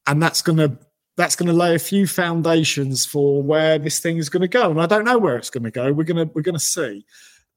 and 0.07 0.23
that's 0.23 0.43
gonna 0.43 0.79
that's 1.17 1.37
gonna 1.37 1.53
lay 1.53 1.75
a 1.75 1.79
few 1.79 2.07
foundations 2.07 3.07
for 3.07 3.43
where 3.43 3.79
this 3.79 4.01
thing 4.01 4.17
is 4.17 4.29
gonna 4.29 4.49
go. 4.49 4.71
And 4.71 4.81
I 4.81 4.87
don't 4.87 5.05
know 5.05 5.19
where 5.19 5.37
it's 5.37 5.51
gonna 5.51 5.71
go. 5.71 5.93
We're 5.93 6.05
gonna 6.05 6.29
we're 6.35 6.43
gonna 6.43 6.59
see. 6.59 7.05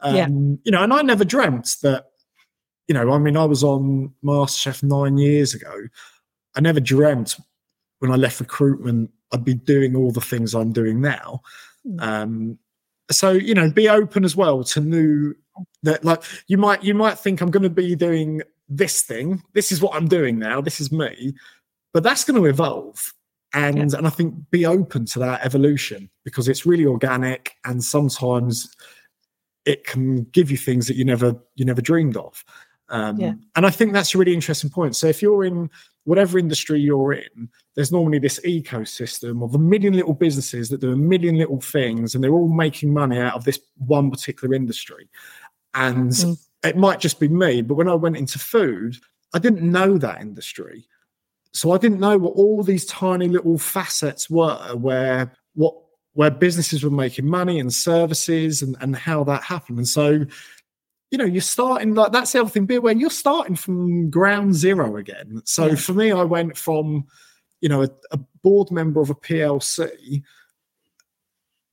Um, 0.02 0.15
Yeah. 0.15 0.28
You 0.28 0.72
know, 0.72 0.84
and 0.84 0.93
I 0.93 1.02
never 1.02 1.26
dreamt 1.26 1.76
that. 1.82 2.06
You 2.88 2.93
know, 2.93 3.12
I 3.12 3.17
mean, 3.17 3.36
I 3.36 3.43
was 3.46 3.63
on 3.63 4.13
MasterChef 4.24 4.82
nine 4.84 5.17
years 5.17 5.54
ago. 5.54 5.74
I 6.56 6.62
never 6.62 6.80
dreamt 6.80 7.36
when 8.00 8.12
I 8.12 8.15
left 8.15 8.39
recruitment 8.39 9.12
I'd 9.34 9.43
be 9.43 9.56
doing 9.56 9.96
all 9.96 10.12
the 10.12 10.22
things 10.22 10.54
I'm 10.54 10.72
doing 10.72 11.02
now. 11.02 11.41
Mm. 11.86 12.02
Um, 12.02 12.60
so 13.12 13.32
you 13.32 13.54
know, 13.54 13.70
be 13.72 13.89
open 13.89 14.24
as 14.24 14.36
well 14.36 14.63
to 14.63 14.80
new 14.80 15.36
that 15.84 16.04
like 16.04 16.24
you 16.48 16.58
might 16.58 16.84
you 16.84 16.93
might 16.93 17.17
think 17.17 17.41
I'm 17.41 17.52
going 17.52 17.63
to 17.63 17.70
be 17.70 17.96
doing 17.96 18.41
this 18.70 19.02
thing. 19.02 19.41
This 19.54 19.72
is 19.72 19.82
what 19.82 19.96
I'm 19.96 20.08
doing 20.08 20.38
now. 20.39 20.62
This 20.62 20.80
is 20.80 20.91
me, 20.91 21.34
but 21.93 22.04
that's 22.04 22.24
going 22.24 22.41
to 22.41 22.48
evolve. 22.48 23.13
And 23.54 23.93
and 23.93 24.06
I 24.06 24.10
think 24.10 24.36
be 24.52 24.65
open 24.65 25.06
to 25.08 25.20
that 25.20 25.46
evolution 25.46 26.10
because 26.24 26.48
it's 26.48 26.65
really 26.65 26.86
organic 26.86 27.56
and 27.65 27.84
sometimes 27.84 28.76
it 29.65 29.86
can 29.86 30.24
give 30.26 30.52
you 30.52 30.58
things 30.58 30.88
that 30.88 30.96
you 30.96 31.06
never 31.06 31.36
you 31.56 31.65
never 31.65 31.82
dreamed 31.82 32.17
of. 32.17 32.43
Um, 32.89 33.20
Yeah. 33.20 33.34
And 33.56 33.65
I 33.65 33.70
think 33.70 33.93
that's 33.93 34.13
a 34.13 34.17
really 34.17 34.34
interesting 34.34 34.70
point. 34.70 34.96
So 34.96 35.08
if 35.08 35.22
you're 35.22 35.43
in 35.43 35.70
whatever 36.08 36.39
industry 36.39 36.80
you're 36.80 37.12
in, 37.12 37.50
there's 37.76 37.91
normally 37.91 38.17
this 38.17 38.39
ecosystem 38.46 39.43
of 39.43 39.54
a 39.54 39.60
million 39.60 39.93
little 39.93 40.13
businesses 40.13 40.70
that 40.70 40.80
do 40.80 40.93
a 40.93 40.96
million 40.96 41.36
little 41.36 41.60
things 41.60 42.15
and 42.15 42.24
they're 42.24 42.32
all 42.32 42.48
making 42.48 42.93
money 42.93 43.20
out 43.20 43.34
of 43.36 43.43
this 43.43 43.60
one 43.76 44.10
particular 44.10 44.56
industry. 44.56 45.10
And 45.74 46.12
Mm. 46.12 46.38
it 46.63 46.78
might 46.78 47.02
just 47.02 47.20
be 47.20 47.28
me, 47.28 47.62
but 47.62 47.76
when 47.76 47.89
I 47.89 47.93
went 47.93 48.15
into 48.15 48.39
food, 48.39 48.96
I 49.34 49.39
didn't 49.39 49.70
know 49.70 49.98
that 49.98 50.22
industry. 50.22 50.88
So 51.52 51.72
I 51.72 51.78
didn't 51.78 52.00
know 52.00 52.17
what 52.17 52.36
all 52.36 52.63
these 52.63 52.86
tiny 52.86 53.28
little 53.28 53.58
facets 53.58 54.30
were 54.30 54.76
where 54.76 55.34
what 55.56 55.76
where 56.13 56.32
businesses 56.32 56.84
were 56.86 56.89
making 56.89 57.28
money 57.28 57.60
and 57.60 57.72
services 57.72 58.62
and, 58.63 58.78
and 58.80 58.96
how 58.96 59.24
that 59.26 59.43
happened. 59.43 59.78
And 59.78 59.88
so, 59.88 60.26
you 61.12 61.17
know, 61.17 61.26
you're 61.26 61.41
starting 61.41 61.96
like 61.96 62.12
that's 62.12 62.32
the 62.34 62.41
other 62.41 62.50
thing, 62.50 62.65
be 62.65 62.76
aware 62.76 62.93
you're 62.93 63.10
starting 63.10 63.56
from 63.56 64.10
ground 64.10 64.54
zero 64.56 64.98
again. 64.98 65.41
So 65.46 65.67
Yeah. 65.67 65.76
for 65.76 65.93
me, 65.93 66.12
I 66.12 66.24
went 66.24 66.58
from, 66.58 67.06
you 67.62 67.70
know, 67.70 67.84
a, 67.84 67.89
a 68.12 68.20
board 68.43 68.72
member 68.72 69.00
of 69.02 69.10
a 69.10 69.15
PLC, 69.15 70.22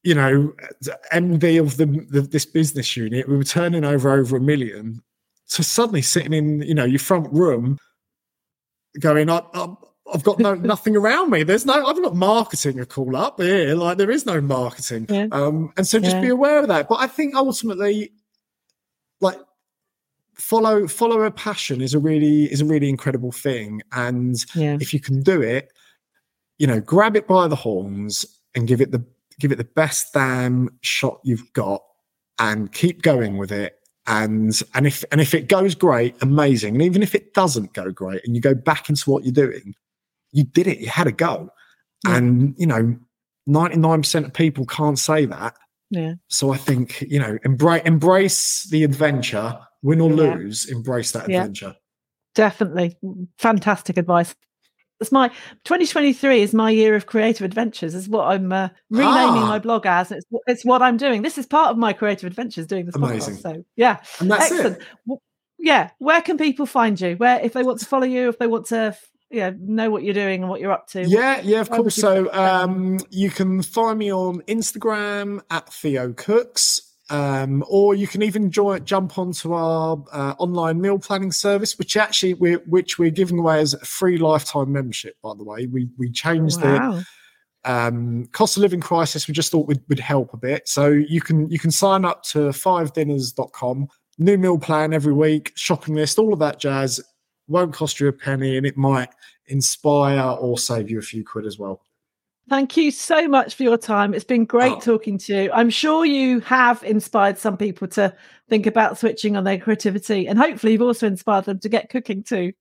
you 0.03 0.15
know, 0.15 0.53
MD 1.13 1.61
of 1.61 1.77
the, 1.79 1.87
the 2.11 2.21
this 2.23 2.47
business 2.47 2.97
unit, 2.97 3.29
we 3.29 3.37
were 3.37 3.45
turning 3.45 3.85
over 3.85 4.11
over 4.13 4.37
a 4.37 4.41
million 4.41 5.03
to 5.51 5.63
suddenly 5.63 6.03
sitting 6.03 6.33
in 6.33 6.63
you 6.63 6.75
know 6.75 6.85
your 6.85 6.99
front 6.99 7.33
room, 7.33 7.79
going, 9.01 9.29
I, 9.31 9.43
I, 9.55 9.75
I've 10.13 10.23
got 10.23 10.39
no 10.39 10.55
nothing 10.73 10.95
around 10.97 11.31
me. 11.31 11.43
There's 11.43 11.67
no, 11.67 11.87
I've 11.87 11.99
not 12.01 12.15
marketing 12.15 12.79
a 12.81 12.87
call 12.87 13.17
up 13.17 13.41
here. 13.41 13.75
Like 13.75 13.99
there 13.99 14.11
is 14.11 14.27
no 14.27 14.41
marketing. 14.41 15.07
Yeah. 15.09 15.27
Um, 15.33 15.73
and 15.77 15.87
so 15.87 15.99
just 15.99 16.17
Yeah. 16.17 16.23
be 16.23 16.29
aware 16.29 16.61
of 16.61 16.69
that. 16.69 16.89
But 16.89 17.01
I 17.01 17.07
think 17.07 17.35
ultimately, 17.35 18.13
like 19.25 19.39
follow 20.35 20.87
follow 20.87 21.23
a 21.23 21.31
passion 21.31 21.81
is 21.81 21.95
a 21.95 21.99
really 21.99 22.45
is 22.45 22.61
a 22.61 22.65
really 22.65 22.89
incredible 22.89 23.33
thing. 23.33 23.83
And 23.93 24.37
Yeah. 24.55 24.77
if 24.81 24.93
you 24.95 25.01
can 25.01 25.23
do 25.23 25.41
it, 25.43 25.73
you 26.59 26.67
know, 26.67 26.81
grab 26.81 27.17
it 27.17 27.27
by 27.27 27.49
the 27.49 27.57
horns 27.57 28.25
and 28.55 28.69
give 28.69 28.81
it 28.81 28.91
the 28.93 29.05
give 29.41 29.51
it 29.53 29.57
the 29.59 29.65
best 29.65 30.13
damn 30.15 30.71
shot 30.83 31.19
you've 31.25 31.53
got 31.53 31.83
and 32.39 32.73
keep 32.73 33.03
going 33.03 33.37
with 33.37 33.51
it. 33.53 33.75
And 34.07 34.61
and 34.75 34.87
if 34.87 35.05
and 35.11 35.21
if 35.21 35.35
it 35.35 35.49
goes 35.49 35.75
great, 35.75 36.15
amazing. 36.23 36.75
And 36.75 36.83
even 36.83 37.03
if 37.03 37.15
it 37.15 37.33
doesn't 37.35 37.73
go 37.73 37.91
great 37.91 38.23
and 38.25 38.35
you 38.37 38.43
go 38.43 38.55
back 38.55 38.89
into 38.91 39.11
what 39.11 39.25
you're 39.25 39.33
doing, 39.33 39.75
you 40.33 40.45
did 40.45 40.67
it, 40.67 40.79
you 40.79 40.89
had 40.89 41.07
a 41.07 41.13
go. 41.13 41.49
Yeah. 42.07 42.17
And 42.17 42.55
you 42.59 42.67
know, 42.67 42.97
99% 43.49 44.25
of 44.27 44.33
people 44.33 44.67
can't 44.67 44.99
say 44.99 45.25
that. 45.27 45.57
Yeah. 45.95 46.15
So 46.29 46.53
I 46.53 46.57
think, 46.57 47.01
you 47.03 47.19
know, 47.19 47.39
embrace 47.45 47.83
embrace 47.85 48.65
the 48.71 48.85
adventure, 48.85 49.59
win 49.83 50.01
or 50.01 50.11
Yeah. 50.11 50.35
lose, 50.35 50.67
embrace 50.71 51.13
that 51.13 51.29
Yeah. 51.29 51.41
adventure. 51.41 51.75
Definitely. 52.35 52.97
Fantastic 53.39 53.97
advice. 53.97 54.35
It's 55.01 55.13
my 55.13 55.29
2023 55.65 56.43
is 56.43 56.55
my 56.55 56.71
year 56.71 56.95
of 56.95 57.07
creative 57.07 57.45
adventures, 57.45 57.95
is 57.95 58.09
what 58.09 58.27
I'm 58.29 58.53
uh, 58.53 58.69
renaming 58.91 59.43
Ah. 59.43 59.47
my 59.49 59.59
blog 59.59 59.87
as. 59.87 60.11
It's, 60.13 60.25
it's 60.47 60.65
what 60.65 60.83
I'm 60.83 60.97
doing. 60.97 61.23
This 61.23 61.37
is 61.37 61.47
part 61.47 61.71
of 61.71 61.77
my 61.79 61.93
creative 61.93 62.27
adventures 62.27 62.67
doing 62.67 62.87
this 62.87 62.95
Amazing. 62.95 63.37
podcast. 63.37 63.43
So, 63.43 63.65
yeah. 63.77 64.01
And 64.21 64.31
that's 64.31 64.51
Excellent. 64.53 64.79
it. 65.09 65.19
Yeah. 65.59 65.91
Where 65.99 66.23
can 66.23 66.39
people 66.39 66.67
find 66.67 67.01
you? 67.01 67.17
Where, 67.17 67.41
if 67.41 67.53
they 67.53 67.63
want 67.63 67.81
to 67.81 67.87
follow 67.87 68.07
you, 68.07 68.29
if 68.29 68.39
they 68.39 68.47
want 68.47 68.67
to, 68.67 68.97
yeah, 69.35 69.51
know 69.59 69.91
what 69.91 70.05
you're 70.05 70.15
doing 70.15 70.43
and 70.43 70.51
what 70.51 70.61
you're 70.61 70.73
up 70.73 70.87
to. 70.89 71.03
Yeah, 71.03 71.41
yeah, 71.43 71.61
of 71.61 71.71
course. 71.71 71.97
So 71.97 72.33
um, 72.33 72.99
you 73.11 73.31
can 73.31 73.63
find 73.63 73.99
me 73.99 74.13
on 74.13 74.41
Instagram 74.43 75.41
at 75.51 75.73
Theo 75.73 76.13
Cooks, 76.13 76.95
um, 77.11 77.65
or 77.69 77.95
you 77.95 78.07
can 78.07 78.23
even 78.23 78.51
join, 78.51 78.85
jump 78.85 79.19
onto 79.19 79.53
our 79.53 80.03
uh, 80.13 80.35
online 80.39 80.81
meal 80.81 80.99
planning 80.99 81.33
service, 81.33 81.79
which 81.79 81.97
actually 81.97 82.35
we're 82.35 82.59
which 82.67 82.99
we're 82.99 83.11
giving 83.11 83.39
away 83.39 83.61
as 83.61 83.75
a 83.75 83.85
free 83.85 84.19
lifetime 84.19 84.73
membership. 84.73 85.17
By 85.23 85.35
the 85.37 85.45
way, 85.45 85.67
we 85.67 85.89
we 85.99 86.11
changed 86.11 86.61
the 86.61 87.05
um, 87.65 88.27
cost 88.33 88.57
of 88.57 88.63
living 88.63 88.81
crisis. 88.81 89.27
We 89.27 89.35
just 89.35 89.51
thought 89.51 89.67
would 89.67 89.83
would 89.89 90.01
help 90.01 90.33
a 90.33 90.39
bit. 90.39 90.69
So 90.69 90.89
you 90.89 91.21
can 91.21 91.51
you 91.51 91.59
can 91.59 91.71
sign 91.71 92.05
up 92.05 92.23
to 92.25 92.51
fivedinners.com. 92.51 93.89
New 94.17 94.39
meal 94.39 94.59
plan 94.59 94.93
every 94.93 95.13
week, 95.13 95.53
shopping 95.57 95.97
list, 95.97 96.19
all 96.19 96.33
of 96.33 96.39
that 96.39 96.61
jazz. 96.61 97.01
Won't 97.49 97.75
cost 97.75 98.01
you 98.01 98.09
a 98.09 98.13
penny, 98.13 98.57
and 98.57 98.67
it 98.67 98.77
might 98.77 99.11
inspire 99.47 100.37
or 100.39 100.57
save 100.59 100.91
you 100.91 100.99
a 100.99 101.03
few 101.03 101.25
quid 101.25 101.47
as 101.47 101.59
well. 101.59 101.83
Thank 102.49 102.77
you 102.77 102.91
so 102.91 103.27
much 103.27 103.55
for 103.55 103.63
your 103.63 103.79
time. 103.79 104.13
It's 104.13 104.25
been 104.25 104.45
great 104.45 104.73
Oh. 104.73 104.81
talking 104.81 105.17
to 105.19 105.35
you. 105.45 105.53
I'm 105.53 105.71
sure 105.71 106.05
you 106.05 106.41
have 106.41 106.83
inspired 106.83 107.39
some 107.39 107.57
people 107.57 107.89
to 107.89 108.15
think 108.51 108.67
about 108.67 108.99
switching 108.99 109.37
on 109.37 109.45
their 109.45 109.59
creativity, 109.59 110.27
and 110.29 110.39
hopefully, 110.39 110.73
you've 110.73 110.83
also 110.83 111.07
inspired 111.07 111.47
them 111.47 111.59
to 111.61 111.69
get 111.69 111.89
cooking 111.91 112.23
too. 112.23 112.53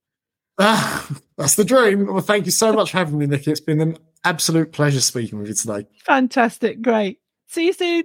Ah, 0.58 1.06
that's 1.36 1.56
the 1.56 1.64
dream. 1.64 2.06
Well, 2.06 2.20
thank 2.22 2.46
you 2.46 2.52
so 2.52 2.72
much 2.72 2.92
for 2.92 2.98
having 2.98 3.18
me, 3.18 3.26
Nikki. 3.26 3.50
It's 3.50 3.60
been 3.60 3.80
an 3.80 3.98
absolute 4.24 4.72
pleasure 4.72 5.00
speaking 5.00 5.38
with 5.38 5.48
you 5.48 5.54
today. 5.54 5.86
Fantastic. 6.06 6.80
Great. 6.80 7.20
See 7.48 7.66
you 7.66 7.72
soon. 7.72 8.04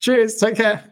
Cheers. 0.00 0.36
Take 0.36 0.56
care. 0.56 0.89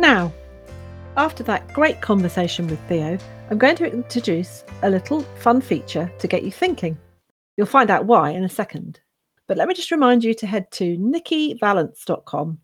Now, 0.00 0.32
after 1.18 1.42
that 1.42 1.74
great 1.74 2.00
conversation 2.00 2.66
with 2.66 2.80
Theo, 2.88 3.18
I'm 3.50 3.58
going 3.58 3.76
to 3.76 3.92
introduce 3.92 4.64
a 4.82 4.88
little 4.88 5.20
fun 5.40 5.60
feature 5.60 6.10
to 6.20 6.26
get 6.26 6.42
you 6.42 6.50
thinking. 6.50 6.96
You'll 7.58 7.66
find 7.66 7.90
out 7.90 8.06
why 8.06 8.30
in 8.30 8.42
a 8.42 8.48
second. 8.48 8.98
But 9.46 9.58
let 9.58 9.68
me 9.68 9.74
just 9.74 9.90
remind 9.90 10.24
you 10.24 10.32
to 10.32 10.46
head 10.46 10.70
to 10.70 10.96
nikkivallance.com 10.96 12.58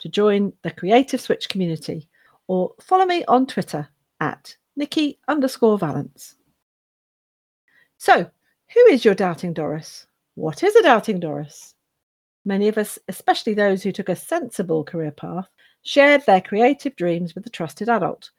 to 0.00 0.08
join 0.10 0.52
the 0.60 0.70
Creative 0.70 1.18
Switch 1.18 1.48
community 1.48 2.10
or 2.46 2.74
follow 2.78 3.06
me 3.06 3.24
on 3.24 3.46
Twitter 3.46 3.88
at 4.20 4.54
Nikki 4.76 5.18
underscore 5.28 5.78
Vallance. 5.78 6.36
So, 7.96 8.30
who 8.74 8.80
is 8.90 9.02
your 9.02 9.14
doubting 9.14 9.54
Doris? 9.54 10.06
What 10.34 10.62
is 10.62 10.76
a 10.76 10.82
doubting 10.82 11.20
Doris? 11.20 11.74
Many 12.44 12.68
of 12.68 12.76
us, 12.76 12.98
especially 13.08 13.54
those 13.54 13.82
who 13.82 13.92
took 13.92 14.10
a 14.10 14.14
sensible 14.14 14.84
career 14.84 15.10
path, 15.10 15.48
shared 15.86 16.26
their 16.26 16.40
creative 16.40 16.96
dreams 16.96 17.34
with 17.34 17.46
a 17.46 17.50
trusted 17.50 17.88
adult 17.88 18.30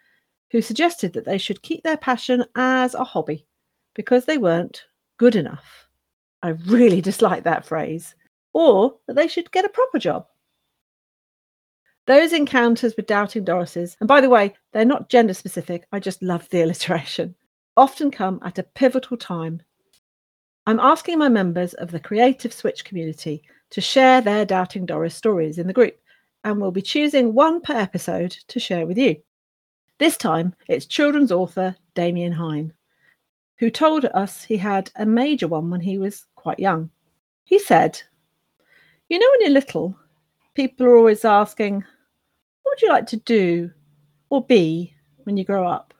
who 0.51 0.61
suggested 0.61 1.13
that 1.13 1.25
they 1.25 1.37
should 1.37 1.61
keep 1.61 1.83
their 1.83 1.97
passion 1.97 2.43
as 2.55 2.93
a 2.93 3.03
hobby 3.03 3.45
because 3.95 4.25
they 4.25 4.37
weren't 4.37 4.85
good 5.17 5.35
enough. 5.35 5.87
I 6.43 6.49
really 6.49 7.01
dislike 7.09 7.43
that 7.43 7.65
phrase. 7.65 8.15
Or 8.53 8.95
that 9.07 9.15
they 9.15 9.27
should 9.27 9.51
get 9.51 9.65
a 9.65 9.69
proper 9.69 9.99
job. 9.99 10.25
Those 12.05 12.33
encounters 12.33 12.95
with 12.95 13.05
doubting 13.05 13.45
Dorises, 13.45 13.97
and 13.99 14.07
by 14.07 14.21
the 14.21 14.29
way, 14.29 14.55
they're 14.71 14.85
not 14.85 15.09
gender 15.09 15.33
specific, 15.33 15.85
I 15.91 15.99
just 15.99 16.23
love 16.23 16.47
the 16.49 16.61
alliteration, 16.63 17.35
often 17.75 18.11
come 18.11 18.39
at 18.43 18.59
a 18.59 18.63
pivotal 18.63 19.17
time. 19.17 19.61
I'm 20.65 20.79
asking 20.79 21.19
my 21.19 21.29
members 21.29 21.73
of 21.75 21.91
the 21.91 21.99
Creative 21.99 22.51
Switch 22.51 22.83
community 22.83 23.43
to 23.69 23.81
share 23.81 24.21
their 24.21 24.45
doubting 24.45 24.85
Doris 24.85 25.15
stories 25.15 25.59
in 25.59 25.67
the 25.67 25.73
group 25.73 25.97
and 26.47 26.61
we'll 26.61 26.71
be 26.71 26.81
choosing 26.81 27.33
one 27.33 27.59
per 27.59 27.73
episode 27.73 28.31
to 28.47 28.57
share 28.57 28.87
with 28.87 28.97
you. 28.97 29.17
This 29.97 30.15
time, 30.15 30.55
it's 30.69 30.85
children's 30.85 31.29
author 31.29 31.75
Damien 31.93 32.31
Hine, 32.31 32.71
who 33.57 33.69
told 33.69 34.05
us 34.05 34.45
he 34.45 34.55
had 34.55 34.89
a 34.95 35.05
major 35.05 35.49
one 35.49 35.69
when 35.69 35.81
he 35.81 35.97
was 35.97 36.25
quite 36.35 36.57
young. 36.57 36.89
He 37.43 37.59
said, 37.59 38.01
You 39.09 39.19
know, 39.19 39.27
when 39.31 39.41
you're 39.41 39.59
little, 39.59 39.99
people 40.53 40.85
are 40.85 40.95
always 40.95 41.25
asking, 41.25 41.83
What 42.63 42.71
would 42.71 42.81
you 42.81 42.89
like 42.89 43.07
to 43.07 43.17
do 43.17 43.69
or 44.29 44.45
be 44.45 44.93
when 45.25 45.35
you 45.35 45.43
grow 45.43 45.67
up? 45.67 45.93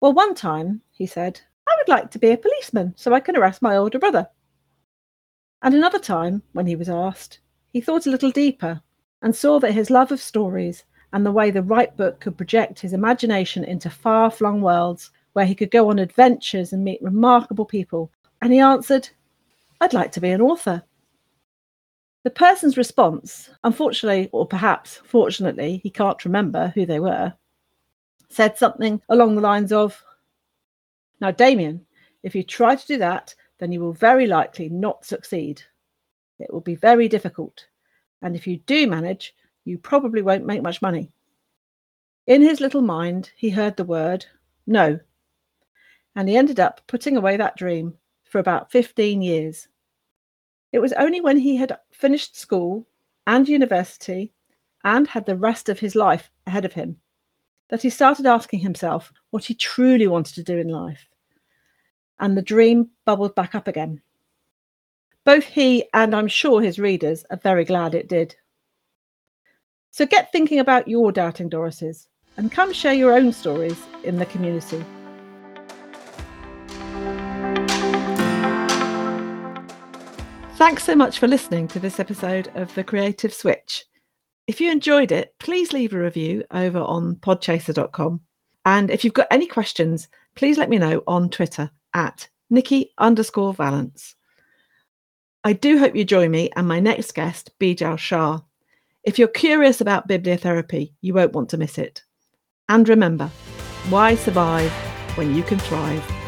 Well, 0.00 0.14
one 0.14 0.34
time, 0.34 0.80
he 0.92 1.04
said, 1.04 1.38
I 1.68 1.74
would 1.76 1.88
like 1.88 2.10
to 2.12 2.18
be 2.18 2.30
a 2.30 2.38
policeman 2.38 2.94
so 2.96 3.12
I 3.12 3.20
can 3.20 3.36
arrest 3.36 3.60
my 3.60 3.76
older 3.76 3.98
brother. 3.98 4.28
And 5.60 5.74
another 5.74 5.98
time, 5.98 6.42
when 6.52 6.66
he 6.66 6.74
was 6.74 6.88
asked, 6.88 7.40
he 7.70 7.82
thought 7.82 8.06
a 8.06 8.10
little 8.10 8.30
deeper 8.30 8.80
and 9.22 9.34
saw 9.34 9.58
that 9.60 9.72
his 9.72 9.90
love 9.90 10.12
of 10.12 10.20
stories 10.20 10.84
and 11.12 11.24
the 11.24 11.32
way 11.32 11.50
the 11.50 11.62
right 11.62 11.96
book 11.96 12.20
could 12.20 12.36
project 12.36 12.80
his 12.80 12.92
imagination 12.92 13.64
into 13.64 13.88
far 13.88 14.30
flung 14.30 14.60
worlds 14.60 15.10
where 15.32 15.46
he 15.46 15.54
could 15.54 15.70
go 15.70 15.90
on 15.90 15.98
adventures 15.98 16.72
and 16.72 16.84
meet 16.84 17.02
remarkable 17.02 17.64
people. 17.64 18.10
And 18.40 18.52
he 18.52 18.58
answered, 18.58 19.08
I'd 19.80 19.94
like 19.94 20.12
to 20.12 20.20
be 20.20 20.30
an 20.30 20.40
author. 20.40 20.82
The 22.24 22.30
person's 22.30 22.76
response, 22.76 23.50
unfortunately, 23.64 24.28
or 24.32 24.46
perhaps 24.46 25.00
fortunately, 25.04 25.80
he 25.82 25.90
can't 25.90 26.24
remember 26.24 26.72
who 26.74 26.86
they 26.86 27.00
were, 27.00 27.34
said 28.28 28.56
something 28.56 29.00
along 29.08 29.34
the 29.34 29.40
lines 29.40 29.72
of, 29.72 30.02
Now, 31.20 31.32
Damien, 31.32 31.84
if 32.22 32.34
you 32.34 32.42
try 32.42 32.76
to 32.76 32.86
do 32.86 32.98
that, 32.98 33.34
then 33.58 33.72
you 33.72 33.80
will 33.80 33.92
very 33.92 34.26
likely 34.26 34.68
not 34.68 35.04
succeed. 35.04 35.62
It 36.38 36.52
will 36.52 36.60
be 36.60 36.76
very 36.76 37.08
difficult. 37.08 37.66
And 38.22 38.36
if 38.36 38.46
you 38.46 38.58
do 38.58 38.86
manage, 38.86 39.34
you 39.64 39.78
probably 39.78 40.22
won't 40.22 40.46
make 40.46 40.62
much 40.62 40.80
money. 40.80 41.12
In 42.26 42.40
his 42.40 42.60
little 42.60 42.82
mind, 42.82 43.30
he 43.36 43.50
heard 43.50 43.76
the 43.76 43.84
word 43.84 44.26
no. 44.66 45.00
And 46.14 46.28
he 46.28 46.36
ended 46.36 46.60
up 46.60 46.80
putting 46.86 47.16
away 47.16 47.36
that 47.36 47.56
dream 47.56 47.94
for 48.24 48.38
about 48.38 48.70
15 48.70 49.22
years. 49.22 49.68
It 50.72 50.78
was 50.78 50.92
only 50.94 51.20
when 51.20 51.36
he 51.36 51.56
had 51.56 51.76
finished 51.90 52.38
school 52.38 52.86
and 53.26 53.48
university 53.48 54.32
and 54.84 55.06
had 55.06 55.26
the 55.26 55.36
rest 55.36 55.68
of 55.68 55.80
his 55.80 55.94
life 55.94 56.30
ahead 56.46 56.64
of 56.64 56.72
him 56.72 56.96
that 57.72 57.82
he 57.82 57.90
started 57.90 58.26
asking 58.26 58.60
himself 58.60 59.12
what 59.30 59.44
he 59.44 59.54
truly 59.54 60.06
wanted 60.06 60.34
to 60.34 60.42
do 60.42 60.58
in 60.58 60.68
life. 60.68 61.08
And 62.20 62.36
the 62.36 62.42
dream 62.42 62.90
bubbled 63.06 63.34
back 63.34 63.54
up 63.54 63.66
again. 63.66 64.02
Both 65.24 65.44
he 65.44 65.88
and 65.94 66.14
I'm 66.14 66.26
sure 66.26 66.60
his 66.60 66.78
readers 66.78 67.24
are 67.30 67.36
very 67.36 67.64
glad 67.64 67.94
it 67.94 68.08
did. 68.08 68.34
So 69.90 70.04
get 70.04 70.32
thinking 70.32 70.58
about 70.58 70.88
your 70.88 71.12
doubting 71.12 71.48
Dorises 71.48 72.08
and 72.36 72.50
come 72.50 72.72
share 72.72 72.94
your 72.94 73.12
own 73.12 73.32
stories 73.32 73.78
in 74.02 74.16
the 74.16 74.26
community. 74.26 74.84
Thanks 80.56 80.84
so 80.84 80.96
much 80.96 81.18
for 81.18 81.28
listening 81.28 81.68
to 81.68 81.78
this 81.78 82.00
episode 82.00 82.50
of 82.54 82.74
The 82.74 82.84
Creative 82.84 83.32
Switch. 83.32 83.84
If 84.46 84.60
you 84.60 84.70
enjoyed 84.70 85.12
it, 85.12 85.34
please 85.38 85.72
leave 85.72 85.92
a 85.92 85.98
review 85.98 86.44
over 86.50 86.78
on 86.78 87.16
podchaser.com. 87.16 88.20
And 88.64 88.90
if 88.90 89.04
you've 89.04 89.14
got 89.14 89.28
any 89.30 89.46
questions, 89.46 90.08
please 90.34 90.58
let 90.58 90.68
me 90.70 90.78
know 90.78 91.02
on 91.06 91.30
Twitter 91.30 91.70
at 91.94 92.28
Nikki 92.50 92.92
underscore 92.98 93.54
Vallance. 93.54 94.16
I 95.44 95.54
do 95.54 95.76
hope 95.76 95.96
you 95.96 96.04
join 96.04 96.30
me 96.30 96.50
and 96.54 96.68
my 96.68 96.78
next 96.78 97.14
guest, 97.14 97.50
Bijal 97.58 97.98
Shah, 97.98 98.42
If 99.02 99.18
you're 99.18 99.26
curious 99.26 99.80
about 99.80 100.06
bibliotherapy, 100.06 100.92
you 101.00 101.14
won't 101.14 101.32
want 101.32 101.48
to 101.50 101.58
miss 101.58 101.78
it. 101.78 102.04
And 102.68 102.88
remember, 102.88 103.26
why 103.88 104.14
survive 104.14 104.70
when 105.16 105.34
you 105.34 105.42
can 105.42 105.58
thrive? 105.58 106.21